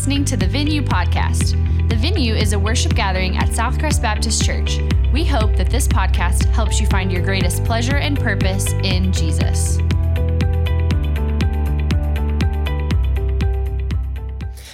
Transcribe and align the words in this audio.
listening 0.00 0.24
to 0.24 0.34
the 0.34 0.46
Venue 0.46 0.80
Podcast. 0.80 1.50
The 1.90 1.94
Venue 1.94 2.32
is 2.32 2.54
a 2.54 2.58
worship 2.58 2.94
gathering 2.94 3.36
at 3.36 3.50
Southcrest 3.50 4.00
Baptist 4.00 4.42
Church. 4.42 4.78
We 5.12 5.26
hope 5.26 5.54
that 5.58 5.68
this 5.68 5.86
podcast 5.86 6.46
helps 6.54 6.80
you 6.80 6.86
find 6.86 7.12
your 7.12 7.22
greatest 7.22 7.64
pleasure 7.66 7.98
and 7.98 8.18
purpose 8.18 8.72
in 8.82 9.12
Jesus. 9.12 9.76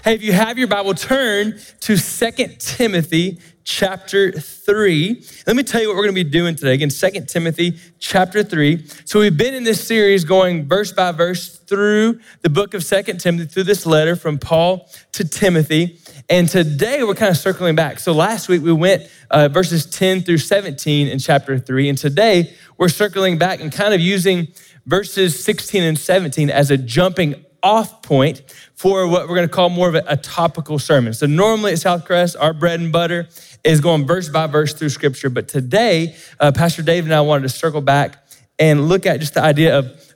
Hey, 0.04 0.14
if 0.14 0.22
you 0.22 0.32
have 0.32 0.58
your 0.58 0.68
Bible, 0.68 0.94
turn 0.94 1.58
to 1.80 1.96
2 1.96 2.46
Timothy 2.60 3.40
chapter 3.66 4.30
3. 4.30 5.22
Let 5.44 5.56
me 5.56 5.64
tell 5.64 5.82
you 5.82 5.88
what 5.88 5.96
we're 5.96 6.04
going 6.04 6.14
to 6.14 6.24
be 6.24 6.30
doing 6.30 6.54
today. 6.54 6.74
Again, 6.74 6.88
2 6.88 7.26
Timothy 7.26 7.78
chapter 7.98 8.44
3. 8.44 8.86
So 9.04 9.18
we've 9.18 9.36
been 9.36 9.54
in 9.54 9.64
this 9.64 9.84
series 9.84 10.24
going 10.24 10.68
verse 10.68 10.92
by 10.92 11.10
verse 11.10 11.58
through 11.58 12.20
the 12.42 12.48
book 12.48 12.74
of 12.74 12.84
2 12.84 13.02
Timothy, 13.14 13.46
through 13.46 13.64
this 13.64 13.84
letter 13.84 14.14
from 14.14 14.38
Paul 14.38 14.88
to 15.12 15.24
Timothy. 15.26 15.98
And 16.28 16.48
today 16.48 17.02
we're 17.02 17.16
kind 17.16 17.30
of 17.30 17.36
circling 17.36 17.74
back. 17.74 17.98
So 17.98 18.12
last 18.12 18.48
week 18.48 18.62
we 18.62 18.72
went 18.72 19.10
uh, 19.32 19.48
verses 19.48 19.84
10 19.84 20.22
through 20.22 20.38
17 20.38 21.08
in 21.08 21.18
chapter 21.18 21.58
3. 21.58 21.88
And 21.88 21.98
today 21.98 22.54
we're 22.78 22.88
circling 22.88 23.36
back 23.36 23.60
and 23.60 23.72
kind 23.72 23.92
of 23.92 24.00
using 24.00 24.46
verses 24.86 25.42
16 25.44 25.82
and 25.82 25.98
17 25.98 26.50
as 26.50 26.70
a 26.70 26.76
jumping 26.76 27.44
off 27.66 28.00
point 28.02 28.42
for 28.76 29.08
what 29.08 29.22
we're 29.22 29.34
going 29.34 29.48
to 29.48 29.52
call 29.52 29.68
more 29.68 29.88
of 29.88 29.96
a, 29.96 30.04
a, 30.06 30.16
topical 30.16 30.78
sermon. 30.78 31.12
So 31.12 31.26
normally 31.26 31.72
at 31.72 31.78
Southcrest, 31.78 32.36
our 32.38 32.52
bread 32.52 32.78
and 32.78 32.92
butter 32.92 33.28
is 33.66 33.80
going 33.80 34.06
verse 34.06 34.28
by 34.28 34.46
verse 34.46 34.72
through 34.72 34.90
scripture. 34.90 35.28
But 35.28 35.48
today, 35.48 36.16
uh, 36.40 36.52
Pastor 36.52 36.82
Dave 36.82 37.04
and 37.04 37.14
I 37.14 37.20
wanted 37.20 37.42
to 37.42 37.48
circle 37.48 37.80
back 37.80 38.26
and 38.58 38.88
look 38.88 39.06
at 39.06 39.20
just 39.20 39.34
the 39.34 39.42
idea 39.42 39.78
of 39.78 40.14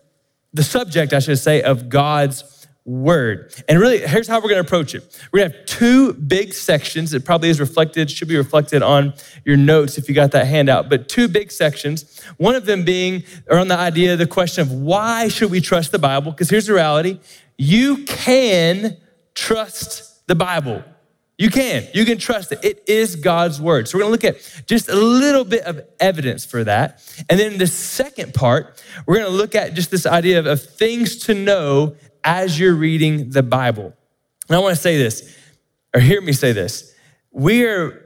the 0.53 0.63
subject, 0.63 1.13
I 1.13 1.19
should 1.19 1.39
say, 1.39 1.63
of 1.63 1.89
God's 1.89 2.67
word. 2.85 3.55
And 3.69 3.79
really, 3.79 3.99
here's 3.99 4.27
how 4.27 4.37
we're 4.39 4.49
going 4.49 4.63
to 4.63 4.67
approach 4.67 4.95
it. 4.95 5.03
We're 5.33 5.41
going 5.41 5.53
to 5.53 5.59
have 5.59 5.67
two 5.67 6.15
big 6.15 6.55
sections. 6.55 7.13
It 7.13 7.25
probably 7.25 7.51
is 7.51 7.61
reflected, 7.61 8.11
should 8.11 8.29
be 8.29 8.37
reflected 8.37 8.83
on 8.83 9.15
your 9.45 9.57
notes 9.57 9.99
if 9.99 10.09
you 10.09 10.15
got 10.15 10.33
that 10.33 10.47
handout, 10.47 10.89
but 10.89 11.09
two 11.09 11.29
big 11.29 11.51
sections. 11.53 12.21
One 12.39 12.55
of 12.55 12.67
them 12.67 12.85
being 12.85 13.25
around 13.49 13.69
the 13.69 13.79
idea, 13.79 14.17
the 14.17 14.27
question 14.27 14.63
of 14.63 14.73
why 14.73 15.29
should 15.29 15.51
we 15.51 15.61
trust 15.61 15.93
the 15.93 15.99
Bible? 15.99 16.33
Because 16.33 16.51
here's 16.51 16.67
the 16.67 16.75
reality 16.75 17.19
you 17.59 18.05
can 18.05 18.97
trust 19.35 20.27
the 20.27 20.35
Bible. 20.35 20.83
You 21.41 21.49
can. 21.49 21.89
You 21.95 22.05
can 22.05 22.19
trust 22.19 22.53
it. 22.53 22.63
It 22.63 22.85
is 22.87 23.17
God's 23.17 23.63
word. 23.63 23.89
So 23.89 23.97
we're 23.97 24.03
going 24.03 24.19
to 24.19 24.29
look 24.29 24.37
at 24.37 24.67
just 24.67 24.91
a 24.91 24.95
little 24.95 25.45
bit 25.45 25.63
of 25.63 25.81
evidence 25.99 26.45
for 26.45 26.65
that. 26.65 27.03
And 27.31 27.41
then 27.41 27.57
the 27.57 27.67
second 27.67 28.35
part, 28.35 28.85
we're 29.07 29.17
going 29.17 29.31
to 29.31 29.35
look 29.35 29.55
at 29.55 29.73
just 29.73 29.91
this 29.91 30.05
idea 30.05 30.39
of, 30.39 30.45
of 30.45 30.63
things 30.63 31.17
to 31.21 31.35
know 31.35 31.97
as 32.23 32.61
you're 32.61 32.75
reading 32.75 33.31
the 33.31 33.43
Bible. 33.43 33.95
And 34.51 34.57
I 34.57 34.59
want 34.59 34.75
to 34.77 34.83
say 34.83 34.99
this, 34.99 35.35
or 35.95 36.03
hear 36.03 36.21
me 36.21 36.35
say 36.35 36.53
this. 36.53 36.95
We 37.31 37.65
are 37.65 38.05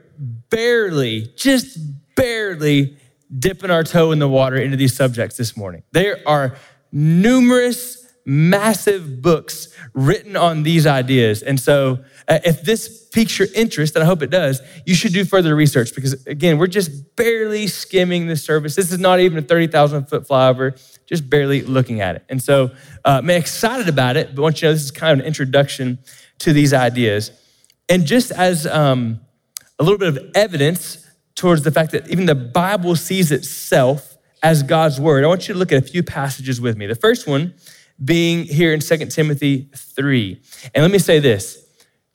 barely, 0.49 1.33
just 1.35 1.77
barely 2.15 2.95
dipping 3.37 3.69
our 3.69 3.83
toe 3.83 4.13
in 4.13 4.19
the 4.19 4.29
water 4.29 4.55
into 4.55 4.77
these 4.77 4.95
subjects 4.95 5.35
this 5.35 5.57
morning. 5.57 5.83
There 5.91 6.19
are 6.25 6.55
numerous 6.89 8.04
massive 8.25 9.21
books 9.21 9.67
written 9.93 10.35
on 10.35 10.63
these 10.63 10.87
ideas. 10.87 11.43
And 11.43 11.59
so, 11.59 11.99
uh, 12.27 12.39
if 12.43 12.63
this 12.63 13.07
piques 13.09 13.37
your 13.37 13.47
interest, 13.53 13.95
and 13.95 14.03
I 14.03 14.07
hope 14.07 14.23
it 14.23 14.31
does, 14.31 14.61
you 14.85 14.95
should 14.95 15.13
do 15.13 15.23
further 15.23 15.55
research 15.55 15.93
because, 15.93 16.13
again, 16.25 16.57
we're 16.57 16.67
just 16.67 17.15
barely 17.15 17.67
skimming 17.67 18.27
the 18.27 18.35
surface. 18.35 18.75
This 18.75 18.91
is 18.91 18.99
not 18.99 19.19
even 19.19 19.37
a 19.37 19.41
30,000 19.43 20.05
foot 20.05 20.27
flyover, 20.27 20.81
just 21.05 21.29
barely 21.29 21.61
looking 21.61 22.01
at 22.01 22.15
it. 22.15 22.25
And 22.27 22.41
so, 22.41 22.71
uh, 23.05 23.19
I'm 23.21 23.29
excited 23.29 23.87
about 23.87 24.17
it, 24.17 24.35
but 24.35 24.41
I 24.41 24.43
want 24.43 24.61
you 24.61 24.67
know 24.67 24.73
this 24.73 24.83
is 24.83 24.91
kind 24.91 25.13
of 25.13 25.19
an 25.19 25.25
introduction 25.25 25.99
to 26.39 26.51
these 26.51 26.73
ideas. 26.73 27.31
And 27.87 28.05
just 28.05 28.31
as 28.31 28.65
um, 28.65 29.19
a 29.77 29.83
little 29.83 29.99
bit 29.99 30.07
of 30.07 30.31
evidence 30.33 31.05
towards 31.35 31.61
the 31.61 31.71
fact 31.71 31.91
that 31.91 32.09
even 32.09 32.25
the 32.25 32.35
Bible 32.35 32.95
sees 32.95 33.31
itself 33.31 34.17
as 34.41 34.63
God's 34.63 34.99
word, 34.99 35.23
I 35.23 35.27
want 35.27 35.47
you 35.47 35.53
to 35.53 35.59
look 35.59 35.71
at 35.71 35.83
a 35.83 35.85
few 35.85 36.01
passages 36.01 36.59
with 36.59 36.75
me. 36.75 36.87
The 36.87 36.95
first 36.95 37.27
one 37.27 37.53
being 38.03 38.43
here 38.43 38.73
in 38.73 38.79
2 38.79 38.97
Timothy 39.07 39.69
3. 39.75 40.41
And 40.73 40.83
let 40.83 40.91
me 40.91 40.99
say 40.99 41.19
this 41.19 41.65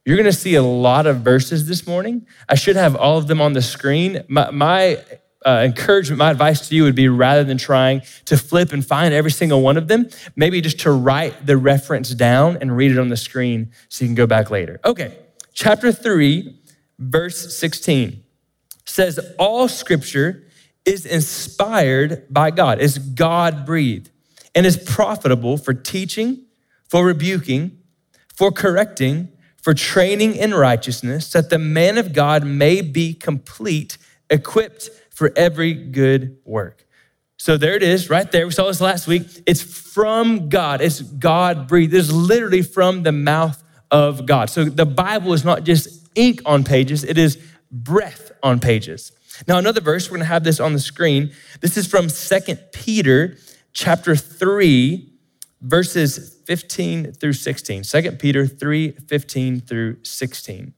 you're 0.04 0.16
going 0.16 0.24
to 0.24 0.32
see 0.32 0.54
a 0.54 0.62
lot 0.62 1.06
of 1.06 1.18
verses 1.18 1.68
this 1.68 1.86
morning. 1.86 2.26
I 2.48 2.54
should 2.54 2.76
have 2.76 2.96
all 2.96 3.18
of 3.18 3.26
them 3.26 3.40
on 3.40 3.52
the 3.52 3.62
screen. 3.62 4.24
My, 4.28 4.50
my 4.50 4.96
uh, 5.44 5.62
encouragement, 5.64 6.18
my 6.18 6.30
advice 6.30 6.68
to 6.68 6.74
you 6.74 6.84
would 6.84 6.94
be 6.94 7.08
rather 7.08 7.44
than 7.44 7.58
trying 7.58 8.02
to 8.24 8.36
flip 8.36 8.72
and 8.72 8.84
find 8.84 9.12
every 9.12 9.30
single 9.30 9.60
one 9.60 9.76
of 9.76 9.88
them, 9.88 10.08
maybe 10.36 10.60
just 10.60 10.80
to 10.80 10.90
write 10.90 11.46
the 11.46 11.56
reference 11.56 12.14
down 12.14 12.58
and 12.60 12.76
read 12.76 12.90
it 12.90 12.98
on 12.98 13.08
the 13.08 13.16
screen 13.16 13.70
so 13.88 14.04
you 14.04 14.08
can 14.08 14.14
go 14.14 14.26
back 14.26 14.50
later. 14.50 14.80
Okay, 14.84 15.16
chapter 15.52 15.92
3, 15.92 16.58
verse 16.98 17.56
16 17.56 18.22
says, 18.84 19.20
All 19.38 19.68
scripture 19.68 20.44
is 20.84 21.06
inspired 21.06 22.26
by 22.30 22.50
God, 22.50 22.80
is 22.80 22.98
God 22.98 23.64
breathed 23.66 24.10
and 24.54 24.66
is 24.66 24.76
profitable 24.76 25.56
for 25.56 25.74
teaching, 25.74 26.44
for 26.88 27.04
rebuking, 27.04 27.78
for 28.34 28.50
correcting, 28.50 29.28
for 29.62 29.74
training 29.74 30.34
in 30.34 30.54
righteousness, 30.54 31.30
that 31.32 31.50
the 31.50 31.58
man 31.58 31.98
of 31.98 32.12
God 32.12 32.44
may 32.44 32.80
be 32.80 33.12
complete, 33.12 33.98
equipped 34.28 34.90
for 35.10 35.32
every 35.36 35.74
good 35.74 36.38
work. 36.44 36.86
So 37.36 37.56
there 37.56 37.74
it 37.74 37.82
is, 37.82 38.10
right 38.10 38.30
there. 38.30 38.46
We 38.46 38.52
saw 38.52 38.66
this 38.66 38.80
last 38.80 39.06
week. 39.06 39.26
It's 39.46 39.62
from 39.62 40.48
God, 40.48 40.80
it's 40.80 41.00
God 41.00 41.68
breathed. 41.68 41.94
It's 41.94 42.10
literally 42.10 42.62
from 42.62 43.02
the 43.02 43.12
mouth 43.12 43.62
of 43.90 44.26
God. 44.26 44.50
So 44.50 44.64
the 44.64 44.86
Bible 44.86 45.32
is 45.32 45.44
not 45.44 45.64
just 45.64 46.08
ink 46.14 46.42
on 46.44 46.64
pages, 46.64 47.04
it 47.04 47.18
is 47.18 47.38
breath 47.70 48.32
on 48.42 48.60
pages. 48.60 49.12
Now, 49.48 49.58
another 49.58 49.80
verse, 49.80 50.10
we're 50.10 50.18
gonna 50.18 50.26
have 50.26 50.44
this 50.44 50.60
on 50.60 50.72
the 50.72 50.80
screen. 50.80 51.32
This 51.60 51.76
is 51.76 51.86
from 51.86 52.08
Second 52.08 52.60
Peter 52.72 53.36
chapter 53.72 54.16
3, 54.16 55.12
verses 55.60 56.40
15 56.46 57.12
through 57.12 57.32
16. 57.32 57.82
2 57.82 58.12
Peter 58.12 58.46
3, 58.46 58.92
15 58.92 59.60
through 59.60 60.04
16. 60.04 60.74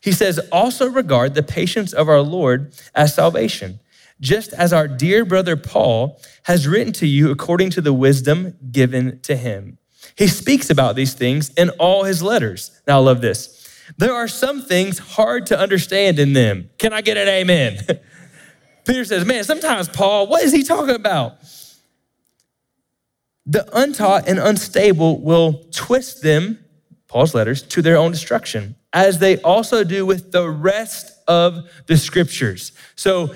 He 0.00 0.12
says, 0.12 0.38
Also 0.52 0.88
regard 0.88 1.34
the 1.34 1.42
patience 1.42 1.92
of 1.92 2.08
our 2.08 2.20
Lord 2.20 2.72
as 2.94 3.14
salvation, 3.14 3.80
just 4.20 4.52
as 4.52 4.72
our 4.72 4.86
dear 4.86 5.24
brother 5.24 5.56
Paul 5.56 6.20
has 6.44 6.68
written 6.68 6.92
to 6.94 7.06
you 7.06 7.30
according 7.30 7.70
to 7.70 7.80
the 7.80 7.92
wisdom 7.92 8.56
given 8.70 9.20
to 9.22 9.36
him. 9.36 9.78
He 10.16 10.28
speaks 10.28 10.70
about 10.70 10.96
these 10.96 11.14
things 11.14 11.50
in 11.54 11.70
all 11.70 12.04
his 12.04 12.22
letters. 12.22 12.80
Now, 12.86 12.98
I 12.98 13.00
love 13.00 13.20
this. 13.20 13.52
There 13.98 14.14
are 14.14 14.28
some 14.28 14.62
things 14.62 14.98
hard 14.98 15.46
to 15.46 15.58
understand 15.58 16.18
in 16.18 16.32
them. 16.32 16.70
Can 16.78 16.92
I 16.92 17.02
get 17.02 17.16
an 17.16 17.28
amen? 17.28 17.78
Peter 18.84 19.04
says, 19.04 19.24
Man, 19.24 19.44
sometimes, 19.44 19.88
Paul, 19.88 20.28
what 20.28 20.42
is 20.42 20.52
he 20.52 20.62
talking 20.62 20.94
about? 20.94 21.38
The 23.46 23.68
untaught 23.78 24.28
and 24.28 24.38
unstable 24.38 25.20
will 25.20 25.64
twist 25.70 26.22
them, 26.22 26.58
Paul's 27.06 27.34
letters, 27.34 27.62
to 27.62 27.82
their 27.82 27.96
own 27.96 28.10
destruction, 28.10 28.74
as 28.92 29.18
they 29.20 29.40
also 29.42 29.84
do 29.84 30.04
with 30.04 30.32
the 30.32 30.48
rest 30.48 31.12
of 31.28 31.68
the 31.86 31.96
scriptures. 31.96 32.72
So 32.96 33.32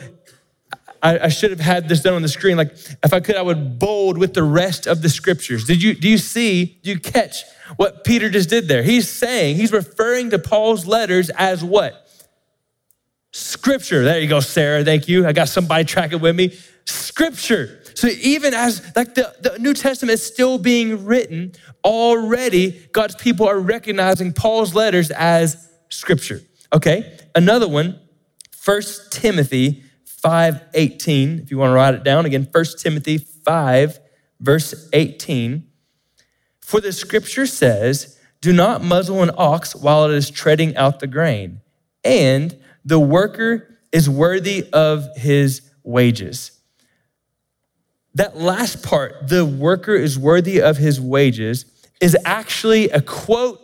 I, 1.03 1.29
should 1.29 1.51
have 1.51 1.61
had 1.61 1.89
this 1.89 2.01
done 2.03 2.15
on 2.15 2.23
the 2.23 2.29
screen. 2.29 2.57
Like, 2.57 2.73
if 3.03 3.13
I 3.13 3.21
could, 3.21 3.37
I 3.37 3.43
would 3.43 3.79
bold 3.79 4.19
with 4.19 4.35
the 4.35 4.43
rest 4.43 4.87
of 4.87 5.01
the 5.01 5.09
scriptures. 5.09 5.65
Did 5.65 5.83
you 5.83 5.95
do 5.95 6.09
you 6.09 6.19
see, 6.19 6.79
do 6.83 6.91
you 6.91 6.99
catch 6.99 7.45
what 7.77 8.05
Peter 8.05 8.29
just 8.29 8.51
did 8.51 8.69
there? 8.69 8.83
He's 8.83 9.09
saying, 9.09 9.57
he's 9.57 9.73
referring 9.73 10.31
to 10.31 10.39
Paul's 10.39 10.87
letters 10.87 11.31
as 11.31 11.65
what? 11.65 12.07
Scripture. 13.33 14.05
There 14.05 14.21
you 14.21 14.29
go, 14.29 14.41
Sarah. 14.41 14.85
Thank 14.85 15.09
you. 15.09 15.27
I 15.27 15.33
got 15.33 15.49
somebody 15.49 15.85
tracking 15.85 16.21
with 16.21 16.37
me. 16.37 16.59
Scripture. 16.85 17.80
So 17.95 18.09
even 18.09 18.55
as 18.55 18.83
like 18.97 19.15
the, 19.15 19.35
the 19.41 19.59
New 19.59 19.75
Testament 19.75 20.15
is 20.15 20.25
still 20.25 20.59
being 20.59 21.05
written, 21.05 21.53
already 21.85 22.89
God's 22.93 23.17
people 23.17 23.49
are 23.49 23.59
recognizing 23.59 24.33
Paul's 24.33 24.75
letters 24.75 25.11
as 25.11 25.69
scripture. 25.89 26.41
Okay, 26.73 27.19
another 27.35 27.69
one, 27.69 27.99
1 28.65 28.83
Timothy 29.11 29.83
5:18. 30.23 31.43
If 31.43 31.51
you 31.51 31.59
want 31.59 31.71
to 31.71 31.75
write 31.75 31.95
it 31.95 32.05
down 32.05 32.27
again, 32.27 32.49
1 32.51 32.65
Timothy 32.79 33.19
5, 33.19 33.99
verse 34.39 34.89
18. 34.93 35.67
For 36.61 36.81
the 36.81 36.93
scripture 36.93 37.47
says, 37.47 38.19
Do 38.41 38.53
not 38.53 38.85
muzzle 38.85 39.23
an 39.23 39.31
ox 39.37 39.75
while 39.75 40.05
it 40.05 40.13
is 40.13 40.31
treading 40.31 40.77
out 40.77 41.01
the 41.01 41.07
grain, 41.07 41.61
and 42.05 42.57
the 42.85 43.01
worker 43.01 43.79
is 43.91 44.09
worthy 44.09 44.69
of 44.73 45.09
his 45.17 45.63
wages 45.83 46.60
that 48.15 48.37
last 48.37 48.83
part, 48.83 49.29
the 49.29 49.45
worker 49.45 49.95
is 49.95 50.19
worthy 50.19 50.61
of 50.61 50.77
his 50.77 51.01
wages, 51.01 51.65
is 52.01 52.17
actually 52.25 52.91
a 52.91 53.01
quote 53.01 53.61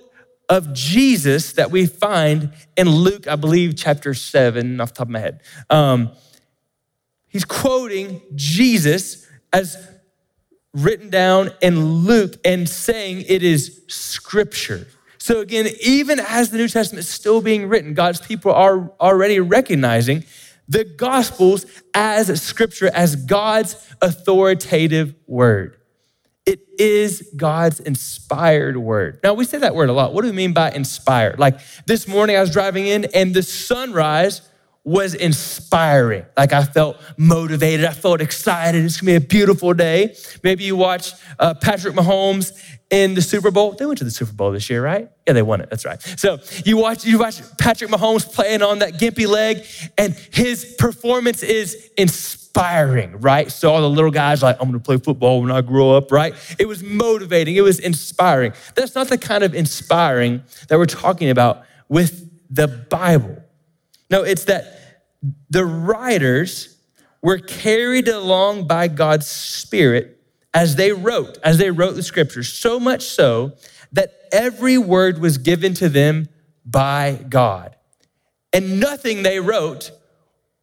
of 0.49 0.73
Jesus 0.73 1.53
that 1.55 1.71
we 1.71 1.87
find 1.87 2.53
in 2.77 2.89
Luke, 2.89 3.27
I 3.27 3.37
believe, 3.37 3.75
chapter 3.77 4.15
seven, 4.15 4.81
off 4.81 4.91
the 4.91 4.99
top 4.99 5.09
of 5.09 5.11
my 5.11 5.19
head. 5.19 5.41
Um, 5.71 6.13
he's 7.29 7.45
quoting 7.45 8.21
Jesus 8.35 9.27
as 9.53 9.77
written 10.73 11.11
down 11.11 11.51
in 11.63 11.83
Luke 11.85 12.37
and 12.45 12.69
saying 12.69 13.25
it 13.27 13.43
is 13.43 13.83
scripture. 13.89 14.87
So 15.19 15.41
again, 15.41 15.67
even 15.83 16.21
as 16.21 16.51
the 16.51 16.59
New 16.59 16.69
Testament 16.69 17.01
is 17.01 17.09
still 17.09 17.41
being 17.41 17.69
written, 17.69 17.95
God's 17.95 18.21
people 18.21 18.53
are 18.53 18.93
already 19.01 19.41
recognizing 19.41 20.25
the 20.69 20.85
Gospels 20.85 21.67
as 21.95 22.43
scripture, 22.43 22.91
as 22.93 23.17
God's 23.17 23.77
authoritative 24.03 25.15
word. 25.27 25.77
It 26.45 26.61
is 26.79 27.29
God's 27.37 27.81
inspired 27.81 28.77
word. 28.77 29.19
Now, 29.25 29.35
we 29.35 29.45
say 29.45 29.59
that 29.59 29.75
word 29.75 29.89
a 29.89 29.93
lot. 29.93 30.15
What 30.15 30.23
do 30.23 30.29
we 30.29 30.37
mean 30.37 30.53
by 30.53 30.71
inspired? 30.71 31.41
Like 31.41 31.59
this 31.87 32.07
morning, 32.07 32.37
I 32.37 32.41
was 32.41 32.53
driving 32.53 32.87
in 32.87 33.07
and 33.15 33.35
the 33.35 33.43
sunrise 33.43 34.43
was 34.87 35.15
inspiring. 35.15 36.25
Like 36.37 36.53
I 36.53 36.63
felt 36.63 36.97
motivated, 37.17 37.85
I 37.85 37.93
felt 37.93 38.21
excited. 38.21 38.85
It's 38.85 39.01
gonna 39.01 39.11
be 39.11 39.17
a 39.17 39.21
beautiful 39.21 39.75
day. 39.75 40.15
Maybe 40.45 40.63
you 40.63 40.77
watched 40.77 41.17
uh, 41.41 41.55
Patrick 41.55 41.95
Mahomes 41.95 42.53
in 42.89 43.15
the 43.15 43.21
Super 43.21 43.51
Bowl. 43.51 43.73
They 43.73 43.85
went 43.85 43.99
to 43.99 44.05
the 44.05 44.13
Super 44.13 44.33
Bowl 44.33 44.53
this 44.53 44.71
year, 44.71 44.83
right? 44.83 45.11
Yeah, 45.27 45.33
they 45.33 45.43
won 45.43 45.61
it. 45.61 45.71
That's 45.71 45.85
right. 45.85 46.01
So 46.01 46.39
you 46.65 46.77
watch 46.77 47.05
you 47.05 47.19
watch 47.19 47.41
Patrick 47.59 47.91
Mahomes 47.91 48.33
playing 48.33 48.63
on 48.63 48.79
that 48.79 48.95
gimpy 48.95 49.27
leg, 49.27 49.67
and 49.99 50.15
his 50.33 50.77
performance 50.79 51.43
is 51.43 51.91
inspiring, 51.99 53.21
right? 53.21 53.51
So 53.51 53.73
all 53.73 53.81
the 53.81 53.91
little 53.91 54.13
guys 54.13 54.41
like, 54.41 54.57
I'm 54.61 54.69
gonna 54.69 54.79
play 54.79 54.99
football 54.99 55.43
when 55.43 55.51
I 55.51 55.63
grow 55.63 55.97
up, 55.97 56.13
right? 56.13 56.33
It 56.61 56.69
was 56.69 56.85
motivating, 56.85 57.57
it 57.57 57.63
was 57.63 57.81
inspiring. 57.81 58.53
That's 58.77 58.95
not 58.95 59.09
the 59.09 59.19
kind 59.19 59.43
of 59.43 59.53
inspiring 59.53 60.45
that 60.69 60.79
we're 60.79 60.87
talking 60.87 61.29
about 61.29 61.65
with 61.89 62.31
the 62.49 62.69
Bible. 62.69 63.43
No, 64.09 64.23
it's 64.23 64.45
that 64.45 64.76
the 65.51 65.65
writers 65.65 66.77
were 67.23 67.39
carried 67.39 68.09
along 68.09 68.67
by 68.67 68.89
God's 68.89 69.27
Spirit 69.27 70.21
as 70.55 70.77
they 70.77 70.93
wrote, 70.93 71.39
as 71.45 71.59
they 71.59 71.71
wrote 71.71 71.93
the 71.93 72.03
scriptures, 72.03 72.53
so 72.53 72.81
much 72.81 73.03
so 73.03 73.53
that 73.93 74.13
every 74.33 74.79
word 74.79 75.19
was 75.19 75.39
given 75.39 75.75
to 75.75 75.89
them 75.89 76.29
by 76.65 77.25
God. 77.29 77.77
And 78.53 78.81
nothing 78.81 79.23
they 79.23 79.39
wrote 79.39 79.91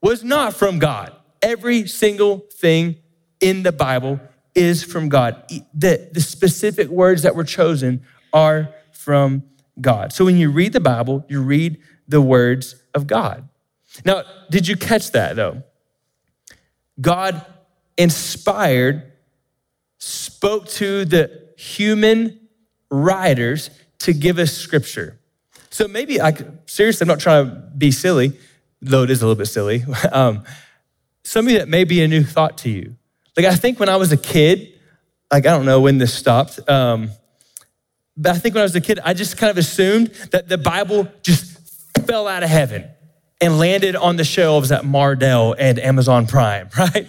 was 0.01 0.23
not 0.23 0.53
from 0.53 0.79
God. 0.79 1.15
Every 1.41 1.87
single 1.87 2.39
thing 2.53 2.97
in 3.39 3.63
the 3.63 3.71
Bible 3.71 4.19
is 4.55 4.83
from 4.83 5.09
God. 5.09 5.43
The, 5.73 6.09
the 6.11 6.21
specific 6.21 6.87
words 6.87 7.23
that 7.23 7.35
were 7.35 7.43
chosen 7.43 8.03
are 8.31 8.73
from 8.91 9.43
God. 9.79 10.13
So 10.13 10.25
when 10.25 10.37
you 10.37 10.49
read 10.51 10.73
the 10.73 10.79
Bible, 10.79 11.25
you 11.27 11.41
read 11.41 11.79
the 12.07 12.21
words 12.21 12.75
of 12.93 13.07
God. 13.07 13.47
Now, 14.05 14.23
did 14.49 14.67
you 14.67 14.75
catch 14.75 15.11
that 15.11 15.35
though? 15.35 15.63
God 16.99 17.45
inspired, 17.97 19.11
spoke 19.97 20.67
to 20.69 21.05
the 21.05 21.49
human 21.57 22.39
writers 22.89 23.69
to 23.99 24.13
give 24.13 24.39
us 24.39 24.51
scripture. 24.51 25.19
So 25.69 25.87
maybe 25.87 26.21
I 26.21 26.33
seriously, 26.65 27.05
I'm 27.05 27.07
not 27.07 27.19
trying 27.19 27.45
to 27.45 27.55
be 27.77 27.91
silly, 27.91 28.37
though 28.81 29.03
it 29.03 29.09
is 29.09 29.21
a 29.21 29.25
little 29.25 29.37
bit 29.37 29.47
silly. 29.47 29.83
Um, 30.11 30.43
some 31.25 31.47
of 31.47 31.53
that 31.53 31.69
may 31.69 31.85
be 31.85 32.03
a 32.03 32.07
new 32.07 32.21
thought 32.21 32.57
to 32.59 32.69
you. 32.69 32.97
Like 33.37 33.45
I 33.45 33.55
think 33.55 33.79
when 33.79 33.87
I 33.87 33.95
was 33.95 34.11
a 34.11 34.17
kid, 34.17 34.73
like 35.31 35.45
I 35.45 35.51
don't 35.51 35.65
know 35.65 35.79
when 35.79 35.97
this 35.97 36.13
stopped, 36.13 36.59
um, 36.69 37.11
but 38.17 38.35
I 38.35 38.39
think 38.39 38.55
when 38.55 38.61
I 38.61 38.65
was 38.65 38.75
a 38.75 38.81
kid, 38.81 38.99
I 39.03 39.13
just 39.13 39.37
kind 39.37 39.49
of 39.49 39.57
assumed 39.57 40.07
that 40.31 40.49
the 40.49 40.57
Bible 40.57 41.07
just 41.21 41.57
fell 42.05 42.27
out 42.27 42.43
of 42.43 42.49
heaven 42.49 42.89
and 43.41 43.59
landed 43.59 43.95
on 43.95 44.15
the 44.15 44.23
shelves 44.23 44.71
at 44.71 44.83
Mardel 44.83 45.55
and 45.57 45.79
Amazon 45.79 46.27
Prime, 46.27 46.69
right? 46.77 47.07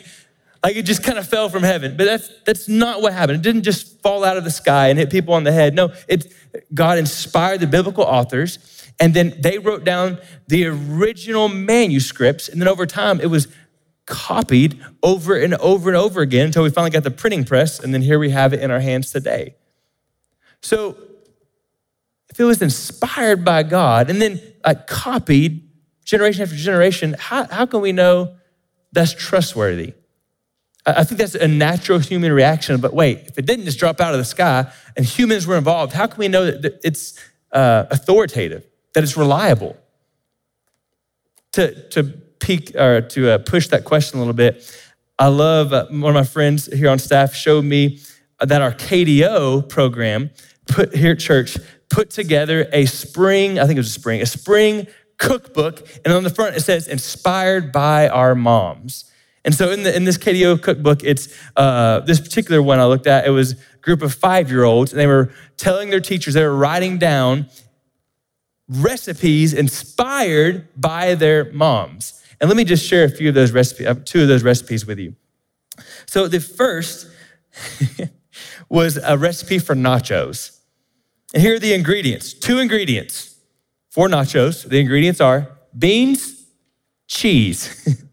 Like 0.62 0.76
it 0.76 0.84
just 0.84 1.02
kind 1.02 1.18
of 1.18 1.28
fell 1.28 1.50
from 1.50 1.62
heaven. 1.62 1.96
But 1.96 2.04
that's 2.04 2.30
that's 2.44 2.68
not 2.68 3.02
what 3.02 3.12
happened. 3.12 3.38
It 3.38 3.42
didn't 3.42 3.64
just 3.64 4.00
fall 4.00 4.24
out 4.24 4.38
of 4.38 4.44
the 4.44 4.50
sky 4.50 4.88
and 4.88 4.98
hit 4.98 5.10
people 5.10 5.34
on 5.34 5.44
the 5.44 5.52
head. 5.52 5.74
No, 5.74 5.92
it 6.08 6.32
God 6.72 6.98
inspired 6.98 7.60
the 7.60 7.66
biblical 7.66 8.04
authors 8.04 8.58
and 9.00 9.12
then 9.12 9.34
they 9.40 9.58
wrote 9.58 9.84
down 9.84 10.18
the 10.48 10.66
original 10.66 11.48
manuscripts 11.48 12.48
and 12.48 12.60
then 12.60 12.68
over 12.68 12.86
time 12.86 13.20
it 13.20 13.26
was 13.26 13.48
copied 14.06 14.80
over 15.02 15.36
and 15.36 15.54
over 15.54 15.88
and 15.88 15.96
over 15.96 16.20
again 16.20 16.46
until 16.46 16.62
we 16.62 16.70
finally 16.70 16.90
got 16.90 17.02
the 17.02 17.10
printing 17.10 17.44
press 17.44 17.80
and 17.80 17.92
then 17.92 18.02
here 18.02 18.18
we 18.18 18.30
have 18.30 18.52
it 18.52 18.60
in 18.60 18.70
our 18.70 18.80
hands 18.80 19.10
today. 19.10 19.54
So 20.62 20.96
if 22.30 22.40
it 22.40 22.44
was 22.44 22.62
inspired 22.62 23.44
by 23.44 23.62
God 23.64 24.08
and 24.08 24.20
then 24.20 24.40
like 24.64 24.86
copied 24.86 25.68
generation 26.04 26.42
after 26.42 26.56
generation, 26.56 27.16
how, 27.18 27.44
how 27.44 27.66
can 27.66 27.80
we 27.80 27.92
know 27.92 28.36
that's 28.92 29.12
trustworthy? 29.12 29.94
I 30.86 31.02
think 31.04 31.18
that's 31.18 31.34
a 31.34 31.48
natural 31.48 31.98
human 31.98 32.32
reaction. 32.32 32.80
But 32.80 32.92
wait, 32.92 33.20
if 33.26 33.38
it 33.38 33.46
didn't 33.46 33.64
just 33.64 33.78
drop 33.78 34.00
out 34.00 34.12
of 34.12 34.18
the 34.18 34.24
sky 34.24 34.70
and 34.96 35.04
humans 35.06 35.46
were 35.46 35.56
involved, 35.56 35.92
how 35.92 36.06
can 36.06 36.18
we 36.18 36.28
know 36.28 36.50
that 36.50 36.80
it's 36.84 37.18
uh, 37.52 37.84
authoritative, 37.90 38.66
that 38.92 39.02
it's 39.02 39.16
reliable? 39.16 39.76
To, 41.52 41.88
to 41.90 42.02
pique 42.40 42.74
or 42.74 43.00
to 43.00 43.30
uh, 43.30 43.38
push 43.38 43.68
that 43.68 43.84
question 43.84 44.18
a 44.18 44.20
little 44.20 44.34
bit, 44.34 44.78
I 45.18 45.28
love 45.28 45.72
uh, 45.72 45.86
one 45.86 46.10
of 46.10 46.14
my 46.14 46.24
friends 46.24 46.66
here 46.66 46.90
on 46.90 46.98
staff 46.98 47.32
showed 47.32 47.64
me 47.64 48.00
that 48.40 48.60
our 48.60 48.72
KDO 48.72 49.68
program 49.68 50.30
put 50.66 50.94
here 50.94 51.12
at 51.12 51.20
church 51.20 51.56
put 51.88 52.10
together 52.10 52.68
a 52.72 52.86
spring, 52.86 53.58
I 53.58 53.66
think 53.66 53.76
it 53.76 53.80
was 53.80 53.96
a 53.96 54.00
spring, 54.00 54.20
a 54.20 54.26
spring 54.26 54.88
cookbook, 55.19 55.87
and 56.05 56.12
on 56.12 56.25
the 56.25 56.31
front 56.31 56.56
it 56.56 56.61
says 56.61 56.88
inspired 56.88 57.72
by 57.72 58.08
our 58.08 58.34
moms. 58.34 59.11
And 59.44 59.55
so 59.55 59.70
in, 59.70 59.82
the, 59.82 59.94
in 59.94 60.05
this 60.05 60.16
KDO 60.16 60.62
cookbook, 60.62 61.05
it's 61.05 61.28
uh, 61.56 62.00
this 62.00 62.19
particular 62.19 62.62
one 62.62 62.81
I 62.81 62.87
looked 62.87 63.06
at, 63.06 63.26
it 63.26 63.31
was 63.31 63.52
a 63.52 63.56
group 63.82 64.00
of 64.02 64.14
five 64.14 64.50
year 64.50 64.64
olds, 64.64 64.93
and 64.93 65.00
they 65.00 65.06
were 65.06 65.32
telling 65.56 65.90
their 65.90 66.00
teachers, 66.00 66.34
they 66.34 66.43
were 66.43 66.56
writing 66.56 66.99
down 66.99 67.46
recipes 68.69 69.52
inspired 69.52 70.69
by 70.76 71.14
their 71.14 71.52
moms. 71.52 72.22
And 72.40 72.49
let 72.49 72.56
me 72.56 72.64
just 72.64 72.87
share 72.87 73.05
a 73.05 73.08
few 73.08 73.28
of 73.28 73.34
those 73.34 73.52
recipes, 73.52 73.87
uh, 73.87 73.94
two 74.05 74.22
of 74.22 74.28
those 74.28 74.43
recipes 74.43 74.87
with 74.87 74.99
you. 74.99 75.14
So 76.06 76.26
the 76.28 76.40
first 76.40 77.08
was 78.69 78.96
a 78.96 79.19
recipe 79.19 79.58
for 79.58 79.75
nachos. 79.75 80.58
And 81.32 81.43
here 81.43 81.56
are 81.56 81.58
the 81.58 81.75
ingredients 81.75 82.32
two 82.32 82.58
ingredients 82.58 83.33
for 83.94 84.08
nachos. 84.08 84.69
The 84.69 84.81
ingredients 84.81 85.20
are 85.20 85.56
beans, 85.79 86.46
cheese. 87.06 88.05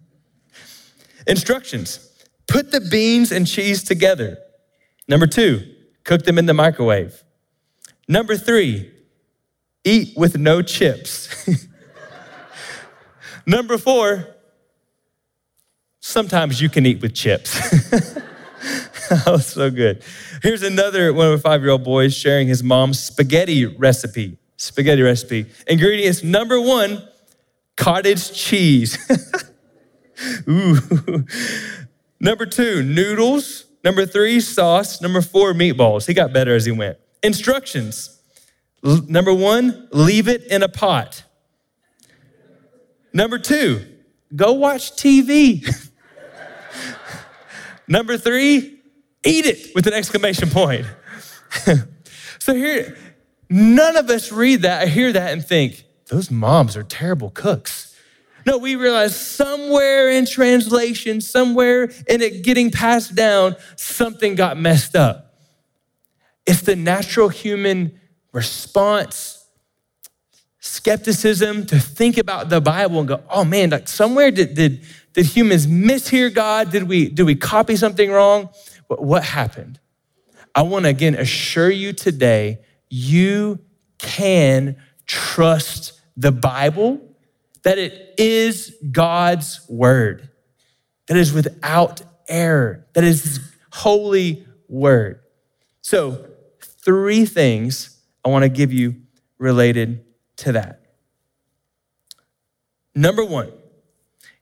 Instructions 1.27 2.07
put 2.47 2.71
the 2.71 2.81
beans 2.81 3.31
and 3.31 3.47
cheese 3.47 3.83
together. 3.83 4.37
Number 5.07 5.25
two, 5.25 5.73
cook 6.03 6.23
them 6.23 6.37
in 6.37 6.45
the 6.45 6.53
microwave. 6.53 7.23
Number 8.07 8.37
three, 8.37 8.91
eat 9.83 10.15
with 10.15 10.37
no 10.37 10.61
chips. 10.61 11.49
Number 13.47 13.79
four, 13.79 14.27
sometimes 15.99 16.61
you 16.61 16.69
can 16.69 16.85
eat 16.85 17.01
with 17.01 17.15
chips. 17.15 17.57
oh, 19.25 19.39
so 19.39 19.71
good. 19.71 20.03
Here's 20.43 20.61
another 20.61 21.11
one 21.11 21.25
of 21.25 21.33
a 21.33 21.39
five 21.39 21.61
year 21.61 21.71
old 21.71 21.83
boys 21.83 22.13
sharing 22.13 22.47
his 22.47 22.61
mom's 22.61 22.99
spaghetti 22.99 23.65
recipe 23.65 24.37
spaghetti 24.61 25.01
recipe. 25.01 25.47
Ingredients 25.65 26.23
number 26.23 26.61
one 26.61 27.07
cottage 27.75 28.31
cheese. 28.31 28.95
Ooh. 30.47 30.77
number 32.19 32.45
two, 32.45 32.83
noodles. 32.83 33.65
Number 33.83 34.05
three, 34.05 34.39
sauce. 34.39 35.01
Number 35.01 35.21
four, 35.21 35.53
meatballs. 35.53 36.05
He 36.05 36.13
got 36.13 36.31
better 36.31 36.55
as 36.55 36.65
he 36.65 36.71
went. 36.71 36.99
Instructions. 37.23 38.21
L- 38.85 39.03
number 39.07 39.33
one, 39.33 39.87
leave 39.91 40.27
it 40.27 40.43
in 40.43 40.61
a 40.61 40.69
pot. 40.69 41.23
Number 43.13 43.39
two, 43.39 43.83
go 44.35 44.53
watch 44.53 44.91
TV. 44.91 45.65
Number 47.87 48.15
three, 48.15 48.79
eat 49.25 49.45
it 49.47 49.73
with 49.73 49.87
an 49.87 49.93
exclamation 49.93 50.49
point. 50.51 50.85
so 52.39 52.53
here, 52.53 52.95
None 53.51 53.97
of 53.97 54.09
us 54.09 54.31
read 54.31 54.61
that, 54.61 54.83
I 54.83 54.85
hear 54.85 55.11
that, 55.11 55.33
and 55.33 55.45
think, 55.45 55.83
those 56.07 56.31
moms 56.31 56.77
are 56.77 56.83
terrible 56.83 57.29
cooks. 57.29 57.93
No, 58.45 58.57
we 58.57 58.77
realize 58.77 59.13
somewhere 59.13 60.09
in 60.09 60.25
translation, 60.25 61.19
somewhere 61.19 61.91
in 62.07 62.21
it 62.21 62.43
getting 62.43 62.71
passed 62.71 63.13
down, 63.13 63.57
something 63.75 64.35
got 64.35 64.57
messed 64.57 64.95
up. 64.95 65.35
It's 66.45 66.61
the 66.61 66.77
natural 66.77 67.27
human 67.27 67.99
response, 68.31 69.45
skepticism 70.59 71.65
to 71.65 71.77
think 71.77 72.17
about 72.17 72.47
the 72.47 72.61
Bible 72.61 72.99
and 72.99 73.07
go, 73.09 73.21
oh 73.29 73.43
man, 73.43 73.71
like 73.71 73.89
somewhere 73.89 74.31
did, 74.31 74.53
did, 74.53 74.85
did 75.11 75.25
humans 75.25 75.67
mishear 75.67 76.33
God? 76.33 76.71
Did 76.71 76.83
we, 76.83 77.09
did 77.09 77.23
we 77.23 77.35
copy 77.35 77.75
something 77.75 78.09
wrong? 78.09 78.49
But 78.87 79.03
what 79.03 79.25
happened? 79.25 79.77
I 80.55 80.61
want 80.61 80.85
to 80.85 80.89
again 80.89 81.15
assure 81.15 81.69
you 81.69 81.91
today 81.91 82.59
you 82.91 83.57
can 83.97 84.75
trust 85.07 85.99
the 86.17 86.31
Bible, 86.31 87.01
that 87.63 87.77
it 87.77 88.15
is 88.17 88.75
God's 88.91 89.61
word, 89.69 90.29
that 91.07 91.15
is 91.15 91.31
without 91.31 92.01
error, 92.27 92.85
that 92.93 93.03
is 93.03 93.23
His 93.23 93.39
holy 93.71 94.45
word. 94.67 95.21
So, 95.81 96.25
three 96.61 97.25
things 97.25 97.97
I 98.25 98.29
want 98.29 98.43
to 98.43 98.49
give 98.49 98.73
you 98.73 98.97
related 99.37 100.03
to 100.37 100.51
that. 100.51 100.81
Number 102.93 103.23
one, 103.23 103.51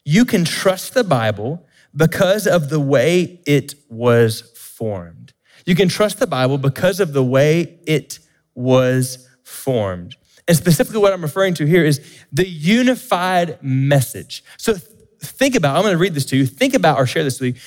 you 0.03 0.25
can 0.25 0.43
trust 0.43 0.95
the 0.95 1.03
Bible 1.03 1.67
because 1.95 2.47
of 2.47 2.69
the 2.69 2.79
way 2.79 3.41
it 3.45 3.75
was 3.89 4.41
formed. 4.55 5.33
You 5.65 5.75
can 5.75 5.87
trust 5.87 6.19
the 6.19 6.27
Bible 6.27 6.57
because 6.57 6.99
of 6.99 7.13
the 7.13 7.23
way 7.23 7.79
it 7.85 8.19
was 8.55 9.27
formed. 9.43 10.15
And 10.47 10.57
specifically, 10.57 10.99
what 10.99 11.13
I'm 11.13 11.21
referring 11.21 11.53
to 11.55 11.65
here 11.65 11.85
is 11.85 12.01
the 12.31 12.47
unified 12.47 13.61
message. 13.61 14.43
So 14.57 14.75
think 15.21 15.55
about, 15.55 15.75
I'm 15.75 15.83
going 15.83 15.93
to 15.93 15.99
read 15.99 16.13
this 16.13 16.25
to 16.25 16.37
you. 16.37 16.45
Think 16.45 16.73
about 16.73 16.97
or 16.97 17.05
share 17.05 17.23
this 17.23 17.39
with 17.39 17.55
you. 17.55 17.61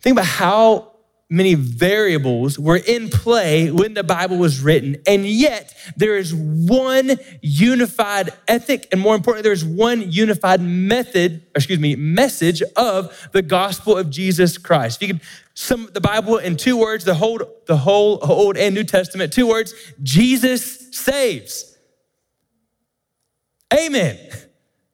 Think 0.00 0.14
about 0.14 0.26
how 0.26 0.92
many 1.28 1.54
variables 1.54 2.56
were 2.58 2.76
in 2.76 3.08
play 3.08 3.70
when 3.70 3.94
the 3.94 4.04
Bible 4.04 4.38
was 4.38 4.60
written, 4.60 4.96
and 5.08 5.26
yet 5.26 5.74
there 5.96 6.16
is 6.16 6.32
one 6.32 7.18
unified 7.42 8.30
ethic, 8.46 8.86
and 8.92 9.00
more 9.00 9.16
importantly, 9.16 9.42
there's 9.48 9.64
one 9.64 10.12
unified 10.12 10.60
method, 10.60 11.44
excuse 11.56 11.80
me, 11.80 11.96
message 11.96 12.62
of 12.76 13.28
the 13.32 13.42
gospel 13.42 13.98
of 13.98 14.08
Jesus 14.08 14.56
Christ. 14.56 15.02
If 15.02 15.08
You 15.08 15.14
could 15.14 15.22
sum 15.56 15.88
the 15.92 16.02
Bible 16.02 16.36
in 16.36 16.56
two 16.56 16.76
words, 16.76 17.04
the 17.04 17.14
whole, 17.14 17.40
the 17.66 17.78
whole 17.78 18.18
Old 18.22 18.58
and 18.58 18.74
New 18.74 18.84
Testament, 18.84 19.32
two 19.32 19.48
words, 19.48 19.74
Jesus 20.02 20.94
saves. 20.94 21.76
Amen. 23.74 24.18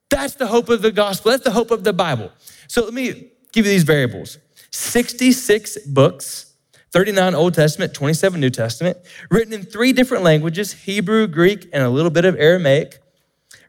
That's 0.09 0.37
the 0.37 0.47
hope 0.47 0.69
of 0.69 0.81
the 0.81 0.93
gospel. 0.93 1.33
That's 1.33 1.43
the 1.43 1.51
hope 1.51 1.73
of 1.73 1.83
the 1.85 1.93
Bible. 1.93 2.31
So 2.69 2.85
let 2.85 2.95
me 2.95 3.33
give 3.53 3.67
you 3.67 3.73
these 3.73 3.83
variables. 3.83 4.39
66 4.71 5.79
books, 5.87 6.55
39 6.93 7.35
Old 7.35 7.55
Testament, 7.55 7.93
27 7.93 8.41
New 8.41 8.49
Testament, 8.49 8.99
written 9.31 9.53
in 9.53 9.65
three 9.65 9.93
different 9.93 10.23
languages 10.23 10.73
Hebrew, 10.73 11.27
Greek, 11.27 11.69
and 11.73 11.83
a 11.83 11.91
little 11.91 12.11
bit 12.11 12.25
of 12.25 12.37
Aramaic, 12.37 13.03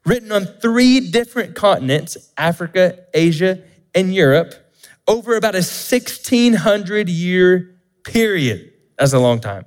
written 0.05 0.31
on 0.31 0.45
three 0.45 0.99
different 0.99 1.55
continents 1.55 2.31
Africa, 2.37 2.99
Asia, 3.15 3.63
and 3.95 4.13
Europe, 4.13 4.62
over 5.07 5.35
about 5.35 5.55
a 5.55 5.57
1600 5.57 7.09
year 7.09 7.75
period. 8.03 8.71
That's 8.97 9.13
a 9.13 9.19
long 9.19 9.39
time. 9.39 9.65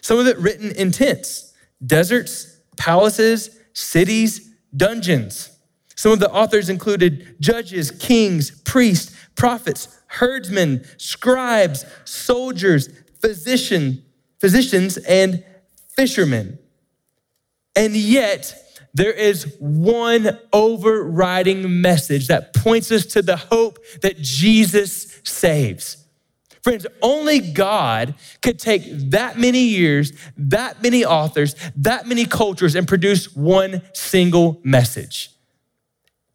Some 0.00 0.18
of 0.18 0.26
it 0.26 0.38
written 0.38 0.70
in 0.72 0.92
tents, 0.92 1.54
deserts, 1.84 2.60
palaces, 2.76 3.58
cities, 3.72 4.52
dungeons. 4.76 5.50
Some 5.94 6.12
of 6.12 6.20
the 6.20 6.30
authors 6.30 6.68
included 6.68 7.36
judges, 7.40 7.90
kings, 7.90 8.50
priests, 8.62 9.16
prophets, 9.34 9.88
herdsmen, 10.08 10.84
scribes, 10.98 11.84
soldiers, 12.04 12.88
physician, 13.20 14.04
physicians, 14.40 14.96
and 14.98 15.44
fishermen. 15.96 16.58
And 17.74 17.96
yet, 17.96 18.54
there 18.96 19.12
is 19.12 19.56
one 19.58 20.38
overriding 20.52 21.80
message 21.80 22.28
that 22.28 22.54
points 22.54 22.90
us 22.90 23.06
to 23.06 23.22
the 23.22 23.36
hope 23.36 23.78
that 24.02 24.20
Jesus 24.20 25.20
saves. 25.24 26.04
Friends, 26.62 26.86
only 27.00 27.40
God 27.40 28.14
could 28.42 28.58
take 28.58 28.82
that 29.10 29.38
many 29.38 29.64
years, 29.64 30.12
that 30.36 30.82
many 30.82 31.04
authors, 31.04 31.54
that 31.76 32.06
many 32.08 32.26
cultures, 32.26 32.74
and 32.74 32.88
produce 32.88 33.34
one 33.36 33.82
single 33.92 34.60
message 34.64 35.30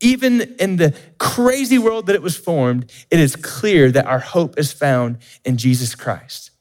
even 0.01 0.41
in 0.59 0.77
the 0.77 0.95
crazy 1.19 1.77
world 1.77 2.07
that 2.07 2.15
it 2.15 2.21
was 2.21 2.35
formed, 2.35 2.91
it 3.09 3.19
is 3.19 3.35
clear 3.35 3.91
that 3.91 4.05
our 4.05 4.19
hope 4.19 4.57
is 4.57 4.73
found 4.73 5.19
in 5.45 5.57
Jesus 5.57 5.95
Christ. 5.95 6.51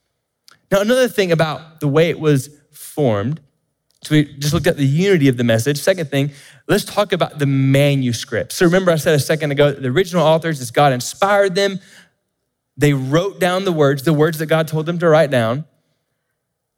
Now, 0.71 0.79
another 0.79 1.09
thing 1.09 1.31
about 1.31 1.79
the 1.79 1.87
way 1.87 2.09
it 2.09 2.19
was 2.19 2.49
formed, 2.71 3.41
so 4.03 4.15
we 4.15 4.25
just 4.25 4.53
looked 4.53 4.67
at 4.67 4.77
the 4.77 4.85
unity 4.85 5.27
of 5.27 5.37
the 5.37 5.43
message. 5.43 5.79
Second 5.79 6.09
thing, 6.09 6.31
let's 6.67 6.85
talk 6.85 7.13
about 7.13 7.37
the 7.37 7.45
manuscript. 7.45 8.51
So 8.51 8.65
remember, 8.65 8.91
I 8.91 8.95
said 8.95 9.13
a 9.13 9.19
second 9.19 9.51
ago, 9.51 9.71
the 9.71 9.89
original 9.89 10.25
authors, 10.25 10.59
as 10.59 10.71
God 10.71 10.91
inspired 10.91 11.53
them, 11.53 11.79
they 12.77 12.93
wrote 12.93 13.39
down 13.39 13.63
the 13.63 13.71
words, 13.71 14.03
the 14.03 14.13
words 14.13 14.39
that 14.39 14.47
God 14.47 14.67
told 14.67 14.87
them 14.87 14.97
to 14.99 15.07
write 15.07 15.29
down. 15.29 15.65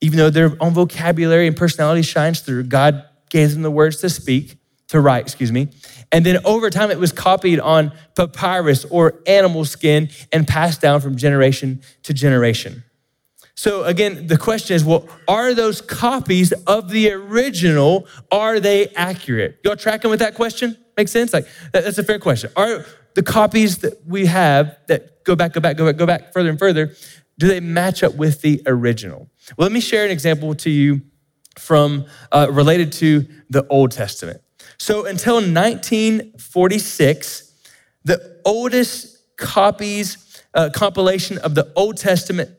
Even 0.01 0.17
though 0.17 0.29
their 0.29 0.57
own 0.59 0.73
vocabulary 0.73 1.47
and 1.47 1.55
personality 1.55 2.01
shines 2.01 2.41
through, 2.41 2.63
God 2.63 3.05
gave 3.29 3.53
them 3.53 3.61
the 3.61 3.71
words 3.71 3.97
to 3.97 4.09
speak 4.09 4.57
to 4.89 4.99
write, 4.99 5.23
excuse 5.23 5.51
me. 5.51 5.69
And 6.11 6.25
then 6.25 6.39
over 6.43 6.69
time, 6.69 6.91
it 6.91 6.99
was 6.99 7.13
copied 7.13 7.59
on 7.61 7.93
papyrus 8.15 8.85
or 8.85 9.21
animal 9.25 9.63
skin 9.63 10.09
and 10.31 10.45
passed 10.45 10.81
down 10.81 10.99
from 10.99 11.15
generation 11.15 11.81
to 12.03 12.13
generation. 12.13 12.83
So 13.55 13.83
again, 13.83 14.27
the 14.27 14.37
question 14.37 14.75
is, 14.75 14.83
well, 14.83 15.07
are 15.27 15.53
those 15.53 15.81
copies 15.81 16.51
of 16.65 16.89
the 16.89 17.11
original, 17.11 18.07
are 18.31 18.59
they 18.59 18.87
accurate? 18.89 19.59
Y'all 19.63 19.75
tracking 19.75 20.09
with 20.09 20.19
that 20.19 20.35
question? 20.35 20.77
Make 20.97 21.07
sense? 21.07 21.33
Like, 21.33 21.47
that's 21.71 21.97
a 21.97 22.03
fair 22.03 22.19
question. 22.19 22.51
Are 22.55 22.85
the 23.13 23.23
copies 23.23 23.79
that 23.79 24.05
we 24.05 24.25
have 24.25 24.77
that 24.87 25.23
go 25.23 25.35
back, 25.35 25.53
go 25.53 25.61
back, 25.61 25.77
go 25.77 25.85
back, 25.85 25.97
go 25.97 26.07
back 26.07 26.33
further 26.33 26.49
and 26.49 26.57
further, 26.57 26.95
do 27.37 27.47
they 27.47 27.59
match 27.59 28.01
up 28.03 28.15
with 28.15 28.41
the 28.41 28.61
original? 28.65 29.29
Well, 29.57 29.65
let 29.65 29.71
me 29.71 29.79
share 29.79 30.05
an 30.05 30.11
example 30.11 30.53
to 30.55 30.69
you 30.69 31.01
from 31.57 32.05
uh, 32.31 32.47
related 32.51 32.91
to 32.93 33.25
the 33.49 33.65
Old 33.67 33.91
Testament. 33.91 34.41
So 34.77 35.05
until 35.05 35.35
1946, 35.35 37.53
the 38.03 38.41
oldest 38.43 39.37
copies, 39.37 40.43
uh, 40.53 40.69
compilation 40.73 41.37
of 41.39 41.55
the 41.55 41.71
Old 41.75 41.97
Testament 41.97 42.51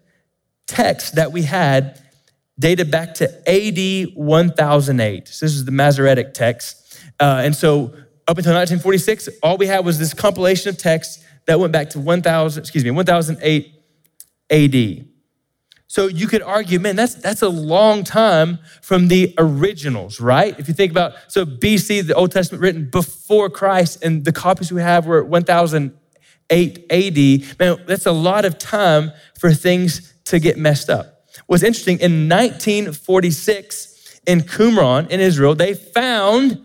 text 0.67 1.17
that 1.17 1.33
we 1.33 1.43
had 1.43 2.01
dated 2.59 2.91
back 2.91 3.15
to 3.15 3.27
AD 3.49 4.15
1008. 4.15 5.29
So 5.29 5.47
this 5.47 5.55
is 5.55 5.65
the 5.65 5.73
Masoretic 5.73 6.35
text. 6.35 6.99
Uh, 7.21 7.43
and 7.45 7.55
so 7.55 7.95
up 8.27 8.39
until 8.39 8.55
1946, 8.55 9.29
all 9.43 9.57
we 9.57 9.67
had 9.67 9.85
was 9.85 9.99
this 9.99 10.15
compilation 10.15 10.71
of 10.71 10.79
texts 10.79 11.23
that 11.47 11.61
went 11.61 11.73
back 11.73 11.91
to 11.91 12.01
1000, 12.01 12.61
excuse 12.61 12.85
me, 12.85 12.91
1008 12.91 13.75
AD. 14.51 15.07
So 15.87 16.07
you 16.07 16.27
could 16.27 16.43
argue, 16.43 16.81
man, 16.81 16.97
that's, 16.97 17.15
that's 17.15 17.43
a 17.43 17.49
long 17.49 18.03
time 18.03 18.59
from 18.83 19.09
the 19.09 19.35
originals, 19.39 20.21
right? 20.21 20.59
If 20.59 20.67
you 20.67 20.75
think 20.75 20.91
about, 20.91 21.13
so 21.29 21.45
BC, 21.45 22.07
the 22.07 22.15
Old 22.15 22.33
Testament 22.33 22.63
written 22.63 22.89
before 22.91 23.51
Christ, 23.51 24.03
and 24.03 24.25
the 24.25 24.33
copies 24.33 24.73
we 24.73 24.81
have 24.81 25.07
were 25.07 25.23
1008 25.23 26.87
AD, 26.91 27.59
man, 27.61 27.85
that's 27.87 28.07
a 28.07 28.13
lot 28.13 28.45
of 28.45 28.59
time 28.59 29.13
for 29.39 29.53
things 29.53 30.14
to 30.27 30.39
get 30.39 30.57
messed 30.59 30.91
up. 30.91 31.27
What's 31.47 31.63
interesting, 31.63 31.99
in 31.99 32.29
1946, 32.29 34.21
in 34.27 34.41
Qumran, 34.41 35.11
in 35.11 35.21
Israel, 35.21 35.55
they 35.55 35.75
found 35.75 36.65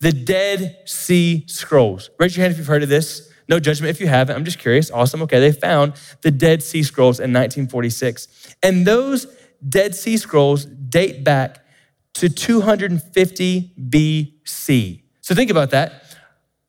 the 0.00 0.12
Dead 0.12 0.76
Sea 0.84 1.44
Scrolls. 1.46 2.10
Raise 2.18 2.36
your 2.36 2.42
hand 2.42 2.52
if 2.52 2.58
you've 2.58 2.66
heard 2.66 2.82
of 2.82 2.88
this. 2.88 3.32
No 3.48 3.58
judgment 3.58 3.90
if 3.90 4.00
you 4.00 4.06
haven't. 4.06 4.36
I'm 4.36 4.44
just 4.44 4.58
curious. 4.58 4.90
Awesome. 4.90 5.22
Okay, 5.22 5.40
they 5.40 5.52
found 5.52 5.94
the 6.20 6.30
Dead 6.30 6.62
Sea 6.62 6.82
Scrolls 6.82 7.18
in 7.18 7.32
1946. 7.32 8.56
And 8.62 8.86
those 8.86 9.26
Dead 9.66 9.94
Sea 9.94 10.18
Scrolls 10.18 10.66
date 10.66 11.24
back 11.24 11.64
to 12.14 12.28
250 12.28 13.72
BC. 13.88 15.02
So 15.20 15.34
think 15.34 15.50
about 15.50 15.70
that. 15.70 16.02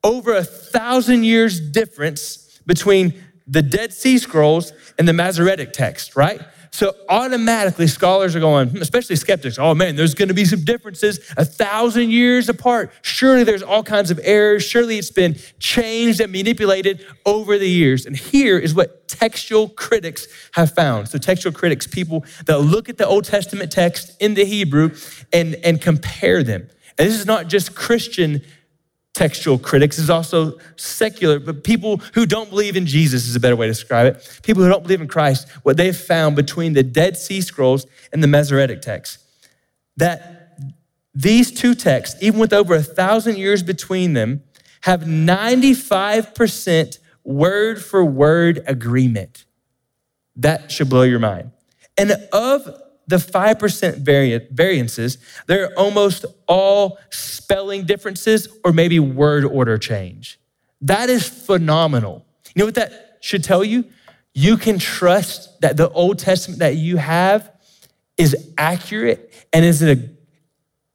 Over 0.04 0.36
a 0.36 0.44
thousand 0.44 1.26
years 1.26 1.60
difference 1.60 2.60
between 2.66 3.14
the 3.50 3.62
Dead 3.62 3.92
Sea 3.92 4.18
Scrolls 4.18 4.72
and 4.98 5.08
the 5.08 5.14
Masoretic 5.14 5.74
text, 5.74 6.16
right? 6.16 6.42
So 6.72 6.94
automatically, 7.10 7.88
scholars 7.88 8.36
are 8.36 8.40
going, 8.40 8.70
hmm, 8.70 8.78
especially 8.78 9.16
skeptics, 9.16 9.58
oh 9.58 9.74
man, 9.74 9.96
there's 9.96 10.14
going 10.14 10.28
to 10.28 10.34
be 10.34 10.46
some 10.46 10.64
differences 10.64 11.20
a 11.36 11.44
thousand 11.44 12.12
years 12.12 12.48
apart. 12.48 12.92
Surely 13.02 13.44
there's 13.44 13.64
all 13.64 13.84
kinds 13.84 14.12
of 14.12 14.20
errors. 14.24 14.64
Surely 14.64 15.00
it's 15.00 15.12
been 15.12 15.36
changed 15.60 16.22
and 16.22 16.32
manipulated 16.32 17.06
over 17.26 17.58
the 17.58 17.68
years. 17.68 18.06
And 18.06 18.16
here 18.16 18.58
is 18.60 18.76
what 18.76 19.08
textual 19.08 19.70
critics 19.70 20.28
have 20.54 20.74
found. 20.74 21.10
So, 21.10 21.18
textual 21.18 21.54
critics, 21.54 21.88
people 21.88 22.24
that 22.46 22.60
look 22.60 22.88
at 22.88 22.98
the 22.98 23.08
Old 23.08 23.26
Testament 23.26 23.72
text 23.72 24.16
in 24.22 24.36
the 24.36 24.46
Hebrew 24.46 24.92
and, 25.34 25.56
and 25.56 25.82
compare 25.82 26.44
them. 26.44 26.70
And 27.00 27.08
this 27.08 27.20
is 27.20 27.26
not 27.26 27.48
just 27.48 27.76
Christian 27.76 28.44
textual 29.14 29.58
critics 29.58 29.98
is 29.98 30.10
also 30.10 30.58
secular, 30.76 31.40
but 31.40 31.64
people 31.64 31.98
who 32.14 32.26
don't 32.26 32.50
believe 32.50 32.76
in 32.76 32.86
Jesus 32.86 33.28
is 33.28 33.36
a 33.36 33.40
better 33.40 33.56
way 33.56 33.68
to 33.68 33.72
describe 33.72 34.08
it. 34.08 34.40
People 34.44 34.64
who 34.64 34.70
don't 34.70 34.84
believe 34.84 35.02
in 35.02 35.08
Christ, 35.08 35.50
what 35.64 35.78
they've 35.78 35.96
found 35.96 36.36
between 36.36 36.74
the 36.74 36.84
Dead 36.84 37.18
Sea 37.18 37.42
Scrolls 37.42 37.86
and 38.14 38.24
the 38.24 38.28
Masoretic 38.28 38.82
text, 38.82 39.20
that 39.98 40.58
these 41.14 41.52
two 41.52 41.76
texts, 41.76 42.22
even 42.22 42.40
with 42.40 42.54
over 42.54 42.76
a 42.76 42.84
thousand 42.84 43.38
years 43.38 43.64
between 43.64 44.14
them, 44.14 44.44
have 44.82 45.02
95% 45.02 47.00
word 47.24 47.84
for 47.84 48.06
word 48.06 48.64
agreement. 48.66 49.46
That 50.36 50.72
should 50.72 50.90
blow 50.90 51.02
your 51.02 51.20
mind. 51.20 51.52
And 51.98 52.12
of 52.32 52.70
the 53.10 53.18
5% 53.18 54.52
variances, 54.52 55.18
they're 55.48 55.74
almost 55.78 56.26
all 56.48 57.00
spelling 57.10 57.86
differences 57.86 58.48
or 58.64 58.72
maybe 58.72 59.00
word 59.00 59.46
order 59.46 59.80
change. 59.80 60.40
That 60.82 61.10
is 61.10 61.28
phenomenal. 61.28 62.24
You 62.54 62.60
know 62.60 62.66
what 62.66 62.76
that 62.76 63.18
should 63.22 63.44
tell 63.44 63.64
you? 63.64 63.86
You 64.36 64.58
can 64.58 64.78
trust 64.78 65.60
that 65.62 65.76
the 65.76 65.90
Old 65.90 66.20
Testament 66.20 66.60
that 66.60 66.76
you 66.76 66.98
have 66.98 67.52
is 68.16 68.54
accurate 68.60 69.34
and 69.52 69.66
is 69.66 69.82
a, 69.82 69.98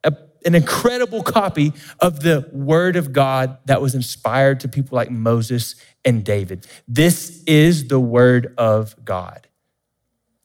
a 0.05 0.15
an 0.45 0.55
incredible 0.55 1.21
copy 1.21 1.73
of 1.99 2.21
the 2.21 2.49
word 2.53 2.95
of 2.95 3.11
God 3.11 3.57
that 3.65 3.81
was 3.81 3.93
inspired 3.93 4.61
to 4.61 4.69
people 4.69 4.95
like 4.95 5.11
Moses 5.11 5.75
and 6.05 6.23
David. 6.23 6.65
This 6.87 7.43
is 7.45 7.89
the 7.89 7.99
word 7.99 8.53
of 8.57 8.95
God. 9.03 9.47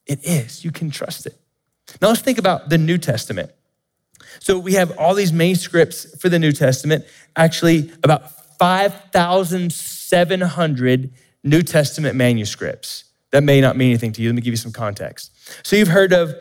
It 0.05 0.25
is. 0.25 0.65
You 0.65 0.73
can 0.73 0.91
trust 0.91 1.27
it. 1.27 1.40
Now 2.01 2.09
let's 2.09 2.21
think 2.21 2.39
about 2.39 2.69
the 2.69 2.79
New 2.79 2.99
Testament. 2.99 3.51
So 4.39 4.59
we 4.59 4.75
have 4.75 4.97
all 4.99 5.15
these 5.15 5.33
manuscripts 5.33 6.15
for 6.21 6.29
the 6.29 6.39
New 6.39 6.53
Testament, 6.53 7.07
actually, 7.37 7.91
about 8.03 8.31
5,700 8.59 11.11
New 11.43 11.63
Testament 11.63 12.17
manuscripts. 12.17 13.05
That 13.33 13.43
may 13.43 13.61
not 13.61 13.77
mean 13.77 13.91
anything 13.91 14.13
to 14.13 14.23
you. 14.23 14.29
Let 14.29 14.37
me 14.37 14.43
give 14.43 14.53
you 14.53 14.59
some 14.59 14.73
context. 14.73 15.33
So 15.67 15.75
you've 15.77 15.89
heard 15.89 16.13
of 16.13 16.35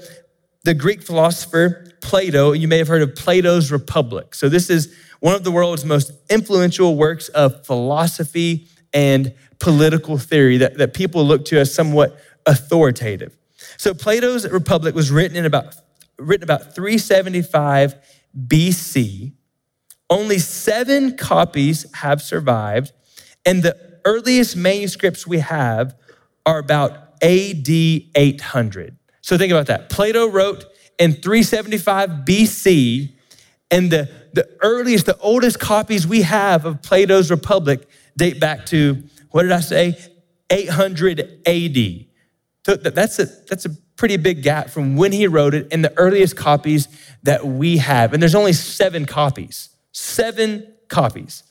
the 0.64 0.74
Greek 0.74 1.02
philosopher 1.02 1.86
Plato. 2.02 2.54
You 2.54 2.68
may 2.68 2.78
have 2.78 2.88
heard 2.88 3.02
of 3.02 3.16
Plato's 3.16 3.72
Republic. 3.72 4.36
So 4.36 4.50
this 4.50 4.70
is 4.70 4.96
one 5.20 5.36
of 5.36 5.44
the 5.44 5.52
world's 5.52 5.86
most 5.86 6.12
influential 6.30 6.96
works 6.96 7.30
of 7.30 7.66
philosophy 7.66 8.68
and 8.94 9.34
political 9.60 10.18
theory 10.18 10.58
that, 10.58 10.78
that 10.78 10.94
people 10.94 11.26
look 11.26 11.46
to 11.46 11.60
as 11.60 11.74
somewhat 11.74 12.20
authoritative. 12.46 13.36
So 13.80 13.94
Plato's 13.94 14.46
Republic 14.46 14.94
was 14.94 15.10
written 15.10 15.38
in 15.38 15.46
about 15.46 15.74
written 16.18 16.44
about 16.44 16.76
375 16.76 17.96
BC. 18.38 19.32
Only 20.10 20.38
seven 20.38 21.16
copies 21.16 21.86
have 21.94 22.22
survived, 22.22 22.92
and 23.46 23.64
the 23.64 23.78
earliest 24.04 24.58
manuscripts 24.58 25.26
we 25.26 25.40
have 25.40 25.96
are 26.46 26.60
about 26.60 26.92
AD 27.24 27.70
800. 27.70 28.98
So 29.22 29.38
think 29.38 29.54
about 29.54 29.68
that. 29.68 29.90
Plato 29.90 30.28
wrote 30.28 30.66
in 30.98 31.14
375 31.14 32.10
BC, 32.26 33.14
and 33.72 33.90
the, 33.90 34.10
the 34.34 34.46
earliest, 34.62 35.06
the 35.06 35.18
oldest 35.20 35.58
copies 35.58 36.06
we 36.06 36.24
have 36.24 36.66
of 36.66 36.82
Plato's 36.82 37.32
Republic 37.32 37.88
date 38.18 38.42
back 38.42 38.66
to, 38.66 39.02
what 39.32 39.44
did 39.44 39.54
I 39.54 39.62
say? 39.62 39.98
800 40.50 41.48
AD. 41.48 42.09
That's 42.66 43.20
a, 43.20 43.26
that's 43.26 43.66
a 43.66 43.70
pretty 43.96 44.18
big 44.18 44.44
gap 44.44 44.70
from 44.70 44.96
when 44.96 45.12
he 45.12 45.28
wrote 45.28 45.54
it 45.54 45.68
and 45.72 45.84
the 45.84 45.98
earliest 45.98 46.36
copies 46.36 46.88
that 47.24 47.46
we 47.46 47.78
have. 47.78 48.14
And 48.14 48.22
there's 48.22 48.36
only 48.36 48.54
seven 48.54 49.06
copies, 49.06 49.70
seven 49.92 50.72
copies. 50.88 51.44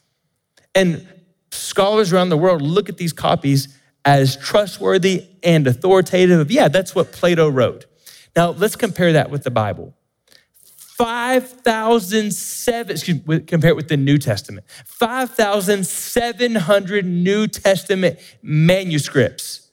And 0.74 1.06
scholars 1.50 2.12
around 2.12 2.28
the 2.28 2.36
world 2.36 2.62
look 2.62 2.88
at 2.88 2.96
these 2.96 3.12
copies 3.12 3.76
as 4.04 4.36
trustworthy 4.36 5.26
and 5.42 5.66
authoritative. 5.66 6.50
Yeah, 6.50 6.68
that's 6.68 6.94
what 6.94 7.12
Plato 7.12 7.48
wrote. 7.48 7.86
Now, 8.36 8.50
let's 8.50 8.76
compare 8.76 9.14
that 9.14 9.30
with 9.30 9.44
the 9.44 9.50
Bible. 9.50 9.94
5,007, 10.98 12.90
excuse 12.90 13.26
me, 13.26 13.40
compare 13.40 13.70
it 13.70 13.76
with 13.76 13.88
the 13.88 13.96
New 13.96 14.18
Testament. 14.18 14.66
5,700 14.84 17.06
New 17.06 17.46
Testament 17.46 18.18
manuscripts. 18.42 19.67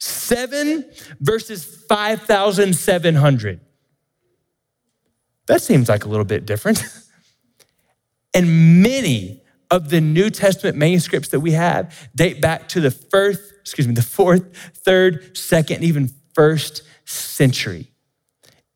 Seven 0.00 0.90
versus 1.20 1.64
5,700. 1.88 3.60
That 5.46 5.62
seems 5.62 5.88
like 5.88 6.04
a 6.04 6.08
little 6.08 6.24
bit 6.24 6.46
different. 6.46 6.82
and 8.34 8.82
many 8.82 9.42
of 9.70 9.90
the 9.90 10.00
New 10.00 10.30
Testament 10.30 10.76
manuscripts 10.76 11.28
that 11.28 11.40
we 11.40 11.52
have 11.52 12.10
date 12.14 12.40
back 12.40 12.68
to 12.68 12.80
the 12.80 12.90
first, 12.90 13.52
excuse 13.60 13.86
me, 13.86 13.94
the 13.94 14.02
fourth, 14.02 14.56
third, 14.74 15.36
second, 15.36 15.84
even 15.84 16.10
first 16.34 16.82
century. 17.04 17.92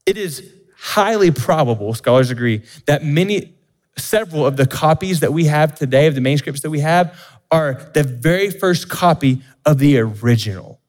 It 0.07 0.19
is 0.19 0.53
highly 0.77 1.31
probable, 1.31 1.95
scholars 1.95 2.31
agree, 2.31 2.63
that 2.87 3.03
many, 3.03 3.55
several 3.97 4.47
of 4.47 4.57
the 4.57 4.67
copies 4.67 5.21
that 5.21 5.33
we 5.33 5.45
have 5.45 5.75
today, 5.75 6.07
of 6.07 6.15
the 6.15 6.21
manuscripts 6.21 6.61
that 6.61 6.71
we 6.71 6.81
have, 6.81 7.19
are 7.51 7.91
the 7.95 8.03
very 8.03 8.51
first 8.51 8.89
copy 8.89 9.43
of 9.65 9.79
the 9.79 9.99
original. 9.99 10.81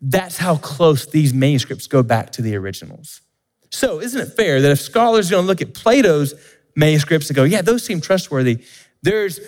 That's 0.00 0.38
how 0.38 0.56
close 0.56 1.06
these 1.06 1.34
manuscripts 1.34 1.86
go 1.86 2.02
back 2.02 2.30
to 2.32 2.42
the 2.42 2.56
originals. 2.56 3.20
So, 3.70 4.00
isn't 4.00 4.20
it 4.20 4.32
fair 4.34 4.60
that 4.60 4.70
if 4.70 4.80
scholars 4.80 5.28
are 5.28 5.32
going 5.32 5.44
to 5.44 5.46
look 5.46 5.62
at 5.62 5.74
Plato's 5.74 6.34
manuscripts 6.74 7.28
and 7.28 7.36
go, 7.36 7.44
yeah, 7.44 7.62
those 7.62 7.84
seem 7.84 8.00
trustworthy, 8.00 8.64
there's 9.02 9.40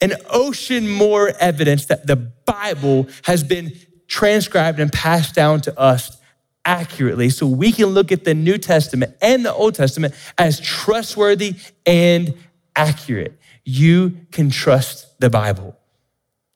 an 0.00 0.14
ocean 0.30 0.88
more 0.88 1.28
evidence 1.38 1.86
that 1.86 2.06
the 2.06 2.16
Bible 2.16 3.08
has 3.24 3.44
been 3.44 3.72
transcribed 4.08 4.80
and 4.80 4.92
passed 4.92 5.34
down 5.34 5.60
to 5.62 5.78
us 5.78 6.16
accurately 6.64 7.30
so 7.30 7.46
we 7.46 7.72
can 7.72 7.86
look 7.86 8.12
at 8.12 8.24
the 8.24 8.34
New 8.34 8.58
Testament 8.58 9.14
and 9.22 9.44
the 9.44 9.52
Old 9.52 9.74
Testament 9.74 10.14
as 10.36 10.60
trustworthy 10.60 11.54
and 11.86 12.34
accurate. 12.74 13.38
You 13.64 14.16
can 14.32 14.50
trust 14.50 15.20
the 15.20 15.30
Bible. 15.30 15.76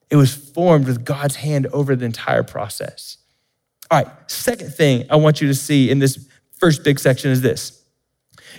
It 0.09 0.15
was 0.15 0.33
formed 0.33 0.87
with 0.87 1.03
God's 1.03 1.37
hand 1.37 1.67
over 1.67 1.95
the 1.95 2.05
entire 2.05 2.43
process. 2.43 3.17
All 3.89 4.01
right, 4.01 4.31
second 4.31 4.73
thing 4.73 5.05
I 5.09 5.15
want 5.15 5.41
you 5.41 5.47
to 5.47 5.55
see 5.55 5.89
in 5.89 5.99
this 5.99 6.27
first 6.53 6.83
big 6.83 6.99
section 6.99 7.31
is 7.31 7.41
this 7.41 7.83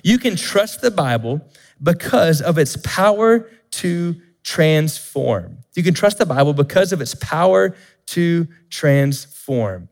you 0.02 0.18
can 0.18 0.36
trust 0.36 0.82
the 0.82 0.90
Bible 0.90 1.40
because 1.82 2.40
of 2.42 2.58
its 2.58 2.76
power 2.78 3.50
to 3.72 4.16
transform. 4.42 5.58
You 5.74 5.82
can 5.82 5.94
trust 5.94 6.18
the 6.18 6.26
Bible 6.26 6.52
because 6.52 6.92
of 6.92 7.00
its 7.00 7.14
power 7.14 7.74
to 8.06 8.46
transform 8.70 9.88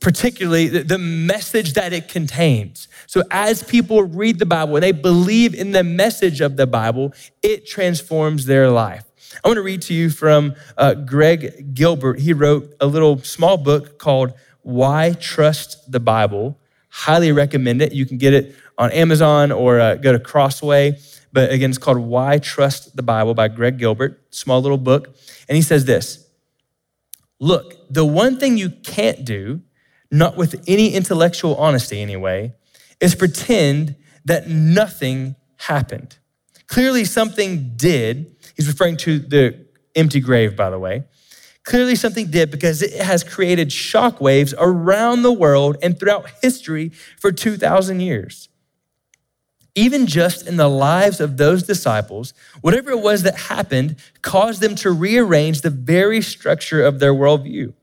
particularly 0.00 0.68
the 0.68 0.98
message 0.98 1.74
that 1.74 1.92
it 1.92 2.08
contains. 2.08 2.88
So, 3.06 3.22
as 3.30 3.62
people 3.62 4.02
read 4.04 4.38
the 4.38 4.46
Bible 4.46 4.76
and 4.76 4.82
they 4.82 4.92
believe 4.92 5.54
in 5.54 5.72
the 5.72 5.84
message 5.84 6.40
of 6.40 6.56
the 6.56 6.66
Bible, 6.66 7.12
it 7.42 7.66
transforms 7.66 8.46
their 8.46 8.70
life. 8.70 9.04
I 9.44 9.48
want 9.48 9.56
to 9.56 9.62
read 9.62 9.82
to 9.82 9.94
you 9.94 10.10
from 10.10 10.54
uh, 10.76 10.94
Greg 10.94 11.74
Gilbert. 11.74 12.20
He 12.20 12.32
wrote 12.32 12.74
a 12.80 12.86
little 12.86 13.18
small 13.18 13.56
book 13.56 13.98
called 13.98 14.32
Why 14.62 15.14
Trust 15.20 15.90
the 15.90 16.00
Bible. 16.00 16.58
Highly 16.90 17.32
recommend 17.32 17.82
it. 17.82 17.92
You 17.92 18.06
can 18.06 18.18
get 18.18 18.34
it 18.34 18.54
on 18.76 18.90
Amazon 18.92 19.52
or 19.52 19.80
uh, 19.80 19.94
go 19.96 20.12
to 20.12 20.18
Crossway. 20.18 20.98
But 21.32 21.52
again, 21.52 21.70
it's 21.70 21.78
called 21.78 21.98
Why 21.98 22.38
Trust 22.38 22.96
the 22.96 23.02
Bible 23.02 23.34
by 23.34 23.48
Greg 23.48 23.78
Gilbert. 23.78 24.34
Small 24.34 24.60
little 24.60 24.78
book. 24.78 25.14
And 25.48 25.56
he 25.56 25.62
says 25.62 25.84
this 25.84 26.26
Look, 27.40 27.74
the 27.88 28.04
one 28.04 28.38
thing 28.38 28.56
you 28.56 28.70
can't 28.70 29.24
do 29.24 29.62
not 30.10 30.36
with 30.36 30.62
any 30.66 30.94
intellectual 30.94 31.54
honesty 31.56 32.00
anyway, 32.00 32.54
is 33.00 33.14
pretend 33.14 33.96
that 34.24 34.48
nothing 34.48 35.36
happened. 35.56 36.18
Clearly, 36.66 37.04
something 37.04 37.72
did. 37.76 38.36
He's 38.58 38.68
referring 38.68 38.98
to 38.98 39.20
the 39.20 39.66
empty 39.94 40.20
grave, 40.20 40.56
by 40.56 40.68
the 40.68 40.78
way. 40.78 41.04
Clearly, 41.62 41.94
something 41.94 42.30
did 42.30 42.50
because 42.50 42.82
it 42.82 43.00
has 43.00 43.22
created 43.22 43.68
shockwaves 43.68 44.52
around 44.58 45.22
the 45.22 45.32
world 45.32 45.76
and 45.82 45.98
throughout 45.98 46.28
history 46.42 46.90
for 47.18 47.30
2,000 47.30 48.00
years. 48.00 48.48
Even 49.74 50.06
just 50.06 50.46
in 50.48 50.56
the 50.56 50.68
lives 50.68 51.20
of 51.20 51.36
those 51.36 51.62
disciples, 51.62 52.34
whatever 52.62 52.90
it 52.90 53.00
was 53.00 53.22
that 53.22 53.36
happened 53.36 53.96
caused 54.22 54.60
them 54.60 54.74
to 54.74 54.90
rearrange 54.90 55.60
the 55.60 55.70
very 55.70 56.20
structure 56.20 56.84
of 56.84 56.98
their 56.98 57.14
worldview. 57.14 57.74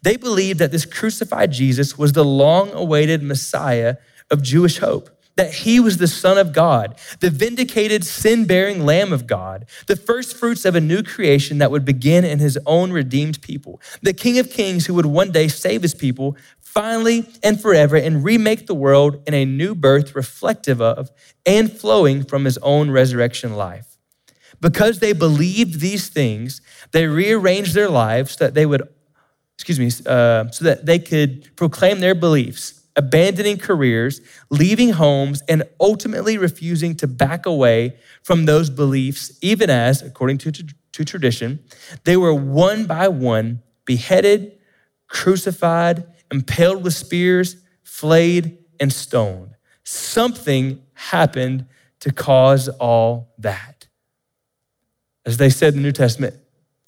They 0.00 0.16
believed 0.16 0.58
that 0.60 0.72
this 0.72 0.86
crucified 0.86 1.52
Jesus 1.52 1.98
was 1.98 2.12
the 2.12 2.24
long 2.24 2.72
awaited 2.72 3.22
Messiah 3.22 3.96
of 4.30 4.42
Jewish 4.42 4.78
hope, 4.78 5.10
that 5.36 5.54
he 5.54 5.80
was 5.80 5.98
the 5.98 6.08
Son 6.08 6.38
of 6.38 6.52
God, 6.52 6.98
the 7.20 7.30
vindicated 7.30 8.04
sin 8.04 8.44
bearing 8.44 8.84
Lamb 8.84 9.12
of 9.12 9.26
God, 9.26 9.66
the 9.86 9.96
first 9.96 10.36
fruits 10.36 10.64
of 10.64 10.74
a 10.74 10.80
new 10.80 11.02
creation 11.02 11.58
that 11.58 11.70
would 11.70 11.84
begin 11.84 12.24
in 12.24 12.38
his 12.38 12.58
own 12.66 12.92
redeemed 12.92 13.40
people, 13.42 13.80
the 14.02 14.12
King 14.12 14.38
of 14.38 14.50
Kings 14.50 14.86
who 14.86 14.94
would 14.94 15.06
one 15.06 15.30
day 15.32 15.48
save 15.48 15.82
his 15.82 15.94
people 15.94 16.36
finally 16.60 17.28
and 17.42 17.60
forever 17.60 17.96
and 17.96 18.24
remake 18.24 18.66
the 18.66 18.74
world 18.74 19.22
in 19.26 19.34
a 19.34 19.44
new 19.44 19.74
birth 19.74 20.14
reflective 20.14 20.80
of 20.80 21.10
and 21.44 21.70
flowing 21.70 22.24
from 22.24 22.44
his 22.44 22.58
own 22.58 22.90
resurrection 22.90 23.54
life. 23.56 23.98
Because 24.60 25.00
they 25.00 25.12
believed 25.12 25.80
these 25.80 26.08
things, 26.08 26.60
they 26.92 27.06
rearranged 27.06 27.74
their 27.74 27.90
lives 27.90 28.36
so 28.36 28.44
that 28.44 28.54
they 28.54 28.64
would 28.64 28.88
excuse 29.54 29.78
me, 29.78 29.86
uh, 30.06 30.50
so 30.50 30.64
that 30.64 30.86
they 30.86 30.98
could 30.98 31.54
proclaim 31.56 32.00
their 32.00 32.14
beliefs, 32.14 32.81
abandoning 32.96 33.58
careers, 33.58 34.20
leaving 34.50 34.90
homes, 34.90 35.42
and 35.48 35.62
ultimately 35.80 36.36
refusing 36.38 36.94
to 36.96 37.06
back 37.06 37.46
away 37.46 37.96
from 38.22 38.44
those 38.44 38.70
beliefs, 38.70 39.38
even 39.40 39.70
as, 39.70 40.02
according 40.02 40.38
to, 40.38 40.52
to 40.52 41.04
tradition, 41.04 41.64
they 42.04 42.16
were 42.16 42.34
one 42.34 42.86
by 42.86 43.08
one 43.08 43.62
beheaded, 43.84 44.58
crucified, 45.08 46.04
impaled 46.30 46.84
with 46.84 46.94
spears, 46.94 47.56
flayed, 47.82 48.58
and 48.78 48.92
stoned. 48.92 49.56
Something 49.84 50.82
happened 50.94 51.66
to 52.00 52.12
cause 52.12 52.68
all 52.68 53.32
that. 53.38 53.86
As 55.24 55.36
they 55.36 55.50
said 55.50 55.74
in 55.74 55.80
the 55.80 55.86
New 55.86 55.92
Testament, 55.92 56.34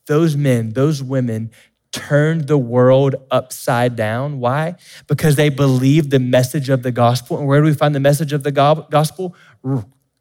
those 0.06 0.36
men, 0.36 0.70
those 0.70 1.02
women 1.02 1.50
turned 1.94 2.48
the 2.48 2.58
world 2.58 3.14
upside 3.30 3.94
down. 3.94 4.40
Why? 4.40 4.74
Because 5.06 5.36
they 5.36 5.48
believed 5.48 6.10
the 6.10 6.18
message 6.18 6.68
of 6.68 6.82
the 6.82 6.90
gospel. 6.90 7.38
And 7.38 7.46
where 7.46 7.60
do 7.60 7.66
we 7.66 7.74
find 7.74 7.94
the 7.94 8.00
message 8.00 8.32
of 8.32 8.42
the 8.42 8.52
gospel? 8.52 9.36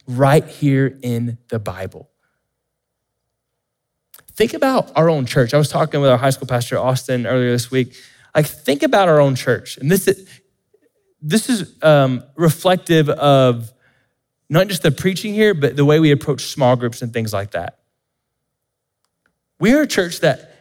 right 0.07 0.45
here 0.45 0.97
in 1.01 1.37
the 1.49 1.59
Bible. 1.59 2.09
Think 4.33 4.53
about 4.53 4.91
our 4.95 5.09
own 5.09 5.25
church. 5.25 5.53
I 5.53 5.57
was 5.57 5.69
talking 5.69 6.01
with 6.01 6.09
our 6.09 6.17
high 6.17 6.31
school 6.31 6.47
pastor, 6.47 6.77
Austin, 6.77 7.25
earlier 7.25 7.51
this 7.51 7.69
week. 7.69 7.95
Like, 8.35 8.47
think 8.47 8.83
about 8.83 9.07
our 9.07 9.21
own 9.21 9.35
church. 9.35 9.77
And 9.77 9.91
this 9.91 10.07
is, 10.07 10.27
this 11.21 11.49
is 11.49 11.81
um, 11.83 12.23
reflective 12.35 13.09
of 13.09 13.71
not 14.49 14.67
just 14.67 14.81
the 14.81 14.91
preaching 14.91 15.33
here, 15.33 15.53
but 15.53 15.75
the 15.75 15.85
way 15.85 15.99
we 15.99 16.11
approach 16.11 16.47
small 16.47 16.75
groups 16.75 17.01
and 17.01 17.13
things 17.13 17.31
like 17.31 17.51
that. 17.51 17.79
We 19.59 19.73
are 19.73 19.83
a 19.83 19.87
church 19.87 20.19
that 20.21 20.52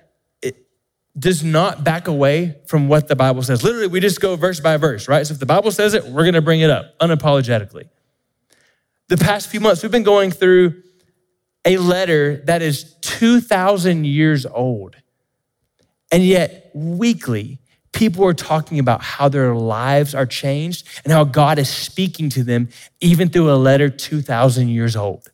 does 1.18 1.44
not 1.44 1.84
back 1.84 2.08
away 2.08 2.56
from 2.66 2.88
what 2.88 3.08
the 3.08 3.16
Bible 3.16 3.42
says. 3.42 3.62
Literally, 3.62 3.86
we 3.86 4.00
just 4.00 4.20
go 4.20 4.36
verse 4.36 4.60
by 4.60 4.76
verse, 4.76 5.08
right? 5.08 5.26
So 5.26 5.34
if 5.34 5.40
the 5.40 5.46
Bible 5.46 5.70
says 5.70 5.94
it, 5.94 6.04
we're 6.04 6.22
going 6.22 6.34
to 6.34 6.42
bring 6.42 6.60
it 6.60 6.70
up 6.70 6.98
unapologetically. 7.00 7.88
The 9.08 9.18
past 9.18 9.48
few 9.48 9.60
months, 9.60 9.82
we've 9.82 9.92
been 9.92 10.04
going 10.04 10.30
through 10.30 10.82
a 11.64 11.76
letter 11.76 12.36
that 12.46 12.62
is 12.62 12.94
2,000 13.02 14.06
years 14.06 14.46
old. 14.46 14.96
And 16.10 16.24
yet, 16.24 16.70
weekly, 16.74 17.58
people 17.92 18.24
are 18.24 18.34
talking 18.34 18.78
about 18.78 19.02
how 19.02 19.28
their 19.28 19.54
lives 19.54 20.14
are 20.14 20.26
changed 20.26 20.88
and 21.04 21.12
how 21.12 21.24
God 21.24 21.58
is 21.58 21.68
speaking 21.68 22.30
to 22.30 22.42
them, 22.42 22.70
even 23.00 23.28
through 23.28 23.50
a 23.50 23.56
letter 23.56 23.90
2,000 23.90 24.68
years 24.68 24.96
old. 24.96 25.30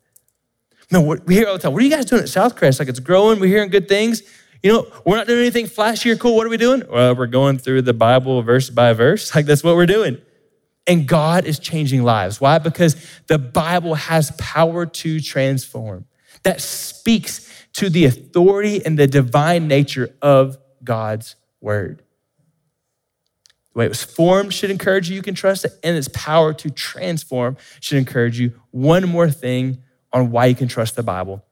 No, 0.91 1.01
we 1.01 1.35
hear 1.35 1.47
all 1.47 1.55
the 1.55 1.59
time, 1.61 1.73
what 1.73 1.83
are 1.83 1.85
you 1.85 1.91
guys 1.91 2.07
doing 2.07 2.23
at 2.23 2.29
Southcrest? 2.29 2.79
Like 2.79 2.89
it's 2.89 3.01
growing, 3.01 3.41
we're 3.41 3.47
hearing 3.47 3.71
good 3.71 3.89
things. 3.89 4.23
You 4.63 4.73
know, 4.73 4.87
we're 5.05 5.17
not 5.17 5.27
doing 5.27 5.41
anything 5.41 5.67
flashy 5.67 6.11
or 6.11 6.17
cool. 6.17 6.37
What 6.37 6.47
are 6.47 6.51
we 6.51 6.57
doing? 6.57 6.83
Well, 6.89 7.15
we're 7.15 7.27
going 7.27 7.59
through 7.59 7.83
the 7.83 7.95
Bible 7.95 8.43
verse 8.43 8.71
by 8.71 8.93
verse. 8.93 9.35
Like 9.39 9.47
that's 9.47 9.63
what 9.63 9.77
we're 9.77 9.87
doing. 9.87 10.21
And 10.87 11.07
God 11.07 11.45
is 11.45 11.59
changing 11.59 12.03
lives. 12.03 12.41
Why? 12.41 12.59
Because 12.59 12.97
the 13.27 13.39
Bible 13.39 13.95
has 13.95 14.33
power 14.39 14.87
to 14.87 15.21
transform. 15.21 16.07
That 16.43 16.61
speaks 16.61 17.67
to 17.75 17.91
the 17.91 18.07
authority 18.07 18.85
and 18.85 18.99
the 18.99 19.07
divine 19.07 19.69
nature 19.69 20.15
of 20.23 20.57
God's 20.83 21.37
word. 21.61 22.03
The 23.75 23.81
way 23.81 23.85
it 23.85 23.91
was 23.91 24.03
formed 24.03 24.55
should 24.55 24.71
encourage 24.71 25.11
you, 25.11 25.17
you 25.17 25.23
can 25.23 25.35
trust 25.35 25.65
it, 25.67 25.73
and 25.85 25.97
its 25.97 26.09
power 26.09 26.53
to 26.55 26.71
transform 26.71 27.59
should 27.81 27.99
encourage 27.99 28.41
you. 28.41 28.55
One 28.71 29.09
more 29.09 29.31
thing 29.31 29.83
on 30.13 30.31
why 30.31 30.47
you 30.47 30.55
can 30.55 30.69
trust 30.69 30.97
the 30.97 31.03
Bible 31.03 31.45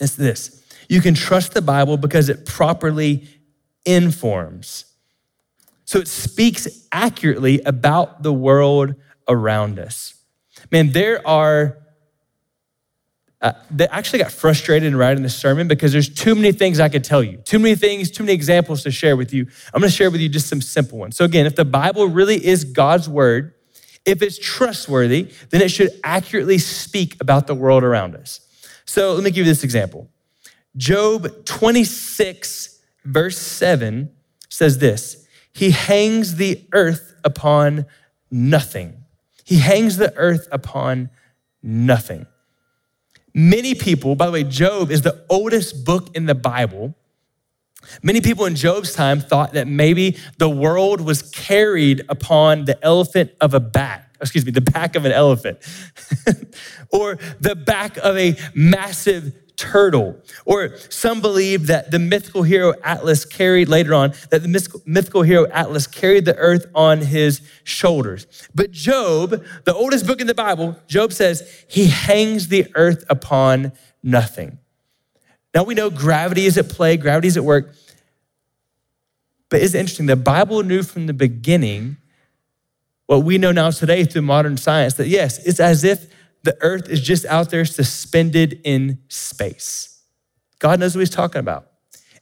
it's 0.00 0.14
this 0.14 0.59
you 0.90 1.00
can 1.00 1.14
trust 1.14 1.54
the 1.54 1.62
Bible 1.62 1.96
because 1.96 2.28
it 2.28 2.44
properly 2.44 3.28
informs. 3.86 4.86
So 5.84 6.00
it 6.00 6.08
speaks 6.08 6.66
accurately 6.90 7.60
about 7.64 8.24
the 8.24 8.32
world 8.32 8.96
around 9.28 9.78
us. 9.78 10.14
Man, 10.72 10.90
there 10.90 11.24
are, 11.24 11.78
uh, 13.40 13.52
they 13.70 13.86
actually 13.86 14.18
got 14.18 14.32
frustrated 14.32 14.88
in 14.88 14.96
writing 14.96 15.22
this 15.22 15.36
sermon 15.36 15.68
because 15.68 15.92
there's 15.92 16.12
too 16.12 16.34
many 16.34 16.50
things 16.50 16.80
I 16.80 16.88
could 16.88 17.04
tell 17.04 17.22
you, 17.22 17.36
too 17.36 17.60
many 17.60 17.76
things, 17.76 18.10
too 18.10 18.24
many 18.24 18.34
examples 18.34 18.82
to 18.82 18.90
share 18.90 19.16
with 19.16 19.32
you. 19.32 19.46
I'm 19.72 19.80
gonna 19.80 19.92
share 19.92 20.10
with 20.10 20.20
you 20.20 20.28
just 20.28 20.48
some 20.48 20.60
simple 20.60 20.98
ones. 20.98 21.16
So, 21.16 21.24
again, 21.24 21.46
if 21.46 21.54
the 21.54 21.64
Bible 21.64 22.08
really 22.08 22.44
is 22.44 22.64
God's 22.64 23.08
word, 23.08 23.54
if 24.04 24.22
it's 24.22 24.40
trustworthy, 24.40 25.32
then 25.50 25.62
it 25.62 25.70
should 25.70 25.90
accurately 26.02 26.58
speak 26.58 27.16
about 27.20 27.46
the 27.46 27.54
world 27.54 27.84
around 27.84 28.16
us. 28.16 28.40
So, 28.86 29.14
let 29.14 29.22
me 29.22 29.30
give 29.30 29.46
you 29.46 29.52
this 29.52 29.62
example. 29.62 30.10
Job 30.76 31.44
26, 31.44 32.80
verse 33.04 33.38
7 33.38 34.10
says 34.48 34.78
this 34.78 35.26
He 35.52 35.70
hangs 35.70 36.36
the 36.36 36.66
earth 36.72 37.14
upon 37.24 37.86
nothing. 38.30 39.04
He 39.44 39.58
hangs 39.58 39.96
the 39.96 40.16
earth 40.16 40.46
upon 40.52 41.10
nothing. 41.62 42.26
Many 43.34 43.74
people, 43.74 44.14
by 44.14 44.26
the 44.26 44.32
way, 44.32 44.44
Job 44.44 44.90
is 44.90 45.02
the 45.02 45.24
oldest 45.28 45.84
book 45.84 46.14
in 46.16 46.26
the 46.26 46.34
Bible. 46.34 46.94
Many 48.02 48.20
people 48.20 48.44
in 48.44 48.56
Job's 48.56 48.92
time 48.92 49.20
thought 49.20 49.54
that 49.54 49.66
maybe 49.66 50.18
the 50.38 50.48
world 50.48 51.00
was 51.00 51.22
carried 51.22 52.04
upon 52.08 52.64
the 52.64 52.82
elephant 52.84 53.30
of 53.40 53.54
a 53.54 53.60
back, 53.60 54.16
excuse 54.20 54.44
me, 54.44 54.52
the 54.52 54.60
back 54.60 54.96
of 54.96 55.04
an 55.04 55.12
elephant, 55.12 55.58
or 56.92 57.16
the 57.40 57.56
back 57.56 57.96
of 57.98 58.16
a 58.18 58.36
massive 58.54 59.39
turtle. 59.60 60.16
Or 60.46 60.74
some 60.88 61.20
believe 61.20 61.66
that 61.66 61.90
the 61.90 61.98
mythical 61.98 62.42
hero 62.42 62.72
Atlas 62.82 63.26
carried 63.26 63.68
later 63.68 63.94
on, 63.94 64.14
that 64.30 64.42
the 64.42 64.80
mythical 64.86 65.22
hero 65.22 65.46
Atlas 65.50 65.86
carried 65.86 66.24
the 66.24 66.36
earth 66.36 66.66
on 66.74 67.02
his 67.02 67.42
shoulders. 67.62 68.26
But 68.54 68.70
Job, 68.70 69.44
the 69.64 69.74
oldest 69.74 70.06
book 70.06 70.20
in 70.20 70.26
the 70.26 70.34
Bible, 70.34 70.76
Job 70.88 71.12
says 71.12 71.64
he 71.68 71.88
hangs 71.88 72.48
the 72.48 72.66
earth 72.74 73.04
upon 73.10 73.72
nothing. 74.02 74.58
Now 75.54 75.64
we 75.64 75.74
know 75.74 75.90
gravity 75.90 76.46
is 76.46 76.56
at 76.56 76.70
play, 76.70 76.96
gravity 76.96 77.28
is 77.28 77.36
at 77.36 77.44
work. 77.44 77.74
But 79.50 79.60
it's 79.60 79.74
interesting, 79.74 80.06
the 80.06 80.16
Bible 80.16 80.62
knew 80.62 80.82
from 80.82 81.06
the 81.06 81.12
beginning 81.12 81.98
what 83.06 83.24
we 83.24 83.36
know 83.36 83.52
now 83.52 83.70
today 83.70 84.04
through 84.04 84.22
modern 84.22 84.56
science 84.56 84.94
that 84.94 85.08
yes, 85.08 85.44
it's 85.44 85.60
as 85.60 85.84
if 85.84 86.06
the 86.42 86.56
earth 86.62 86.88
is 86.88 87.00
just 87.00 87.26
out 87.26 87.50
there 87.50 87.64
suspended 87.64 88.60
in 88.64 88.98
space. 89.08 90.02
God 90.58 90.80
knows 90.80 90.94
what 90.94 91.00
he's 91.00 91.10
talking 91.10 91.40
about. 91.40 91.66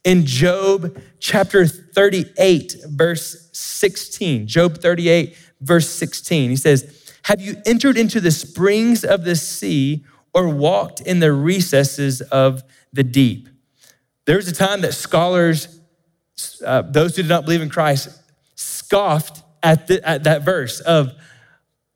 In 0.04 0.26
Job 0.26 1.00
chapter 1.18 1.66
38, 1.66 2.76
verse 2.87 3.50
16, 3.52 4.46
Job 4.46 4.78
38, 4.78 5.37
verse 5.61 5.88
16, 5.88 6.50
he 6.50 6.57
says, 6.57 7.12
Have 7.24 7.40
you 7.40 7.57
entered 7.66 7.98
into 7.98 8.20
the 8.20 8.31
springs 8.31 9.04
of 9.04 9.24
the 9.24 9.37
sea 9.37 10.04
or 10.33 10.48
walked 10.48 11.00
in 11.00 11.20
the 11.20 11.33
recesses 11.33 12.20
of 12.20 12.62
the 12.92 13.02
deep? 13.02 13.48
There 14.24 14.37
was 14.37 14.48
a 14.48 14.52
time 14.52 14.83
that 14.83 14.94
scholars, 14.94 15.81
uh, 16.64 16.83
those 16.83 17.16
who 17.16 17.22
did 17.22 17.28
not 17.28 17.44
believe 17.44 17.62
in 17.62 17.70
Christ, 17.70 18.09
scoffed 18.54 19.42
at, 19.62 19.88
the, 19.88 20.07
at 20.09 20.24
that 20.24 20.42
verse 20.42 20.81
of, 20.81 21.12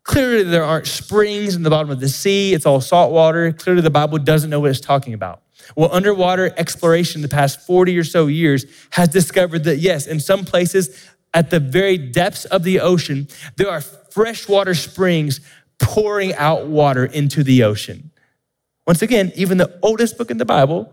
Clearly, 0.04 0.42
there 0.42 0.64
aren't 0.64 0.86
springs 0.86 1.54
in 1.54 1.62
the 1.62 1.70
bottom 1.70 1.90
of 1.90 2.00
the 2.00 2.08
sea, 2.08 2.54
it's 2.54 2.66
all 2.66 2.80
salt 2.80 3.12
water. 3.12 3.52
Clearly, 3.52 3.82
the 3.82 3.90
Bible 3.90 4.18
doesn't 4.18 4.50
know 4.50 4.60
what 4.60 4.70
it's 4.70 4.80
talking 4.80 5.14
about. 5.14 5.42
Well, 5.76 5.90
underwater 5.92 6.52
exploration 6.56 7.22
the 7.22 7.28
past 7.28 7.60
40 7.66 7.96
or 7.96 8.04
so 8.04 8.26
years 8.26 8.64
has 8.90 9.08
discovered 9.08 9.64
that, 9.64 9.78
yes, 9.78 10.06
in 10.06 10.18
some 10.18 10.44
places 10.44 11.08
at 11.34 11.50
the 11.50 11.60
very 11.60 11.96
depths 11.96 12.44
of 12.46 12.64
the 12.64 12.80
ocean, 12.80 13.28
there 13.56 13.70
are 13.70 13.80
freshwater 13.80 14.74
springs 14.74 15.40
pouring 15.78 16.34
out 16.34 16.66
water 16.66 17.04
into 17.04 17.44
the 17.44 17.62
ocean. 17.62 18.10
Once 18.86 19.02
again, 19.02 19.32
even 19.36 19.58
the 19.58 19.78
oldest 19.82 20.18
book 20.18 20.30
in 20.30 20.38
the 20.38 20.44
Bible, 20.44 20.92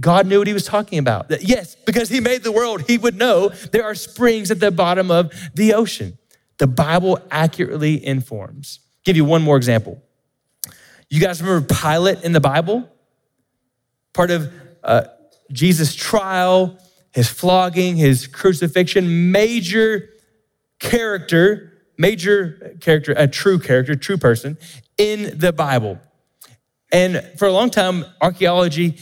God 0.00 0.26
knew 0.26 0.38
what 0.38 0.46
he 0.46 0.52
was 0.52 0.64
talking 0.64 0.98
about. 0.98 1.28
That 1.28 1.42
yes, 1.42 1.74
because 1.74 2.08
he 2.08 2.20
made 2.20 2.42
the 2.42 2.52
world, 2.52 2.82
he 2.86 2.96
would 2.96 3.16
know 3.16 3.48
there 3.72 3.84
are 3.84 3.94
springs 3.94 4.50
at 4.50 4.60
the 4.60 4.70
bottom 4.70 5.10
of 5.10 5.32
the 5.54 5.74
ocean 5.74 6.18
the 6.58 6.66
Bible 6.66 7.20
accurately 7.30 8.04
informs. 8.04 8.80
I'll 8.82 9.02
give 9.04 9.16
you 9.16 9.24
one 9.24 9.42
more 9.42 9.56
example. 9.56 10.02
You 11.08 11.20
guys 11.20 11.40
remember 11.42 11.74
Pilate 11.74 12.22
in 12.22 12.32
the 12.32 12.40
Bible? 12.40 12.88
Part 14.12 14.30
of 14.30 14.52
uh, 14.82 15.04
Jesus' 15.50 15.94
trial, 15.94 16.78
his 17.12 17.28
flogging, 17.28 17.96
his 17.96 18.26
crucifixion, 18.26 19.32
major 19.32 20.10
character, 20.78 21.72
major 21.96 22.76
character, 22.80 23.12
a 23.16 23.26
true 23.26 23.58
character, 23.58 23.94
true 23.94 24.18
person 24.18 24.58
in 24.98 25.38
the 25.38 25.52
Bible. 25.52 25.98
And 26.92 27.22
for 27.36 27.46
a 27.46 27.52
long 27.52 27.70
time, 27.70 28.04
archaeology 28.20 28.98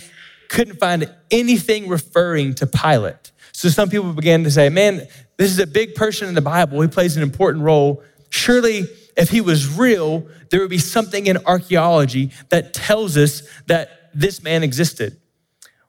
couldn't 0.48 0.78
find 0.78 1.12
anything 1.30 1.88
referring 1.88 2.54
to 2.54 2.66
Pilate. 2.66 3.32
So 3.56 3.70
some 3.70 3.88
people 3.88 4.12
began 4.12 4.44
to 4.44 4.50
say, 4.50 4.68
man, 4.68 5.08
this 5.38 5.50
is 5.50 5.58
a 5.58 5.66
big 5.66 5.94
person 5.94 6.28
in 6.28 6.34
the 6.34 6.42
Bible. 6.42 6.82
He 6.82 6.88
plays 6.88 7.16
an 7.16 7.22
important 7.22 7.64
role. 7.64 8.02
Surely, 8.28 8.84
if 9.16 9.30
he 9.30 9.40
was 9.40 9.78
real, 9.78 10.28
there 10.50 10.60
would 10.60 10.68
be 10.68 10.76
something 10.76 11.26
in 11.26 11.38
archaeology 11.46 12.32
that 12.50 12.74
tells 12.74 13.16
us 13.16 13.48
that 13.64 14.10
this 14.12 14.42
man 14.42 14.62
existed. 14.62 15.18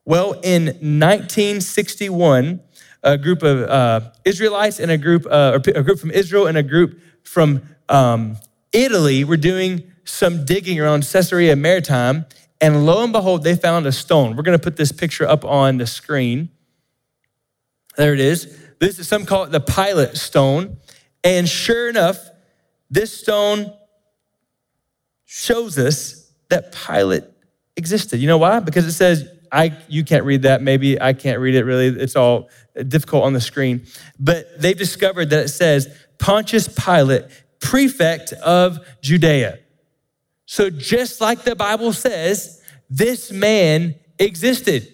Well, 0.06 0.40
in 0.44 0.68
1961, 0.68 2.62
a 3.04 3.18
group 3.18 3.44
of 3.44 3.64
uh, 3.64 4.12
Israelites 4.24 4.80
and 4.80 4.90
a 4.90 4.98
group, 4.98 5.28
uh, 5.30 5.60
a 5.76 5.84
group 5.84 6.00
from 6.00 6.12
Israel 6.12 6.48
and 6.48 6.58
a 6.58 6.64
group 6.64 7.02
from 7.24 7.64
um, 7.90 8.38
Italy 8.72 9.26
were 9.26 9.36
doing 9.36 9.92
some 10.06 10.46
digging 10.46 10.80
around 10.80 11.06
Caesarea 11.06 11.58
Maritime, 11.58 12.28
and 12.62 12.86
lo 12.86 13.04
and 13.04 13.12
behold, 13.12 13.44
they 13.44 13.58
found 13.58 13.86
a 13.86 13.92
stone. 13.92 14.38
We're 14.38 14.44
going 14.44 14.58
to 14.58 14.64
put 14.64 14.78
this 14.78 14.94
picture 14.94 15.28
up 15.28 15.44
on 15.44 15.80
the 15.80 15.86
screen. 15.86 16.52
There 17.98 18.14
it 18.14 18.20
is. 18.20 18.58
This 18.80 19.00
is 19.00 19.08
some 19.08 19.26
call 19.26 19.44
it 19.44 19.52
the 19.52 19.60
Pilate 19.60 20.16
stone. 20.16 20.78
And 21.24 21.50
sure 21.50 21.90
enough, 21.90 22.18
this 22.90 23.12
stone 23.12 23.74
shows 25.26 25.78
us 25.78 26.32
that 26.50 26.74
Pilate 26.74 27.26
existed. 27.76 28.20
You 28.20 28.28
know 28.28 28.38
why? 28.38 28.60
Because 28.60 28.86
it 28.86 28.94
says, 28.94 29.30
I 29.52 29.78
you 29.88 30.04
can't 30.04 30.24
read 30.26 30.44
that. 30.44 30.62
Maybe 30.62 31.02
I 31.02 31.14
can't 31.14 31.40
read 31.40 31.56
it 31.56 31.64
really. 31.64 31.88
It's 31.88 32.16
all 32.16 32.50
difficult 32.88 33.24
on 33.24 33.34
the 33.34 33.42
screen. 33.42 33.86
But 34.20 34.62
they've 34.62 34.78
discovered 34.78 35.30
that 35.32 35.46
it 35.46 35.50
says 35.50 35.88
Pontius 36.20 36.68
Pilate, 36.68 37.26
prefect 37.60 38.34
of 38.34 38.80
Judea. 39.02 39.60
So, 40.46 40.70
just 40.70 41.20
like 41.20 41.44
the 41.44 41.56
Bible 41.56 41.92
says, 41.94 42.62
this 42.90 43.32
man 43.32 43.96
existed. 44.18 44.94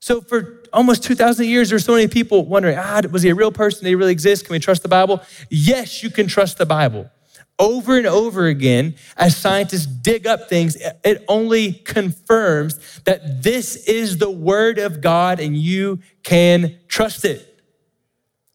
So, 0.00 0.20
for 0.20 0.62
almost 0.74 1.04
2,000 1.04 1.46
years, 1.46 1.70
there's 1.70 1.84
so 1.84 1.92
many 1.92 2.08
people 2.08 2.44
wondering, 2.44 2.76
ah, 2.78 3.00
was 3.10 3.22
he 3.22 3.30
a 3.30 3.34
real 3.34 3.52
person? 3.52 3.84
Did 3.84 3.90
he 3.90 3.94
really 3.94 4.12
exist? 4.12 4.44
Can 4.44 4.52
we 4.52 4.58
trust 4.58 4.82
the 4.82 4.88
Bible? 4.88 5.22
Yes, 5.48 6.02
you 6.02 6.10
can 6.10 6.26
trust 6.26 6.58
the 6.58 6.66
Bible. 6.66 7.10
Over 7.58 7.96
and 7.96 8.06
over 8.06 8.46
again, 8.46 8.96
as 9.16 9.36
scientists 9.36 9.86
dig 9.86 10.26
up 10.26 10.48
things, 10.48 10.76
it 10.76 11.24
only 11.28 11.72
confirms 11.72 13.00
that 13.04 13.42
this 13.42 13.76
is 13.76 14.18
the 14.18 14.30
Word 14.30 14.78
of 14.78 15.00
God 15.00 15.38
and 15.38 15.56
you 15.56 16.00
can 16.24 16.76
trust 16.88 17.24
it. 17.24 17.62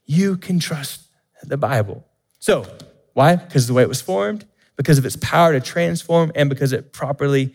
You 0.06 0.36
can 0.36 0.60
trust 0.60 1.08
the 1.44 1.58
Bible. 1.58 2.06
So, 2.40 2.66
why? 3.14 3.38
Because 3.38 3.64
of 3.64 3.68
the 3.68 3.74
way 3.74 3.84
it 3.84 3.90
was 3.90 4.02
formed, 4.02 4.46
because 4.76 4.98
of 4.98 5.06
its 5.06 5.16
power 5.18 5.54
to 5.54 5.62
transform, 5.62 6.32
and 6.36 6.50
because 6.50 6.74
it 6.74 6.92
properly 6.92 7.54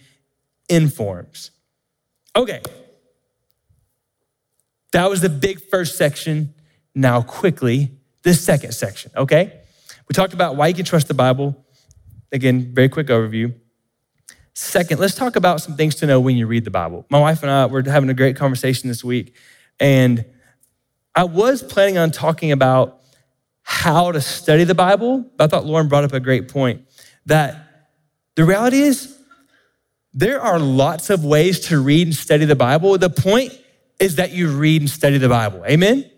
informs. 0.68 1.50
Okay. 2.34 2.62
That 4.94 5.10
was 5.10 5.20
the 5.20 5.28
big 5.28 5.60
first 5.60 5.98
section. 5.98 6.54
Now, 6.94 7.20
quickly, 7.20 7.98
this 8.22 8.40
second 8.40 8.74
section, 8.74 9.10
okay? 9.16 9.60
We 10.08 10.12
talked 10.12 10.34
about 10.34 10.54
why 10.54 10.68
you 10.68 10.74
can 10.74 10.84
trust 10.84 11.08
the 11.08 11.14
Bible. 11.14 11.66
Again, 12.30 12.72
very 12.72 12.88
quick 12.88 13.08
overview. 13.08 13.56
Second, 14.52 15.00
let's 15.00 15.16
talk 15.16 15.34
about 15.34 15.60
some 15.60 15.74
things 15.74 15.96
to 15.96 16.06
know 16.06 16.20
when 16.20 16.36
you 16.36 16.46
read 16.46 16.64
the 16.64 16.70
Bible. 16.70 17.06
My 17.10 17.18
wife 17.18 17.42
and 17.42 17.50
I 17.50 17.66
were 17.66 17.82
having 17.82 18.08
a 18.08 18.14
great 18.14 18.36
conversation 18.36 18.88
this 18.88 19.02
week, 19.02 19.34
and 19.80 20.24
I 21.12 21.24
was 21.24 21.60
planning 21.60 21.98
on 21.98 22.12
talking 22.12 22.52
about 22.52 23.00
how 23.62 24.12
to 24.12 24.20
study 24.20 24.62
the 24.62 24.76
Bible, 24.76 25.28
but 25.36 25.42
I 25.42 25.46
thought 25.48 25.66
Lauren 25.66 25.88
brought 25.88 26.04
up 26.04 26.12
a 26.12 26.20
great 26.20 26.46
point 26.46 26.82
that 27.26 27.88
the 28.36 28.44
reality 28.44 28.78
is 28.78 29.18
there 30.12 30.40
are 30.40 30.60
lots 30.60 31.10
of 31.10 31.24
ways 31.24 31.58
to 31.66 31.80
read 31.80 32.06
and 32.06 32.14
study 32.14 32.44
the 32.44 32.54
Bible. 32.54 32.96
The 32.96 33.10
point 33.10 33.58
is 33.98 34.16
that 34.16 34.32
you 34.32 34.48
read 34.48 34.82
and 34.82 34.90
study 34.90 35.18
the 35.18 35.28
Bible. 35.28 35.64
Amen? 35.64 36.10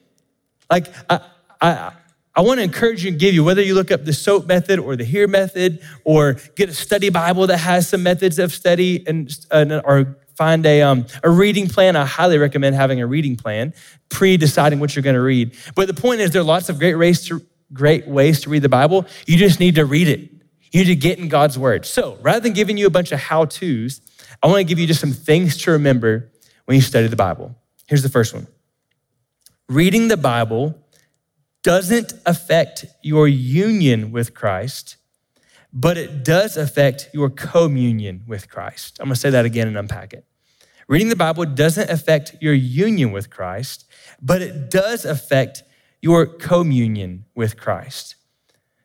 Like, 0.70 0.86
I, 1.08 1.20
I, 1.60 1.92
I 2.34 2.40
want 2.42 2.58
to 2.58 2.64
encourage 2.64 3.04
you 3.04 3.10
and 3.10 3.18
give 3.18 3.34
you, 3.34 3.44
whether 3.44 3.62
you 3.62 3.74
look 3.74 3.90
up 3.90 4.04
the 4.04 4.12
SOAP 4.12 4.46
method 4.46 4.78
or 4.78 4.96
the 4.96 5.04
HEAR 5.04 5.28
method, 5.28 5.80
or 6.04 6.34
get 6.54 6.68
a 6.68 6.74
study 6.74 7.08
Bible 7.08 7.46
that 7.46 7.58
has 7.58 7.88
some 7.88 8.02
methods 8.02 8.38
of 8.38 8.52
study, 8.52 9.06
and 9.06 9.34
or 9.52 10.18
find 10.36 10.66
a, 10.66 10.82
um, 10.82 11.06
a 11.22 11.30
reading 11.30 11.66
plan. 11.68 11.96
I 11.96 12.04
highly 12.04 12.36
recommend 12.36 12.76
having 12.76 13.00
a 13.00 13.06
reading 13.06 13.36
plan, 13.36 13.72
pre 14.10 14.36
deciding 14.36 14.80
what 14.80 14.94
you're 14.94 15.02
going 15.02 15.14
to 15.14 15.22
read. 15.22 15.56
But 15.74 15.88
the 15.88 15.94
point 15.94 16.20
is, 16.20 16.32
there 16.32 16.42
are 16.42 16.44
lots 16.44 16.68
of 16.68 16.78
great 16.78 16.96
ways 16.96 17.26
to 17.28 17.40
great 17.72 18.06
ways 18.06 18.42
to 18.42 18.50
read 18.50 18.62
the 18.62 18.68
Bible. 18.68 19.06
You 19.26 19.36
just 19.36 19.58
need 19.58 19.76
to 19.76 19.84
read 19.84 20.08
it. 20.08 20.30
You 20.72 20.80
need 20.80 20.86
to 20.86 20.96
get 20.96 21.18
in 21.18 21.28
God's 21.28 21.58
word. 21.58 21.86
So 21.86 22.18
rather 22.20 22.40
than 22.40 22.52
giving 22.52 22.76
you 22.76 22.86
a 22.86 22.90
bunch 22.90 23.12
of 23.12 23.18
how 23.18 23.46
tos, 23.46 24.00
I 24.42 24.46
want 24.46 24.58
to 24.58 24.64
give 24.64 24.78
you 24.78 24.86
just 24.86 25.00
some 25.00 25.12
things 25.12 25.56
to 25.62 25.72
remember 25.72 26.30
when 26.66 26.74
you 26.74 26.82
study 26.82 27.06
the 27.06 27.16
Bible. 27.16 27.56
Here's 27.86 28.02
the 28.02 28.08
first 28.08 28.34
one 28.34 28.46
reading 29.68 30.08
the 30.08 30.16
Bible 30.16 30.78
doesn't 31.62 32.12
affect 32.24 32.86
your 33.02 33.26
union 33.26 34.12
with 34.12 34.34
Christ, 34.34 34.96
but 35.72 35.96
it 35.96 36.24
does 36.24 36.56
affect 36.56 37.10
your 37.12 37.28
communion 37.28 38.22
with 38.26 38.48
Christ. 38.48 38.98
I'm 39.00 39.06
gonna 39.06 39.16
say 39.16 39.30
that 39.30 39.44
again 39.44 39.66
and 39.66 39.76
unpack 39.76 40.12
it. 40.12 40.24
Reading 40.88 41.08
the 41.08 41.16
Bible 41.16 41.44
doesn't 41.44 41.90
affect 41.90 42.36
your 42.40 42.54
union 42.54 43.10
with 43.10 43.30
Christ, 43.30 43.84
but 44.22 44.42
it 44.42 44.70
does 44.70 45.04
affect 45.04 45.64
your 46.00 46.26
communion 46.26 47.24
with 47.34 47.56
Christ. 47.56 48.14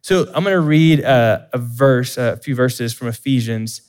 So 0.01 0.31
I'm 0.33 0.43
gonna 0.43 0.59
read 0.59 1.01
a, 1.01 1.49
a 1.53 1.59
verse, 1.59 2.17
a 2.17 2.37
few 2.37 2.55
verses 2.55 2.93
from 2.93 3.07
Ephesians 3.07 3.81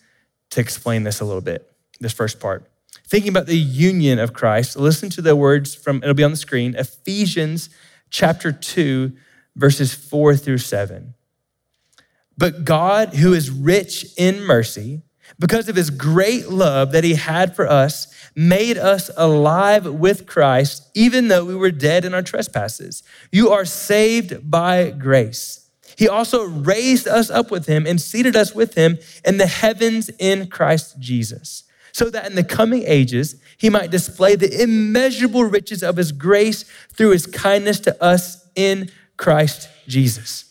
to 0.50 0.60
explain 0.60 1.02
this 1.04 1.20
a 1.20 1.24
little 1.24 1.40
bit, 1.40 1.70
this 2.00 2.12
first 2.12 2.40
part. 2.40 2.70
Thinking 3.12 3.28
about 3.28 3.44
the 3.44 3.58
union 3.58 4.18
of 4.18 4.32
Christ, 4.32 4.74
listen 4.74 5.10
to 5.10 5.20
the 5.20 5.36
words 5.36 5.74
from, 5.74 5.98
it'll 5.98 6.14
be 6.14 6.24
on 6.24 6.30
the 6.30 6.36
screen, 6.38 6.74
Ephesians 6.74 7.68
chapter 8.08 8.50
2, 8.50 9.12
verses 9.54 9.92
4 9.92 10.34
through 10.34 10.56
7. 10.56 11.12
But 12.38 12.64
God, 12.64 13.16
who 13.16 13.34
is 13.34 13.50
rich 13.50 14.06
in 14.16 14.42
mercy, 14.42 15.02
because 15.38 15.68
of 15.68 15.76
his 15.76 15.90
great 15.90 16.48
love 16.48 16.92
that 16.92 17.04
he 17.04 17.16
had 17.16 17.54
for 17.54 17.68
us, 17.68 18.06
made 18.34 18.78
us 18.78 19.10
alive 19.14 19.84
with 19.84 20.26
Christ, 20.26 20.88
even 20.94 21.28
though 21.28 21.44
we 21.44 21.54
were 21.54 21.70
dead 21.70 22.06
in 22.06 22.14
our 22.14 22.22
trespasses. 22.22 23.02
You 23.30 23.50
are 23.50 23.66
saved 23.66 24.50
by 24.50 24.88
grace. 24.88 25.68
He 25.98 26.08
also 26.08 26.44
raised 26.44 27.06
us 27.06 27.28
up 27.28 27.50
with 27.50 27.66
him 27.66 27.86
and 27.86 28.00
seated 28.00 28.36
us 28.36 28.54
with 28.54 28.72
him 28.74 28.96
in 29.22 29.36
the 29.36 29.46
heavens 29.46 30.08
in 30.18 30.46
Christ 30.46 30.98
Jesus 30.98 31.64
so 31.92 32.10
that 32.10 32.26
in 32.26 32.34
the 32.34 32.44
coming 32.44 32.82
ages 32.86 33.36
he 33.58 33.70
might 33.70 33.90
display 33.90 34.34
the 34.34 34.62
immeasurable 34.62 35.44
riches 35.44 35.82
of 35.82 35.96
his 35.96 36.12
grace 36.12 36.64
through 36.92 37.10
his 37.10 37.26
kindness 37.26 37.80
to 37.80 38.02
us 38.02 38.48
in 38.54 38.90
Christ 39.16 39.68
Jesus. 39.86 40.46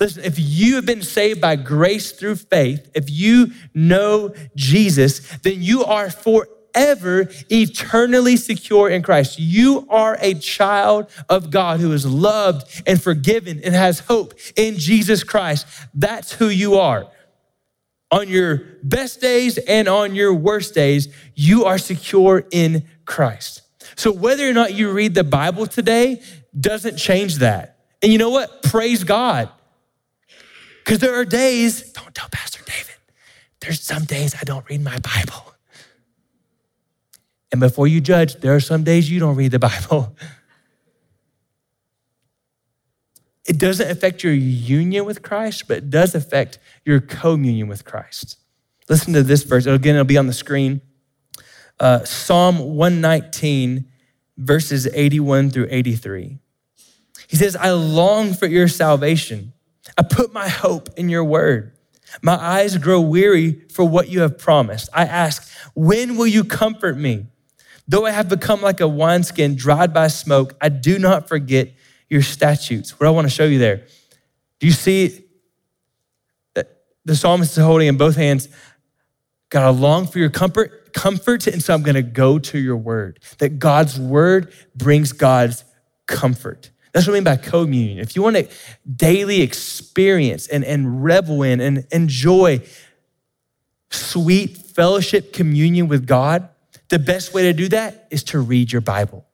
Listen, 0.00 0.24
if 0.24 0.38
you 0.38 0.76
have 0.76 0.86
been 0.86 1.02
saved 1.02 1.40
by 1.40 1.56
grace 1.56 2.12
through 2.12 2.36
faith, 2.36 2.90
if 2.94 3.10
you 3.10 3.52
know 3.74 4.34
Jesus, 4.56 5.20
then 5.38 5.62
you 5.62 5.84
are 5.84 6.10
forever 6.10 7.28
eternally 7.48 8.36
secure 8.36 8.88
in 8.88 9.02
Christ. 9.02 9.38
You 9.38 9.86
are 9.88 10.18
a 10.20 10.34
child 10.34 11.10
of 11.28 11.50
God 11.50 11.80
who 11.80 11.92
is 11.92 12.04
loved 12.04 12.82
and 12.86 13.00
forgiven 13.00 13.60
and 13.62 13.74
has 13.74 14.00
hope 14.00 14.34
in 14.56 14.76
Jesus 14.78 15.22
Christ. 15.22 15.66
That's 15.94 16.32
who 16.32 16.48
you 16.48 16.74
are 16.74 17.06
on 18.14 18.28
your 18.28 18.62
best 18.84 19.20
days 19.20 19.58
and 19.58 19.88
on 19.88 20.14
your 20.14 20.32
worst 20.32 20.72
days, 20.72 21.08
you 21.34 21.64
are 21.64 21.78
secure 21.78 22.46
in 22.52 22.84
Christ. 23.06 23.62
So 23.96 24.12
whether 24.12 24.48
or 24.48 24.52
not 24.52 24.72
you 24.72 24.92
read 24.92 25.14
the 25.14 25.24
Bible 25.24 25.66
today 25.66 26.22
doesn't 26.58 26.96
change 26.96 27.38
that. 27.38 27.76
And 28.02 28.12
you 28.12 28.18
know 28.18 28.30
what? 28.30 28.62
Praise 28.62 29.02
God. 29.02 29.48
Because 30.84 31.00
there 31.00 31.16
are 31.16 31.24
days, 31.24 31.90
don't 31.90 32.14
tell 32.14 32.28
Pastor 32.30 32.62
David, 32.64 32.94
there's 33.60 33.80
some 33.80 34.04
days 34.04 34.36
I 34.40 34.44
don't 34.44 34.64
read 34.70 34.82
my 34.82 34.98
Bible. 35.00 35.52
And 37.50 37.60
before 37.60 37.88
you 37.88 38.00
judge, 38.00 38.36
there 38.36 38.54
are 38.54 38.60
some 38.60 38.84
days 38.84 39.10
you 39.10 39.18
don't 39.18 39.34
read 39.34 39.50
the 39.50 39.58
Bible. 39.58 40.16
It 43.46 43.58
doesn't 43.58 43.90
affect 43.90 44.24
your 44.24 44.32
union 44.32 45.04
with 45.04 45.22
Christ, 45.22 45.68
but 45.68 45.78
it 45.78 45.90
does 45.90 46.14
affect 46.14 46.58
your 46.84 47.00
communion 47.00 47.68
with 47.68 47.84
Christ. 47.84 48.38
Listen 48.88 49.12
to 49.14 49.22
this 49.22 49.42
verse. 49.42 49.66
Again, 49.66 49.94
it'll 49.94 50.04
be 50.04 50.18
on 50.18 50.26
the 50.26 50.32
screen. 50.32 50.80
Uh, 51.78 52.04
Psalm 52.04 52.58
119, 52.58 53.86
verses 54.36 54.86
81 54.92 55.50
through 55.50 55.68
83. 55.70 56.38
He 57.26 57.36
says, 57.36 57.56
I 57.56 57.70
long 57.70 58.32
for 58.32 58.46
your 58.46 58.68
salvation. 58.68 59.52
I 59.98 60.02
put 60.02 60.32
my 60.32 60.48
hope 60.48 60.88
in 60.96 61.08
your 61.08 61.24
word. 61.24 61.72
My 62.22 62.34
eyes 62.34 62.76
grow 62.76 63.00
weary 63.00 63.62
for 63.72 63.86
what 63.86 64.08
you 64.08 64.20
have 64.20 64.38
promised. 64.38 64.88
I 64.92 65.04
ask, 65.04 65.50
when 65.74 66.16
will 66.16 66.26
you 66.26 66.44
comfort 66.44 66.96
me? 66.96 67.26
Though 67.86 68.06
I 68.06 68.12
have 68.12 68.28
become 68.28 68.62
like 68.62 68.80
a 68.80 68.88
wineskin 68.88 69.56
dried 69.56 69.92
by 69.92 70.08
smoke, 70.08 70.54
I 70.60 70.68
do 70.68 70.98
not 70.98 71.28
forget 71.28 71.72
your 72.08 72.22
statutes. 72.22 72.98
What 72.98 73.06
I 73.06 73.10
want 73.10 73.26
to 73.26 73.30
show 73.32 73.44
you 73.44 73.58
there. 73.58 73.86
Do 74.60 74.66
you 74.66 74.72
see 74.72 75.24
that 76.54 76.68
the 77.04 77.16
psalmist 77.16 77.56
is 77.56 77.64
holding 77.64 77.88
in 77.88 77.96
both 77.96 78.16
hands? 78.16 78.48
God, 79.50 79.62
I 79.62 79.68
long 79.68 80.06
for 80.06 80.18
your 80.18 80.30
comfort, 80.30 80.92
comfort, 80.92 81.46
and 81.46 81.62
so 81.62 81.74
I'm 81.74 81.82
going 81.82 81.94
to 81.94 82.02
go 82.02 82.38
to 82.38 82.58
your 82.58 82.76
word. 82.76 83.20
That 83.38 83.58
God's 83.58 83.98
word 83.98 84.52
brings 84.74 85.12
God's 85.12 85.64
comfort. 86.06 86.70
That's 86.92 87.06
what 87.06 87.14
I 87.14 87.16
mean 87.16 87.24
by 87.24 87.36
communion. 87.36 87.98
If 87.98 88.14
you 88.14 88.22
want 88.22 88.36
to 88.36 88.48
daily 88.88 89.42
experience 89.42 90.46
and, 90.46 90.64
and 90.64 91.02
revel 91.02 91.42
in 91.42 91.60
and 91.60 91.86
enjoy 91.90 92.62
sweet 93.90 94.56
fellowship 94.56 95.32
communion 95.32 95.88
with 95.88 96.06
God, 96.06 96.48
the 96.88 96.98
best 96.98 97.34
way 97.34 97.42
to 97.42 97.52
do 97.52 97.68
that 97.68 98.06
is 98.10 98.22
to 98.24 98.38
read 98.38 98.70
your 98.70 98.80
Bible. 98.80 99.26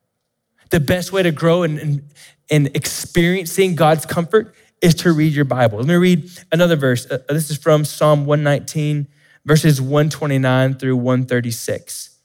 The 0.70 0.80
best 0.80 1.12
way 1.12 1.22
to 1.22 1.32
grow 1.32 1.62
and, 1.62 1.78
and, 1.78 2.08
and 2.50 2.74
experiencing 2.74 3.74
God's 3.74 4.06
comfort 4.06 4.54
is 4.82 4.94
to 4.96 5.12
read 5.12 5.32
your 5.32 5.44
Bible. 5.44 5.78
Let 5.78 5.86
me 5.86 5.94
read 5.94 6.30
another 6.52 6.76
verse. 6.76 7.10
Uh, 7.10 7.18
this 7.28 7.50
is 7.50 7.58
from 7.58 7.84
Psalm 7.84 8.26
119, 8.26 9.06
verses 9.44 9.80
129 9.80 10.74
through 10.74 10.96
136. 10.96 12.18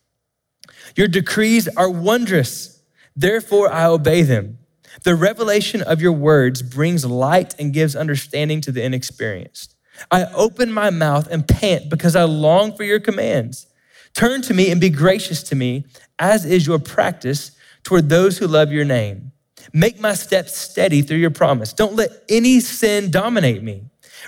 Your 0.95 1.07
decrees 1.07 1.67
are 1.69 1.89
wondrous, 1.89 2.81
therefore 3.15 3.71
I 3.71 3.85
obey 3.85 4.21
them. 4.21 4.59
The 5.03 5.15
revelation 5.15 5.81
of 5.81 6.01
your 6.01 6.13
words 6.13 6.61
brings 6.61 7.05
light 7.05 7.53
and 7.59 7.73
gives 7.73 7.95
understanding 7.95 8.61
to 8.61 8.71
the 8.71 8.83
inexperienced. 8.83 9.75
I 10.09 10.25
open 10.33 10.71
my 10.71 10.89
mouth 10.89 11.27
and 11.29 11.47
pant 11.47 11.89
because 11.89 12.15
I 12.15 12.23
long 12.23 12.75
for 12.75 12.83
your 12.83 12.99
commands. 12.99 13.67
Turn 14.13 14.41
to 14.43 14.53
me 14.53 14.71
and 14.71 14.79
be 14.79 14.89
gracious 14.89 15.43
to 15.43 15.55
me, 15.55 15.85
as 16.17 16.45
is 16.45 16.65
your 16.65 16.79
practice 16.79 17.51
toward 17.83 18.07
those 18.07 18.37
who 18.37 18.47
love 18.47 18.71
your 18.71 18.85
name. 18.85 19.33
Make 19.75 19.99
my 19.99 20.13
steps 20.13 20.55
steady 20.55 21.01
through 21.01 21.17
your 21.17 21.31
promise. 21.31 21.73
Don't 21.73 21.95
let 21.95 22.09
any 22.29 22.61
sin 22.61 23.11
dominate 23.11 23.61
me. 23.61 23.83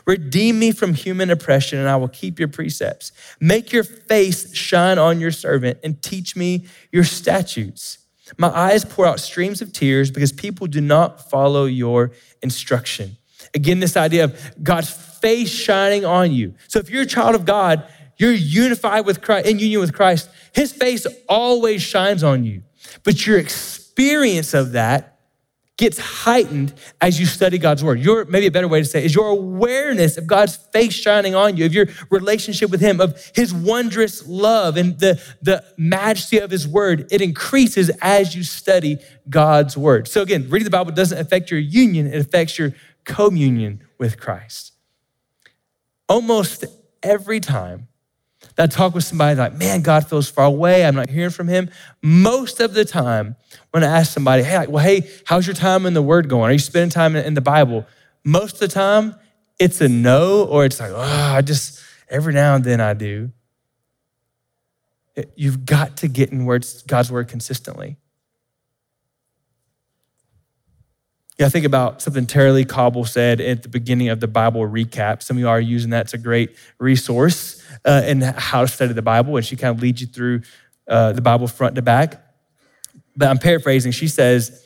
Redeem 0.06 0.60
me 0.60 0.74
from 0.74 0.94
human 0.94 1.30
oppression, 1.30 1.80
and 1.80 1.88
I 1.88 1.96
will 1.96 2.10
keep 2.10 2.38
your 2.38 2.50
precepts. 2.50 3.14
Make 3.40 3.72
your 3.72 3.86
face 3.86 4.54
shine 4.54 5.00
on 5.00 5.22
your 5.22 5.32
servant, 5.32 5.80
and 5.86 6.02
teach 6.02 6.36
me 6.36 6.66
your 6.92 7.06
statutes. 7.06 8.00
My 8.38 8.50
eyes 8.50 8.84
pour 8.84 9.06
out 9.06 9.22
streams 9.22 9.62
of 9.62 9.72
tears 9.72 10.12
because 10.12 10.34
people 10.34 10.68
do 10.68 10.82
not 10.82 11.30
follow 11.30 11.64
your 11.64 12.12
instruction. 12.42 13.16
Again, 13.54 13.80
this 13.80 13.96
idea 13.96 14.26
of 14.26 14.52
God's 14.62 14.90
face 14.90 15.50
shining 15.50 16.04
on 16.04 16.34
you. 16.34 16.56
So 16.68 16.80
if 16.80 16.90
you're 16.90 17.04
a 17.04 17.08
child 17.08 17.36
of 17.36 17.46
God, 17.46 17.88
you're 18.18 18.34
unified 18.34 19.06
with 19.06 19.22
Christ, 19.22 19.48
in 19.48 19.60
union 19.60 19.80
with 19.80 19.94
Christ, 19.94 20.30
his 20.52 20.74
face 20.74 21.08
always 21.30 21.82
shines 21.82 22.22
on 22.22 22.44
you. 22.44 22.64
But 23.06 23.26
your 23.26 23.38
experience 23.38 24.54
of 24.54 24.74
that 24.74 25.17
gets 25.78 26.00
heightened 26.00 26.74
as 27.00 27.20
you 27.20 27.26
study 27.26 27.60
God's 27.60 27.84
word. 27.84 28.00
Your 28.00 28.26
maybe 28.26 28.48
a 28.48 28.52
better 28.52 28.68
way 28.68 28.80
to 28.80 28.86
say 28.86 29.00
it, 29.00 29.06
is 29.06 29.16
your 29.16 29.28
awareness 29.28 30.18
of 30.18 30.26
God's 30.26 30.56
face 30.56 30.94
shining 30.94 31.36
on 31.36 31.56
you, 31.56 31.66
of 31.66 31.74
your 31.74 31.88
relationship 32.10 32.72
with 32.72 32.82
him, 32.82 33.00
of 33.00 33.32
his 33.36 33.54
wondrous 33.54 34.28
love 34.28 34.76
and 34.76 35.00
the, 35.00 35.22
the 35.42 35.64
majesty 35.78 36.40
of 36.40 36.50
his 36.50 36.68
word. 36.68 37.08
It 37.12 37.22
increases 37.22 37.92
as 38.02 38.36
you 38.36 38.44
study 38.44 38.98
God's 39.30 39.78
word. 39.78 40.08
So 40.08 40.24
again, 40.24 40.50
reading 40.50 40.66
the 40.66 40.72
Bible 40.72 40.92
doesn't 40.92 41.18
affect 41.18 41.52
your 41.52 41.60
union, 41.60 42.08
it 42.08 42.20
affects 42.20 42.58
your 42.58 42.74
communion 43.04 43.84
with 44.00 44.20
Christ. 44.20 44.74
Almost 46.10 46.66
every 47.04 47.40
time 47.40 47.88
that 48.56 48.72
talk 48.72 48.94
with 48.94 49.04
somebody 49.04 49.36
like, 49.36 49.56
man, 49.56 49.82
God 49.82 50.08
feels 50.08 50.30
far 50.30 50.46
away. 50.46 50.86
I'm 50.86 50.96
not 50.96 51.10
hearing 51.10 51.30
from 51.30 51.48
him. 51.48 51.70
Most 52.02 52.60
of 52.60 52.74
the 52.74 52.86
time, 52.86 53.36
when 53.72 53.84
I 53.84 53.88
ask 54.00 54.12
somebody, 54.12 54.44
hey, 54.44 54.66
well, 54.68 54.84
hey, 54.84 55.10
how's 55.26 55.46
your 55.46 55.54
time 55.54 55.86
in 55.86 55.94
the 55.94 56.02
Word 56.02 56.30
going? 56.30 56.50
Are 56.50 56.54
you 56.54 56.60
spending 56.60 56.90
time 56.90 57.16
in 57.16 57.34
the 57.34 57.42
Bible? 57.42 57.86
Most 58.24 58.56
of 58.56 58.60
the 58.60 58.68
time, 58.68 59.16
it's 59.60 59.82
a 59.82 59.88
no, 59.88 60.44
or 60.44 60.66
it's 60.66 60.80
like, 60.80 60.92
oh, 60.94 61.02
I 61.02 61.42
just, 61.42 61.82
every 62.10 62.34
now 62.34 62.56
and 62.56 62.64
then 62.64 62.82
I 62.82 62.94
do. 62.94 63.32
You've 65.36 65.66
got 65.66 65.98
to 65.98 66.08
get 66.08 66.32
in 66.32 66.46
words, 66.46 66.84
God's 66.84 67.12
Word 67.12 67.28
consistently. 67.28 67.98
Yeah, 71.38 71.46
I 71.46 71.50
think 71.50 71.66
about 71.66 72.02
something 72.02 72.26
Tara-Leigh 72.26 72.66
Cobble 72.66 73.06
said 73.06 73.40
at 73.40 73.62
the 73.62 73.70
beginning 73.70 74.10
of 74.10 74.20
the 74.20 74.28
Bible 74.28 74.62
recap. 74.62 75.22
Some 75.22 75.38
of 75.38 75.42
you 75.42 75.48
are 75.48 75.62
using 75.62 75.92
that. 75.92 76.06
It's 76.06 76.14
a 76.16 76.18
great 76.18 76.56
resource 76.80 77.64
uh, 77.86 78.02
in 78.06 78.22
how 78.22 78.62
to 78.62 78.68
study 78.68 78.94
the 78.94 79.04
Bible, 79.04 79.38
and 79.38 79.46
she 79.46 79.56
kind 79.56 79.76
of 79.76 79.82
leads 79.82 80.02
you 80.02 80.08
through 80.08 80.42
uh, 80.88 81.14
the 81.14 81.22
Bible 81.22 81.48
front 81.48 81.76
to 81.76 81.84
back. 81.84 82.24
But 83.16 83.30
I'm 83.30 83.38
paraphrasing. 83.38 83.92
She 83.92 84.08
says, 84.08 84.66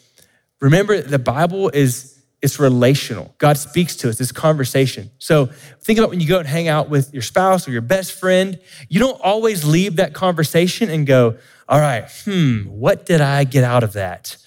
"Remember, 0.61 1.01
the 1.01 1.19
Bible 1.19 1.69
is 1.69 2.23
it's 2.41 2.57
relational. 2.57 3.35
God 3.37 3.57
speaks 3.57 3.97
to 3.97 4.09
us. 4.09 4.21
It's 4.21 4.31
conversation. 4.31 5.11
So 5.19 5.47
think 5.81 5.99
about 5.99 6.09
when 6.09 6.21
you 6.21 6.27
go 6.27 6.39
and 6.39 6.47
hang 6.47 6.69
out 6.69 6.89
with 6.89 7.13
your 7.13 7.21
spouse 7.21 7.67
or 7.67 7.71
your 7.71 7.81
best 7.81 8.13
friend. 8.13 8.59
You 8.87 8.99
don't 8.99 9.19
always 9.21 9.65
leave 9.65 9.97
that 9.97 10.13
conversation 10.13 10.89
and 10.89 11.05
go, 11.05 11.35
"All 11.67 11.81
right, 11.81 12.09
hmm, 12.23 12.61
what 12.61 13.05
did 13.05 13.19
I 13.19 13.43
get 13.43 13.65
out 13.65 13.83
of 13.83 13.91
that? 13.93 14.37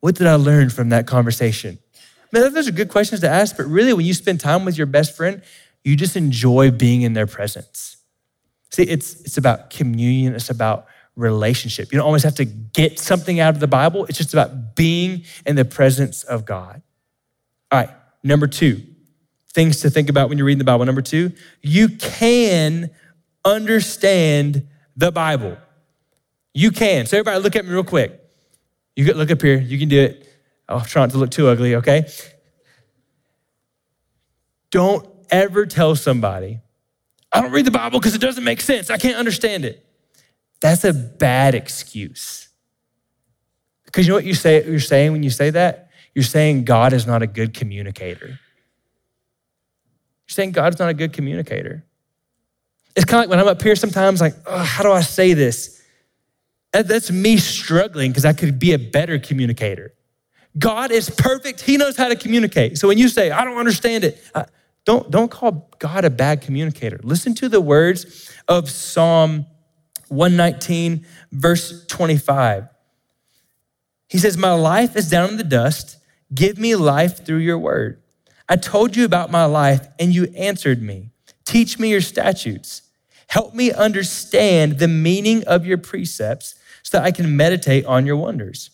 What 0.00 0.14
did 0.14 0.26
I 0.26 0.34
learn 0.34 0.70
from 0.70 0.88
that 0.90 1.06
conversation?" 1.06 1.78
Man, 2.32 2.52
those 2.52 2.68
are 2.68 2.72
good 2.72 2.88
questions 2.88 3.20
to 3.22 3.28
ask. 3.28 3.56
But 3.56 3.66
really, 3.66 3.92
when 3.92 4.06
you 4.06 4.14
spend 4.14 4.40
time 4.40 4.64
with 4.64 4.78
your 4.78 4.86
best 4.86 5.16
friend, 5.16 5.42
you 5.84 5.96
just 5.96 6.16
enjoy 6.16 6.70
being 6.70 7.02
in 7.02 7.12
their 7.12 7.26
presence. 7.26 7.96
See, 8.70 8.84
it's, 8.84 9.20
it's 9.22 9.36
about 9.36 9.70
communion, 9.70 10.34
it's 10.34 10.50
about 10.50 10.86
relationship. 11.16 11.92
You 11.92 11.98
don't 11.98 12.06
always 12.06 12.22
have 12.22 12.36
to 12.36 12.44
get 12.44 12.98
something 13.00 13.40
out 13.40 13.54
of 13.54 13.60
the 13.60 13.66
Bible, 13.66 14.04
it's 14.06 14.18
just 14.18 14.32
about 14.32 14.76
being 14.76 15.24
in 15.44 15.56
the 15.56 15.64
presence 15.64 16.22
of 16.22 16.44
God. 16.44 16.82
All 17.72 17.80
right, 17.80 17.90
number 18.22 18.46
two, 18.46 18.82
things 19.52 19.80
to 19.80 19.90
think 19.90 20.08
about 20.08 20.28
when 20.28 20.38
you're 20.38 20.46
reading 20.46 20.58
the 20.58 20.64
Bible. 20.64 20.84
Number 20.84 21.02
two, 21.02 21.32
you 21.62 21.88
can 21.88 22.90
understand 23.44 24.68
the 24.96 25.10
Bible. 25.10 25.56
You 26.54 26.70
can. 26.70 27.06
So, 27.06 27.16
everybody, 27.16 27.42
look 27.42 27.56
at 27.56 27.64
me 27.64 27.72
real 27.72 27.84
quick. 27.84 28.19
You 29.00 29.06
can 29.06 29.16
look 29.16 29.30
up 29.30 29.40
here. 29.40 29.58
You 29.58 29.78
can 29.78 29.88
do 29.88 29.98
it. 29.98 30.28
I'll 30.68 30.82
try 30.82 31.00
not 31.00 31.12
to 31.12 31.16
look 31.16 31.30
too 31.30 31.48
ugly, 31.48 31.76
okay? 31.76 32.06
Don't 34.70 35.08
ever 35.30 35.64
tell 35.64 35.96
somebody 35.96 36.60
I 37.32 37.40
don't 37.40 37.50
read 37.50 37.64
the 37.64 37.70
Bible 37.70 37.98
because 37.98 38.14
it 38.14 38.20
doesn't 38.20 38.44
make 38.44 38.60
sense. 38.60 38.90
I 38.90 38.98
can't 38.98 39.16
understand 39.16 39.64
it. 39.64 39.82
That's 40.60 40.84
a 40.84 40.92
bad 40.92 41.54
excuse. 41.54 42.50
Because 43.86 44.06
you 44.06 44.10
know 44.10 44.16
what 44.16 44.26
you 44.26 44.34
say, 44.34 44.66
you're 44.66 44.80
saying 44.80 45.12
when 45.12 45.22
you 45.22 45.30
say 45.30 45.48
that? 45.48 45.88
You're 46.14 46.22
saying 46.22 46.64
God 46.64 46.92
is 46.92 47.06
not 47.06 47.22
a 47.22 47.26
good 47.26 47.54
communicator. 47.54 48.26
You're 48.26 48.38
saying 50.28 50.52
God's 50.52 50.78
not 50.78 50.90
a 50.90 50.94
good 50.94 51.14
communicator. 51.14 51.86
It's 52.94 53.06
kind 53.06 53.24
of 53.24 53.30
like 53.30 53.30
when 53.30 53.38
I'm 53.38 53.48
up 53.48 53.62
here 53.62 53.76
sometimes, 53.76 54.20
like, 54.20 54.34
oh, 54.44 54.58
how 54.58 54.82
do 54.82 54.92
I 54.92 55.00
say 55.00 55.32
this? 55.32 55.79
That's 56.72 57.10
me 57.10 57.36
struggling 57.36 58.10
because 58.10 58.24
I 58.24 58.32
could 58.32 58.58
be 58.58 58.72
a 58.72 58.78
better 58.78 59.18
communicator. 59.18 59.94
God 60.58 60.90
is 60.90 61.10
perfect. 61.10 61.60
He 61.60 61.76
knows 61.76 61.96
how 61.96 62.08
to 62.08 62.16
communicate. 62.16 62.78
So 62.78 62.88
when 62.88 62.98
you 62.98 63.08
say, 63.08 63.30
I 63.30 63.44
don't 63.44 63.58
understand 63.58 64.04
it, 64.04 64.22
don't, 64.84 65.10
don't 65.10 65.30
call 65.30 65.70
God 65.78 66.04
a 66.04 66.10
bad 66.10 66.42
communicator. 66.42 67.00
Listen 67.02 67.34
to 67.36 67.48
the 67.48 67.60
words 67.60 68.32
of 68.48 68.70
Psalm 68.70 69.46
119, 70.08 71.06
verse 71.32 71.86
25. 71.86 72.68
He 74.08 74.18
says, 74.18 74.36
My 74.36 74.52
life 74.52 74.96
is 74.96 75.08
down 75.08 75.30
in 75.30 75.36
the 75.36 75.44
dust. 75.44 75.98
Give 76.34 76.58
me 76.58 76.74
life 76.74 77.24
through 77.24 77.38
your 77.38 77.58
word. 77.58 78.02
I 78.48 78.56
told 78.56 78.96
you 78.96 79.04
about 79.04 79.30
my 79.30 79.44
life, 79.44 79.86
and 80.00 80.12
you 80.12 80.24
answered 80.36 80.82
me. 80.82 81.10
Teach 81.44 81.78
me 81.78 81.90
your 81.90 82.00
statutes. 82.00 82.82
Help 83.28 83.54
me 83.54 83.70
understand 83.70 84.80
the 84.80 84.88
meaning 84.88 85.44
of 85.44 85.64
your 85.64 85.78
precepts 85.78 86.56
so 86.82 86.98
that 86.98 87.04
I 87.04 87.10
can 87.10 87.36
meditate 87.36 87.84
on 87.86 88.06
your 88.06 88.16
wonders. 88.16 88.70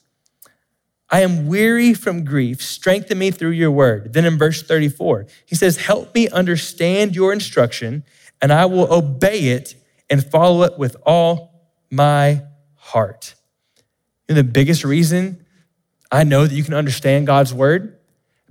I 1.09 1.21
am 1.21 1.47
weary 1.47 1.95
from 1.95 2.25
grief. 2.25 2.61
Strengthen 2.61 3.19
me 3.19 3.31
through 3.31 3.51
your 3.51 3.71
word. 3.71 4.12
Then 4.12 4.25
in 4.25 4.38
verse 4.38 4.62
34, 4.62 5.27
he 5.47 5.55
says, 5.55 5.77
Help 5.77 6.14
me 6.14 6.29
understand 6.29 7.14
your 7.14 7.33
instruction, 7.33 8.05
and 8.42 8.53
I 8.53 8.66
will 8.66 8.92
obey 8.92 9.49
it 9.49 9.77
and 10.11 10.25
follow 10.25 10.64
it 10.64 10.79
with 10.79 10.97
all 11.07 11.71
my 11.90 12.42
heart. 12.75 13.35
And 14.29 14.37
the 14.37 14.45
biggest 14.45 14.85
reason 14.85 15.45
I 16.11 16.25
know 16.25 16.47
that 16.47 16.55
you 16.55 16.64
can 16.64 16.75
understand 16.75 17.27
God's 17.27 17.55
word 17.55 17.99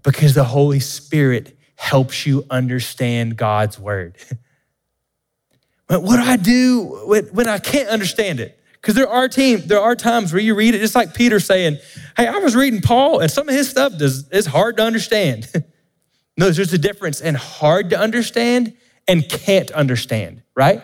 because 0.04 0.34
the 0.34 0.44
Holy 0.44 0.80
Spirit 0.80 1.58
helps 1.76 2.26
you 2.26 2.46
understand 2.50 3.36
God's 3.36 3.78
word. 3.78 4.15
what 5.88 6.18
do 6.18 6.24
I 6.24 6.38
do 6.38 7.28
when 7.32 7.48
I 7.48 7.60
can't 7.60 7.89
understand 7.89 8.39
it? 8.39 8.60
Because 8.86 8.93
there 8.93 9.10
are 9.10 9.28
teams, 9.28 9.65
there 9.65 9.82
are 9.82 9.95
times 9.95 10.32
where 10.32 10.39
you 10.39 10.54
read 10.54 10.76
it, 10.76 10.78
just 10.78 10.93
like 10.93 11.15
Peter 11.15 11.39
saying, 11.39 11.80
Hey, 12.15 12.28
I 12.28 12.38
was 12.38 12.56
reading 12.56 12.82
Paul, 12.82 13.19
and 13.19 13.32
some 13.32 13.50
of 13.50 13.56
his 13.56 13.67
stuff 13.67 13.98
does, 13.98 14.30
is 14.30 14.45
hard 14.45 14.78
to 14.78 14.84
understand. 14.84 15.52
no, 16.38 16.52
there's 16.52 16.71
a 16.71 16.78
difference 16.78 17.19
in 17.19 17.34
hard 17.34 17.89
to 17.89 18.00
understand 18.00 18.78
and 19.08 19.28
can't 19.28 19.71
understand, 19.71 20.43
right? 20.54 20.84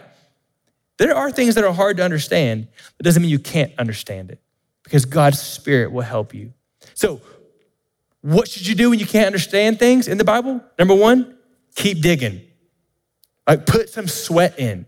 There 0.97 1.15
are 1.15 1.29
things 1.29 1.53
that 1.53 1.63
are 1.63 1.71
hard 1.71 1.97
to 1.97 2.03
understand, 2.03 2.69
but 2.97 3.01
it 3.01 3.03
doesn't 3.03 3.21
mean 3.21 3.29
you 3.29 3.37
can't 3.37 3.71
understand 3.77 4.31
it 4.31 4.41
because 4.83 5.05
God's 5.05 5.39
Spirit 5.39 5.91
will 5.91 6.01
help 6.01 6.33
you. 6.33 6.53
So, 6.95 7.21
what 8.21 8.47
should 8.47 8.65
you 8.65 8.73
do 8.73 8.89
when 8.89 8.97
you 8.97 9.05
can't 9.05 9.27
understand 9.27 9.77
things 9.77 10.07
in 10.07 10.17
the 10.17 10.23
Bible? 10.23 10.59
Number 10.79 10.95
one, 10.95 11.37
keep 11.75 12.01
digging. 12.01 12.41
Like 13.47 13.67
put 13.67 13.89
some 13.89 14.07
sweat 14.07 14.57
in. 14.57 14.87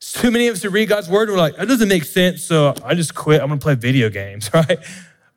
Too 0.00 0.30
many 0.30 0.48
of 0.48 0.56
us 0.56 0.62
who 0.62 0.70
read 0.70 0.88
God's 0.88 1.08
word, 1.08 1.28
and 1.28 1.36
we're 1.36 1.42
like, 1.42 1.56
that 1.56 1.68
doesn't 1.68 1.88
make 1.88 2.04
sense, 2.04 2.42
so 2.42 2.74
I 2.82 2.94
just 2.94 3.14
quit. 3.14 3.40
I'm 3.40 3.48
gonna 3.48 3.60
play 3.60 3.74
video 3.74 4.08
games, 4.08 4.50
right? 4.54 4.78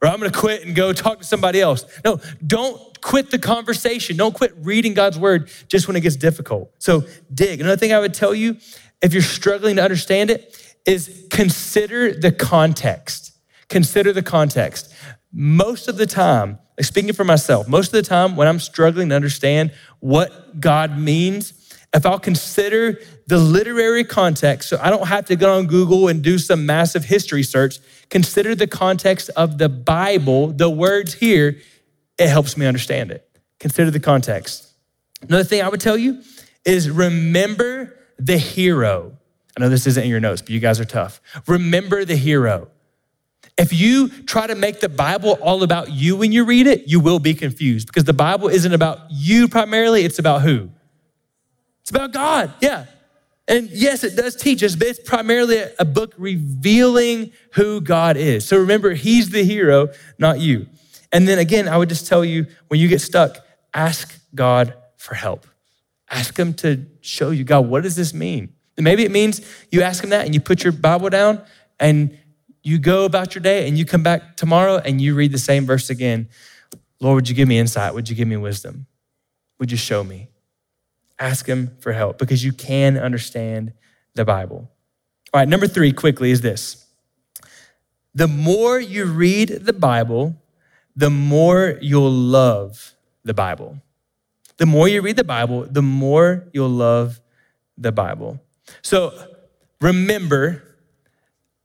Or 0.02 0.08
I'm 0.08 0.20
gonna 0.20 0.32
quit 0.32 0.66
and 0.66 0.74
go 0.76 0.94
talk 0.94 1.20
to 1.20 1.26
somebody 1.26 1.60
else. 1.60 1.86
No, 2.06 2.20
don't 2.46 3.02
quit 3.02 3.30
the 3.30 3.40
conversation. 3.40 4.16
Don't 4.16 4.34
quit 4.34 4.54
reading 4.58 4.94
God's 4.94 5.20
word 5.20 5.50
just 5.68 5.88
when 5.88 5.98
it 5.98 6.02
gets 6.02 6.16
difficult. 6.16 6.74
So 6.80 7.04
dig. 7.34 7.60
Another 7.60 7.78
thing 7.78 7.94
I 7.94 8.00
would 8.00 8.14
tell 8.14 8.34
you, 8.34 8.58
if 9.02 9.14
you're 9.14 9.22
struggling 9.22 9.76
to 9.76 9.84
understand 9.84 10.32
it, 10.32 10.76
is 10.86 11.28
consider 11.30 12.14
the 12.14 12.32
context. 12.32 13.38
Consider 13.68 14.14
the 14.14 14.24
context. 14.24 14.94
Most 15.32 15.88
of 15.88 15.98
the 15.98 16.06
time, 16.06 16.60
speaking 16.80 17.14
for 17.14 17.24
myself, 17.24 17.68
most 17.68 17.88
of 17.88 17.94
the 17.94 18.08
time 18.08 18.36
when 18.36 18.48
I'm 18.48 18.60
struggling 18.60 19.10
to 19.10 19.16
understand 19.16 19.72
what 20.00 20.60
God 20.60 20.98
means, 20.98 21.54
if 21.94 22.06
I'll 22.06 22.20
consider 22.20 23.00
the 23.28 23.38
literary 23.38 24.04
context, 24.04 24.70
so 24.70 24.80
I 24.82 24.90
don't 24.90 25.08
have 25.08 25.26
to 25.26 25.36
go 25.36 25.58
on 25.58 25.68
Google 25.68 26.08
and 26.08 26.24
do 26.24 26.40
some 26.40 26.66
massive 26.66 27.06
history 27.06 27.44
search, 27.44 27.78
consider 28.10 28.56
the 28.56 28.68
context 28.68 29.30
of 29.36 29.58
the 29.60 29.70
Bible, 29.70 30.48
the 30.48 30.70
words 30.70 31.14
here, 31.14 31.58
it 32.18 32.30
helps 32.30 32.58
me 32.58 32.66
understand 32.66 33.12
it. 33.12 33.28
Consider 33.60 33.92
the 33.92 34.00
context. 34.00 34.72
Another 35.22 35.44
thing 35.44 35.62
I 35.62 35.70
would 35.70 35.82
tell 35.82 35.98
you 35.98 36.22
is 36.66 36.90
remember 36.90 37.96
the 38.18 38.38
hero. 38.38 39.18
I 39.56 39.62
know 39.62 39.70
this 39.70 39.86
isn't 39.86 40.04
in 40.04 40.10
your 40.10 40.20
notes, 40.20 40.42
but 40.42 40.50
you 40.50 40.60
guys 40.60 40.80
are 40.80 40.86
tough. 40.86 41.22
Remember 41.48 42.06
the 42.06 42.16
hero. 42.16 42.70
If 43.58 43.72
you 43.72 44.10
try 44.10 44.48
to 44.48 44.56
make 44.56 44.80
the 44.80 44.90
Bible 44.90 45.38
all 45.42 45.62
about 45.62 45.92
you 45.92 46.16
when 46.16 46.32
you 46.32 46.44
read 46.44 46.66
it, 46.66 46.88
you 46.88 47.00
will 47.00 47.20
be 47.20 47.36
confused 47.36 47.88
because 47.88 48.04
the 48.04 48.14
Bible 48.14 48.48
isn't 48.48 48.74
about 48.74 49.00
you 49.12 49.48
primarily, 49.48 50.06
it's 50.06 50.18
about 50.18 50.42
who? 50.42 50.72
It's 51.84 51.92
about 51.92 52.14
God, 52.14 52.54
yeah. 52.62 52.86
And 53.46 53.70
yes, 53.70 54.06
it 54.06 54.16
does 54.16 54.38
teach 54.38 54.64
us, 54.64 54.76
but 54.76 54.88
it's 54.88 55.00
primarily 55.02 55.62
a 55.78 55.84
book 55.84 56.14
revealing 56.18 57.34
who 57.56 57.82
God 57.82 58.16
is. 58.16 58.46
So 58.46 58.58
remember, 58.58 58.94
He's 58.94 59.32
the 59.32 59.44
hero, 59.44 59.90
not 60.18 60.40
you. 60.40 60.68
And 61.12 61.28
then 61.28 61.40
again, 61.40 61.68
I 61.68 61.76
would 61.76 61.90
just 61.90 62.08
tell 62.08 62.24
you 62.24 62.48
when 62.70 62.80
you 62.80 62.88
get 62.88 63.02
stuck, 63.02 63.38
ask 63.74 64.18
God 64.34 64.74
for 64.96 65.14
help. 65.14 65.46
Ask 66.10 66.40
Him 66.40 66.54
to 66.56 66.86
show 67.02 67.32
you, 67.32 67.44
God, 67.44 67.68
what 67.68 67.84
does 67.84 67.98
this 67.98 68.14
mean? 68.14 68.54
And 68.78 68.86
maybe 68.86 69.04
it 69.04 69.12
means 69.12 69.42
you 69.70 69.82
ask 69.82 70.02
Him 70.02 70.12
that 70.12 70.26
and 70.26 70.34
you 70.34 70.40
put 70.40 70.64
your 70.64 70.72
Bible 70.72 71.10
down 71.10 71.44
and 71.82 72.18
you 72.64 72.80
go 72.80 73.04
about 73.04 73.36
your 73.36 73.42
day 73.42 73.68
and 73.68 73.78
you 73.78 73.84
come 73.84 74.04
back 74.04 74.38
tomorrow 74.38 74.78
and 74.78 75.02
you 75.02 75.16
read 75.16 75.34
the 75.34 75.38
same 75.38 75.66
verse 75.66 75.90
again. 75.90 76.30
Lord, 77.02 77.16
would 77.16 77.30
you 77.30 77.36
give 77.36 77.50
me 77.50 77.60
insight? 77.60 77.94
Would 77.94 78.10
you 78.10 78.16
give 78.16 78.30
me 78.30 78.38
wisdom? 78.38 78.88
Would 79.60 79.70
you 79.70 79.78
show 79.78 80.02
me? 80.02 80.30
Ask 81.20 81.48
Him 81.48 81.76
for 81.80 81.94
help 81.94 82.18
because 82.18 82.44
you 82.44 82.54
can 82.54 82.98
understand 82.98 83.74
the 84.16 84.26
Bible. 84.26 84.70
All 85.34 85.40
right, 85.40 85.48
number 85.48 85.68
three, 85.68 85.92
quickly, 85.92 86.32
is 86.32 86.42
this. 86.42 86.86
The 88.14 88.28
more 88.28 88.80
you 88.80 89.06
read 89.06 89.50
the 89.50 89.74
Bible, 89.74 90.36
the 90.96 91.10
more 91.10 91.78
you'll 91.82 92.12
love 92.12 92.94
the 93.24 93.34
Bible. 93.34 93.82
The 94.58 94.66
more 94.68 94.88
you 94.88 95.02
read 95.02 95.16
the 95.16 95.24
Bible, 95.24 95.66
the 95.70 95.82
more 95.82 96.48
you'll 96.54 96.70
love 96.70 97.20
the 97.78 97.92
Bible. 97.92 98.40
So 98.84 99.14
remember, 99.82 100.62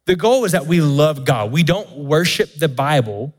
the 0.06 0.16
goal 0.16 0.46
is 0.46 0.52
that 0.52 0.66
we 0.66 0.80
love 0.80 1.26
God. 1.26 1.52
We 1.52 1.62
don't 1.62 1.90
worship 1.96 2.54
the 2.54 2.68
Bible. 2.68 3.34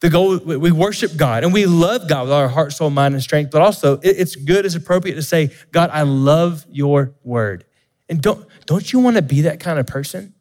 The 0.00 0.10
goal, 0.10 0.38
we 0.38 0.70
worship 0.70 1.16
God 1.16 1.42
and 1.42 1.54
we 1.54 1.64
love 1.64 2.06
God 2.06 2.24
with 2.24 2.32
our 2.32 2.48
heart, 2.48 2.72
soul, 2.72 2.90
mind, 2.90 3.14
and 3.14 3.22
strength, 3.22 3.50
but 3.50 3.62
also 3.62 3.98
it's 4.02 4.36
good, 4.36 4.66
it's 4.66 4.74
appropriate 4.74 5.14
to 5.14 5.22
say, 5.22 5.50
God, 5.72 5.88
I 5.90 6.02
love 6.02 6.66
your 6.70 7.14
word. 7.24 7.64
And 8.08 8.20
don't, 8.20 8.46
don't 8.66 8.92
you 8.92 8.98
want 9.00 9.16
to 9.16 9.22
be 9.22 9.42
that 9.42 9.58
kind 9.58 9.78
of 9.78 9.86
person? 9.86 10.34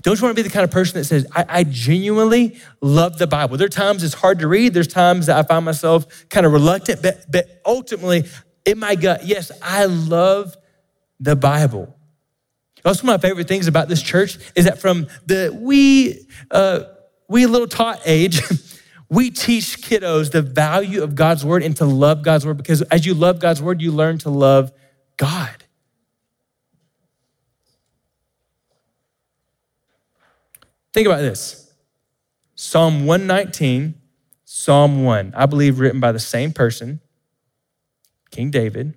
Don't 0.00 0.18
you 0.18 0.24
want 0.24 0.36
to 0.36 0.42
be 0.42 0.48
the 0.48 0.52
kind 0.52 0.64
of 0.64 0.70
person 0.70 0.98
that 0.98 1.04
says, 1.04 1.26
I, 1.34 1.44
I, 1.48 1.64
genuinely 1.64 2.56
love 2.80 3.18
the 3.18 3.26
Bible? 3.26 3.58
There 3.58 3.66
are 3.66 3.68
times 3.68 4.02
it's 4.02 4.14
hard 4.14 4.38
to 4.38 4.48
read. 4.48 4.72
There's 4.72 4.88
times 4.88 5.26
that 5.26 5.36
I 5.36 5.42
find 5.42 5.64
myself 5.64 6.28
kind 6.30 6.46
of 6.46 6.52
reluctant, 6.52 7.02
but, 7.02 7.30
but 7.30 7.60
ultimately, 7.66 8.24
in 8.64 8.78
my 8.78 8.94
gut, 8.94 9.26
yes, 9.26 9.52
I 9.60 9.84
love 9.84 10.56
the 11.20 11.36
Bible. 11.36 11.94
Also, 12.84 13.06
one 13.06 13.14
of 13.14 13.22
my 13.22 13.28
favorite 13.28 13.48
things 13.48 13.66
about 13.66 13.88
this 13.88 14.02
church 14.02 14.38
is 14.56 14.64
that 14.64 14.78
from 14.78 15.08
the 15.26 15.56
wee, 15.60 16.26
uh, 16.50 16.84
wee 17.32 17.46
little 17.46 17.66
tot 17.66 18.00
age, 18.04 18.42
we 19.08 19.30
teach 19.30 19.80
kiddos 19.80 20.30
the 20.30 20.42
value 20.42 21.02
of 21.02 21.14
God's 21.14 21.44
word 21.44 21.62
and 21.62 21.76
to 21.78 21.84
love 21.84 22.22
God's 22.22 22.46
word 22.46 22.58
because 22.58 22.82
as 22.82 23.04
you 23.06 23.14
love 23.14 23.40
God's 23.40 23.62
word, 23.62 23.80
you 23.80 23.90
learn 23.90 24.18
to 24.18 24.30
love 24.30 24.70
God. 25.16 25.64
Think 30.92 31.06
about 31.06 31.20
this 31.20 31.72
Psalm 32.54 33.06
119, 33.06 33.94
Psalm 34.44 35.04
1, 35.04 35.32
I 35.34 35.46
believe 35.46 35.80
written 35.80 36.00
by 36.00 36.12
the 36.12 36.20
same 36.20 36.52
person, 36.52 37.00
King 38.30 38.50
David. 38.50 38.94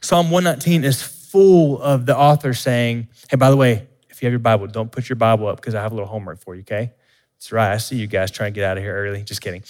Psalm 0.00 0.30
119 0.30 0.84
is 0.84 1.02
full 1.02 1.80
of 1.80 2.06
the 2.06 2.16
author 2.16 2.52
saying, 2.52 3.08
Hey, 3.30 3.36
by 3.36 3.50
the 3.50 3.56
way, 3.56 3.86
if 4.14 4.22
you 4.22 4.26
have 4.26 4.32
your 4.32 4.38
Bible, 4.38 4.66
don't 4.68 4.90
put 4.92 5.08
your 5.08 5.16
Bible 5.16 5.48
up 5.48 5.56
because 5.56 5.74
I 5.74 5.82
have 5.82 5.92
a 5.92 5.94
little 5.94 6.08
homework 6.08 6.38
for 6.40 6.54
you, 6.54 6.60
okay? 6.60 6.92
That's 7.36 7.50
right. 7.50 7.72
I 7.72 7.78
see 7.78 7.96
you 7.96 8.06
guys 8.06 8.30
trying 8.30 8.52
to 8.52 8.54
get 8.54 8.64
out 8.64 8.76
of 8.78 8.82
here 8.84 8.96
early. 8.96 9.22
Just 9.22 9.40
kidding. 9.40 9.64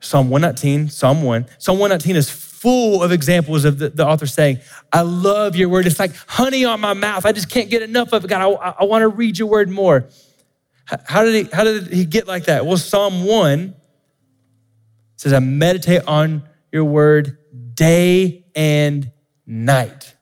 Psalm 0.00 0.30
119, 0.30 0.88
Psalm 0.88 1.22
1. 1.22 1.46
Psalm 1.58 1.78
119 1.78 2.16
is 2.16 2.30
full 2.30 3.02
of 3.02 3.12
examples 3.12 3.64
of 3.64 3.78
the, 3.78 3.90
the, 3.90 4.06
author 4.06 4.26
saying, 4.26 4.60
I 4.92 5.02
love 5.02 5.56
your 5.56 5.68
word. 5.68 5.86
It's 5.86 5.98
like 5.98 6.14
honey 6.26 6.64
on 6.64 6.80
my 6.80 6.94
mouth. 6.94 7.26
I 7.26 7.32
just 7.32 7.50
can't 7.50 7.68
get 7.68 7.82
enough 7.82 8.12
of 8.12 8.24
it. 8.24 8.28
God, 8.28 8.40
I, 8.40 8.74
I 8.80 8.84
want 8.84 9.02
to 9.02 9.08
read 9.08 9.38
your 9.38 9.48
word 9.48 9.68
more. 9.68 10.08
How 11.04 11.24
did, 11.24 11.34
he, 11.34 11.50
how 11.52 11.64
did 11.64 11.88
he 11.88 12.04
get 12.04 12.26
like 12.26 12.44
that? 12.44 12.64
Well, 12.64 12.76
Psalm 12.76 13.24
1 13.24 13.74
says, 15.16 15.32
I 15.32 15.38
meditate 15.40 16.02
on 16.06 16.48
your 16.72 16.84
word 16.84 17.36
day 17.74 18.46
and 18.54 19.10
night. 19.46 20.14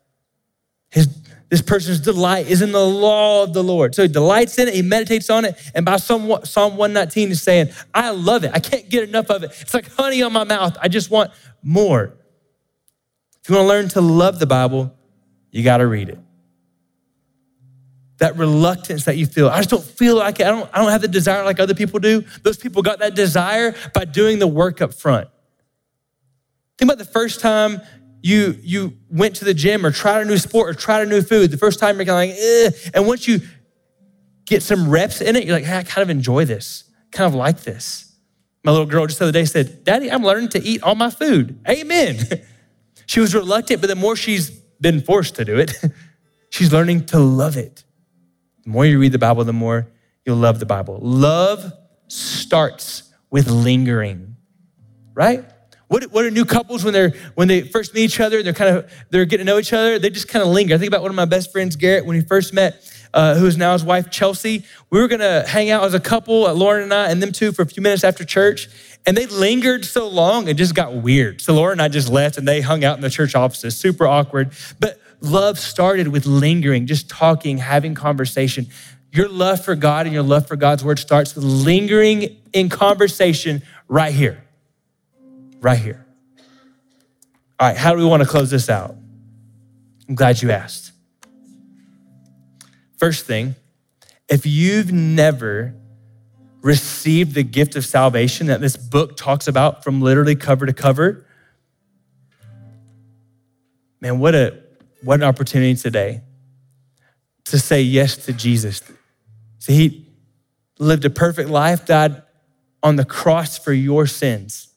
His, 0.89 1.07
this 1.49 1.61
person's 1.63 1.99
delight 1.99 2.47
is 2.47 2.61
in 2.61 2.71
the 2.71 2.85
law 2.85 3.43
of 3.43 3.53
the 3.53 3.63
Lord. 3.63 3.95
So 3.95 4.03
he 4.03 4.07
delights 4.07 4.57
in 4.59 4.67
it, 4.67 4.73
he 4.75 4.83
meditates 4.83 5.29
on 5.29 5.45
it, 5.45 5.59
and 5.73 5.83
by 5.83 5.97
Psalm 5.97 6.27
119 6.27 7.31
is 7.31 7.41
saying, 7.41 7.69
I 7.93 8.11
love 8.11 8.43
it. 8.43 8.51
I 8.53 8.59
can't 8.59 8.87
get 8.87 9.07
enough 9.07 9.29
of 9.29 9.43
it. 9.43 9.51
It's 9.59 9.73
like 9.73 9.91
honey 9.91 10.21
on 10.21 10.31
my 10.31 10.43
mouth. 10.43 10.77
I 10.79 10.87
just 10.87 11.09
want 11.09 11.31
more. 11.63 12.13
If 13.41 13.49
you 13.49 13.55
want 13.55 13.65
to 13.65 13.67
learn 13.67 13.89
to 13.89 14.01
love 14.01 14.37
the 14.37 14.45
Bible, 14.45 14.93
you 15.49 15.63
got 15.63 15.77
to 15.77 15.87
read 15.87 16.09
it. 16.09 16.19
That 18.17 18.37
reluctance 18.37 19.05
that 19.05 19.17
you 19.17 19.25
feel, 19.25 19.49
I 19.49 19.57
just 19.57 19.69
don't 19.69 19.83
feel 19.83 20.17
like 20.17 20.39
it. 20.39 20.45
I 20.45 20.51
don't, 20.51 20.69
I 20.73 20.79
don't 20.79 20.91
have 20.91 21.01
the 21.01 21.07
desire 21.07 21.43
like 21.43 21.59
other 21.59 21.73
people 21.73 21.99
do. 21.99 22.25
Those 22.43 22.57
people 22.57 22.83
got 22.83 22.99
that 22.99 23.15
desire 23.15 23.73
by 23.93 24.05
doing 24.05 24.37
the 24.37 24.47
work 24.47 24.81
up 24.81 24.93
front. 24.93 25.29
Think 26.77 26.91
about 26.91 26.99
the 26.99 27.11
first 27.11 27.39
time 27.39 27.81
you, 28.21 28.57
you 28.61 28.97
went 29.09 29.35
to 29.37 29.45
the 29.45 29.53
gym 29.53 29.85
or 29.85 29.91
tried 29.91 30.21
a 30.21 30.25
new 30.25 30.37
sport 30.37 30.69
or 30.69 30.73
tried 30.73 31.01
a 31.01 31.09
new 31.09 31.21
food. 31.21 31.51
The 31.51 31.57
first 31.57 31.79
time 31.79 31.97
you're 31.97 32.05
kind 32.05 32.31
of 32.31 32.35
like, 32.35 32.43
eh. 32.43 32.89
And 32.93 33.07
once 33.07 33.27
you 33.27 33.41
get 34.45 34.63
some 34.63 34.89
reps 34.89 35.21
in 35.21 35.35
it, 35.35 35.45
you're 35.45 35.55
like, 35.55 35.65
hey, 35.65 35.77
I 35.77 35.83
kind 35.83 36.03
of 36.03 36.09
enjoy 36.09 36.45
this, 36.45 36.83
kind 37.11 37.27
of 37.27 37.35
like 37.35 37.61
this. 37.61 38.13
My 38.63 38.71
little 38.71 38.87
girl 38.87 39.07
just 39.07 39.19
the 39.19 39.25
other 39.25 39.31
day 39.31 39.45
said, 39.45 39.83
Daddy, 39.83 40.11
I'm 40.11 40.23
learning 40.23 40.49
to 40.49 40.59
eat 40.61 40.83
all 40.83 40.95
my 40.95 41.09
food. 41.09 41.59
Amen. 41.67 42.17
She 43.09 43.19
was 43.19 43.33
reluctant, 43.33 43.81
but 43.81 43.87
the 43.87 43.95
more 43.95 44.15
she's 44.15 44.51
been 44.51 45.01
forced 45.01 45.33
to 45.37 45.43
do 45.43 45.57
it, 45.57 45.73
she's 46.51 46.71
learning 46.71 47.07
to 47.07 47.17
love 47.17 47.57
it. 47.57 47.83
The 48.65 48.69
more 48.69 48.85
you 48.85 48.99
read 48.99 49.13
the 49.13 49.17
Bible, 49.17 49.43
the 49.43 49.51
more 49.51 49.87
you'll 50.27 50.37
love 50.37 50.59
the 50.59 50.67
Bible. 50.67 50.99
Love 51.01 51.73
starts 52.07 53.11
with 53.31 53.49
lingering, 53.49 54.35
right? 55.15 55.43
What, 55.89 56.03
what 56.11 56.23
are 56.23 56.29
new 56.29 56.45
couples 56.45 56.83
when 56.83 56.93
they're 56.93 57.09
when 57.33 57.47
they 57.47 57.61
first 57.61 57.95
meet 57.95 58.03
each 58.03 58.19
other? 58.19 58.43
They're 58.43 58.53
kind 58.53 58.77
of 58.77 58.91
they're 59.09 59.25
getting 59.25 59.45
to 59.45 59.51
know 59.51 59.57
each 59.57 59.73
other. 59.73 59.97
They 59.97 60.11
just 60.11 60.27
kind 60.27 60.43
of 60.43 60.49
linger. 60.49 60.75
I 60.75 60.77
think 60.77 60.87
about 60.87 61.01
one 61.01 61.09
of 61.09 61.15
my 61.15 61.25
best 61.25 61.51
friends, 61.51 61.75
Garrett, 61.75 62.05
when 62.05 62.15
he 62.15 62.21
first 62.21 62.53
met, 62.53 62.87
uh, 63.11 63.33
who 63.33 63.47
is 63.47 63.57
now 63.57 63.73
his 63.73 63.83
wife, 63.83 64.11
Chelsea. 64.11 64.63
We 64.91 64.99
were 64.99 65.07
gonna 65.07 65.47
hang 65.47 65.71
out 65.71 65.83
as 65.83 65.95
a 65.95 65.99
couple, 65.99 66.45
uh, 66.45 66.53
Lauren 66.53 66.83
and 66.83 66.93
I, 66.93 67.09
and 67.09 67.23
them 67.23 67.31
two, 67.31 67.51
for 67.51 67.63
a 67.63 67.65
few 67.65 67.81
minutes 67.81 68.03
after 68.03 68.23
church. 68.23 68.69
And 69.07 69.17
they 69.17 69.25
lingered 69.25 69.83
so 69.83 70.07
long, 70.07 70.47
it 70.47 70.57
just 70.57 70.75
got 70.75 70.93
weird. 70.93 71.41
So 71.41 71.55
Lauren 71.55 71.73
and 71.73 71.81
I 71.81 71.87
just 71.87 72.09
left 72.09 72.37
and 72.37 72.47
they 72.47 72.61
hung 72.61 72.83
out 72.83 72.95
in 72.95 73.01
the 73.01 73.09
church 73.09 73.33
offices, 73.33 73.75
super 73.75 74.05
awkward. 74.05 74.51
But 74.79 75.01
love 75.21 75.57
started 75.57 76.09
with 76.09 76.27
lingering, 76.27 76.85
just 76.85 77.09
talking, 77.09 77.57
having 77.57 77.95
conversation. 77.95 78.67
Your 79.11 79.27
love 79.27 79.65
for 79.65 79.73
God 79.73 80.05
and 80.05 80.13
your 80.13 80.21
love 80.21 80.47
for 80.47 80.55
God's 80.55 80.83
word 80.83 80.99
starts 80.99 81.33
with 81.33 81.43
lingering 81.43 82.37
in 82.53 82.69
conversation 82.69 83.63
right 83.87 84.13
here. 84.13 84.43
Right 85.61 85.79
here. 85.79 86.05
All 87.59 87.67
right, 87.67 87.77
how 87.77 87.93
do 87.93 87.99
we 87.99 88.05
want 88.05 88.23
to 88.23 88.29
close 88.29 88.49
this 88.49 88.69
out? 88.69 88.95
I'm 90.07 90.15
glad 90.15 90.41
you 90.41 90.51
asked. 90.51 90.93
First 92.97 93.25
thing, 93.25 93.55
if 94.27 94.45
you've 94.45 94.91
never 94.91 95.73
received 96.61 97.33
the 97.33 97.43
gift 97.43 97.75
of 97.75 97.85
salvation 97.85 98.47
that 98.47 98.61
this 98.61 98.75
book 98.75 99.15
talks 99.15 99.47
about 99.47 99.83
from 99.83 100.01
literally 100.01 100.35
cover 100.35 100.65
to 100.65 100.73
cover, 100.73 101.25
man, 104.01 104.19
what 104.19 104.35
a 104.35 104.61
what 105.01 105.15
an 105.15 105.23
opportunity 105.23 105.75
today 105.75 106.21
to 107.45 107.59
say 107.59 107.81
yes 107.81 108.17
to 108.25 108.33
Jesus. 108.33 108.81
See, 109.59 109.73
he 109.73 110.07
lived 110.77 111.05
a 111.05 111.09
perfect 111.09 111.49
life, 111.49 111.85
died 111.85 112.21
on 112.83 112.95
the 112.95 113.05
cross 113.05 113.57
for 113.57 113.73
your 113.73 114.07
sins, 114.07 114.68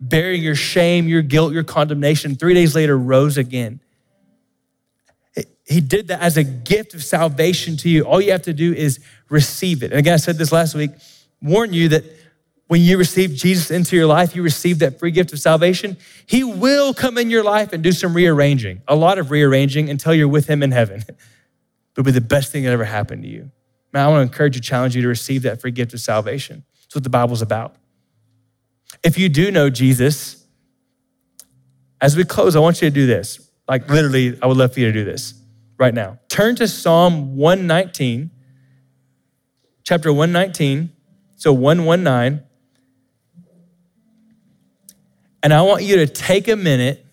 bearing 0.00 0.42
your 0.42 0.54
shame, 0.54 1.08
your 1.08 1.22
guilt, 1.22 1.52
your 1.52 1.64
condemnation. 1.64 2.34
Three 2.34 2.54
days 2.54 2.74
later, 2.74 2.96
rose 2.96 3.36
again. 3.38 3.80
He 5.66 5.80
did 5.80 6.08
that 6.08 6.20
as 6.20 6.36
a 6.36 6.44
gift 6.44 6.94
of 6.94 7.02
salvation 7.02 7.76
to 7.78 7.88
you. 7.88 8.04
All 8.04 8.20
you 8.20 8.30
have 8.32 8.42
to 8.42 8.52
do 8.52 8.72
is 8.72 9.00
receive 9.28 9.82
it. 9.82 9.90
And 9.90 9.98
again, 9.98 10.14
I 10.14 10.18
said 10.18 10.38
this 10.38 10.52
last 10.52 10.74
week 10.74 10.92
warn 11.42 11.72
you 11.72 11.88
that 11.90 12.04
when 12.68 12.80
you 12.80 12.98
receive 12.98 13.34
Jesus 13.34 13.70
into 13.70 13.94
your 13.96 14.06
life, 14.06 14.34
you 14.34 14.42
receive 14.42 14.80
that 14.80 14.98
free 14.98 15.10
gift 15.10 15.32
of 15.32 15.38
salvation. 15.38 15.96
He 16.26 16.42
will 16.42 16.94
come 16.94 17.16
in 17.18 17.30
your 17.30 17.44
life 17.44 17.72
and 17.72 17.82
do 17.82 17.92
some 17.92 18.14
rearranging, 18.14 18.82
a 18.88 18.96
lot 18.96 19.18
of 19.18 19.30
rearranging 19.30 19.88
until 19.88 20.14
you're 20.14 20.28
with 20.28 20.48
Him 20.48 20.62
in 20.62 20.72
heaven. 20.72 21.04
It'll 21.94 22.04
be 22.04 22.10
the 22.10 22.20
best 22.20 22.52
thing 22.52 22.64
that 22.64 22.72
ever 22.72 22.84
happened 22.84 23.22
to 23.22 23.28
you. 23.28 23.50
Man, 23.92 24.04
I 24.04 24.08
want 24.08 24.18
to 24.18 24.22
encourage 24.22 24.56
you, 24.56 24.62
challenge 24.62 24.96
you 24.96 25.02
to 25.02 25.08
receive 25.08 25.42
that 25.42 25.60
free 25.60 25.70
gift 25.70 25.94
of 25.94 26.00
salvation. 26.00 26.64
That's 26.82 26.94
what 26.96 27.04
the 27.04 27.10
Bible's 27.10 27.40
about. 27.40 27.76
If 29.06 29.16
you 29.18 29.28
do 29.28 29.50
know 29.50 29.70
Jesus, 29.70 30.44
as 32.00 32.16
we 32.16 32.24
close, 32.24 32.56
I 32.56 32.60
want 32.60 32.82
you 32.82 32.90
to 32.90 32.94
do 32.94 33.06
this. 33.06 33.50
Like 33.66 33.88
literally, 33.88 34.38
I 34.42 34.46
would 34.46 34.56
love 34.56 34.74
for 34.74 34.80
you 34.80 34.86
to 34.86 34.92
do 34.92 35.04
this 35.04 35.32
right 35.78 35.94
now. 35.94 36.18
Turn 36.28 36.56
to 36.56 36.68
Psalm 36.68 37.36
119, 37.36 38.30
chapter 39.84 40.12
119 40.12 40.90
so 41.36 41.52
119. 41.52 42.42
And 45.42 45.54
I 45.54 45.62
want 45.62 45.84
you 45.84 45.96
to 45.98 46.06
take 46.06 46.48
a 46.48 46.56
minute 46.56 47.06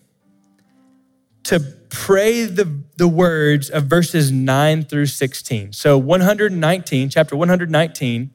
to 1.44 1.60
pray 1.90 2.46
the, 2.46 2.82
the 2.96 3.06
words 3.06 3.70
of 3.70 3.84
verses 3.84 4.32
9 4.32 4.84
through 4.86 5.06
16. 5.06 5.72
So 5.72 5.98
119, 5.98 7.10
chapter 7.10 7.36
119, 7.36 8.30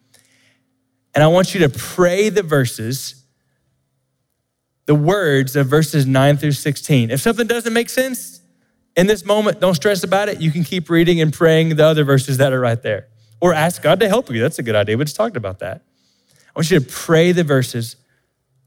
and 1.16 1.24
I 1.24 1.28
want 1.28 1.54
you 1.54 1.60
to 1.62 1.70
pray 1.70 2.30
the 2.30 2.44
verses, 2.44 3.19
the 4.90 4.96
words 4.96 5.56
of 5.56 5.68
verses 5.68 6.08
9 6.08 6.38
through 6.38 6.52
16. 6.52 7.12
If 7.12 7.22
something 7.22 7.46
doesn't 7.46 7.74
make 7.74 7.92
sense 7.92 8.42
in 8.96 9.06
this 9.06 9.24
moment, 9.24 9.60
don't 9.60 9.76
stress 9.76 10.04
about 10.04 10.30
it. 10.30 10.42
You 10.42 10.50
can 10.50 10.64
keep 10.64 10.90
reading 10.90 11.22
and 11.22 11.32
praying 11.32 11.76
the 11.76 11.86
other 11.86 12.04
verses 12.04 12.38
that 12.38 12.54
are 12.54 12.60
right 12.60 12.82
there. 12.82 13.06
Or 13.40 13.54
ask 13.54 13.84
God 13.84 14.00
to 14.00 14.08
help 14.08 14.32
you. 14.32 14.42
That's 14.42 14.58
a 14.58 14.64
good 14.64 14.74
idea. 14.74 14.98
We 14.98 15.04
just 15.04 15.16
talked 15.16 15.38
about 15.38 15.60
that. 15.60 15.84
I 16.48 16.52
want 16.56 16.72
you 16.72 16.80
to 16.80 16.86
pray 16.88 17.32
the 17.34 17.44
verses, 17.44 17.98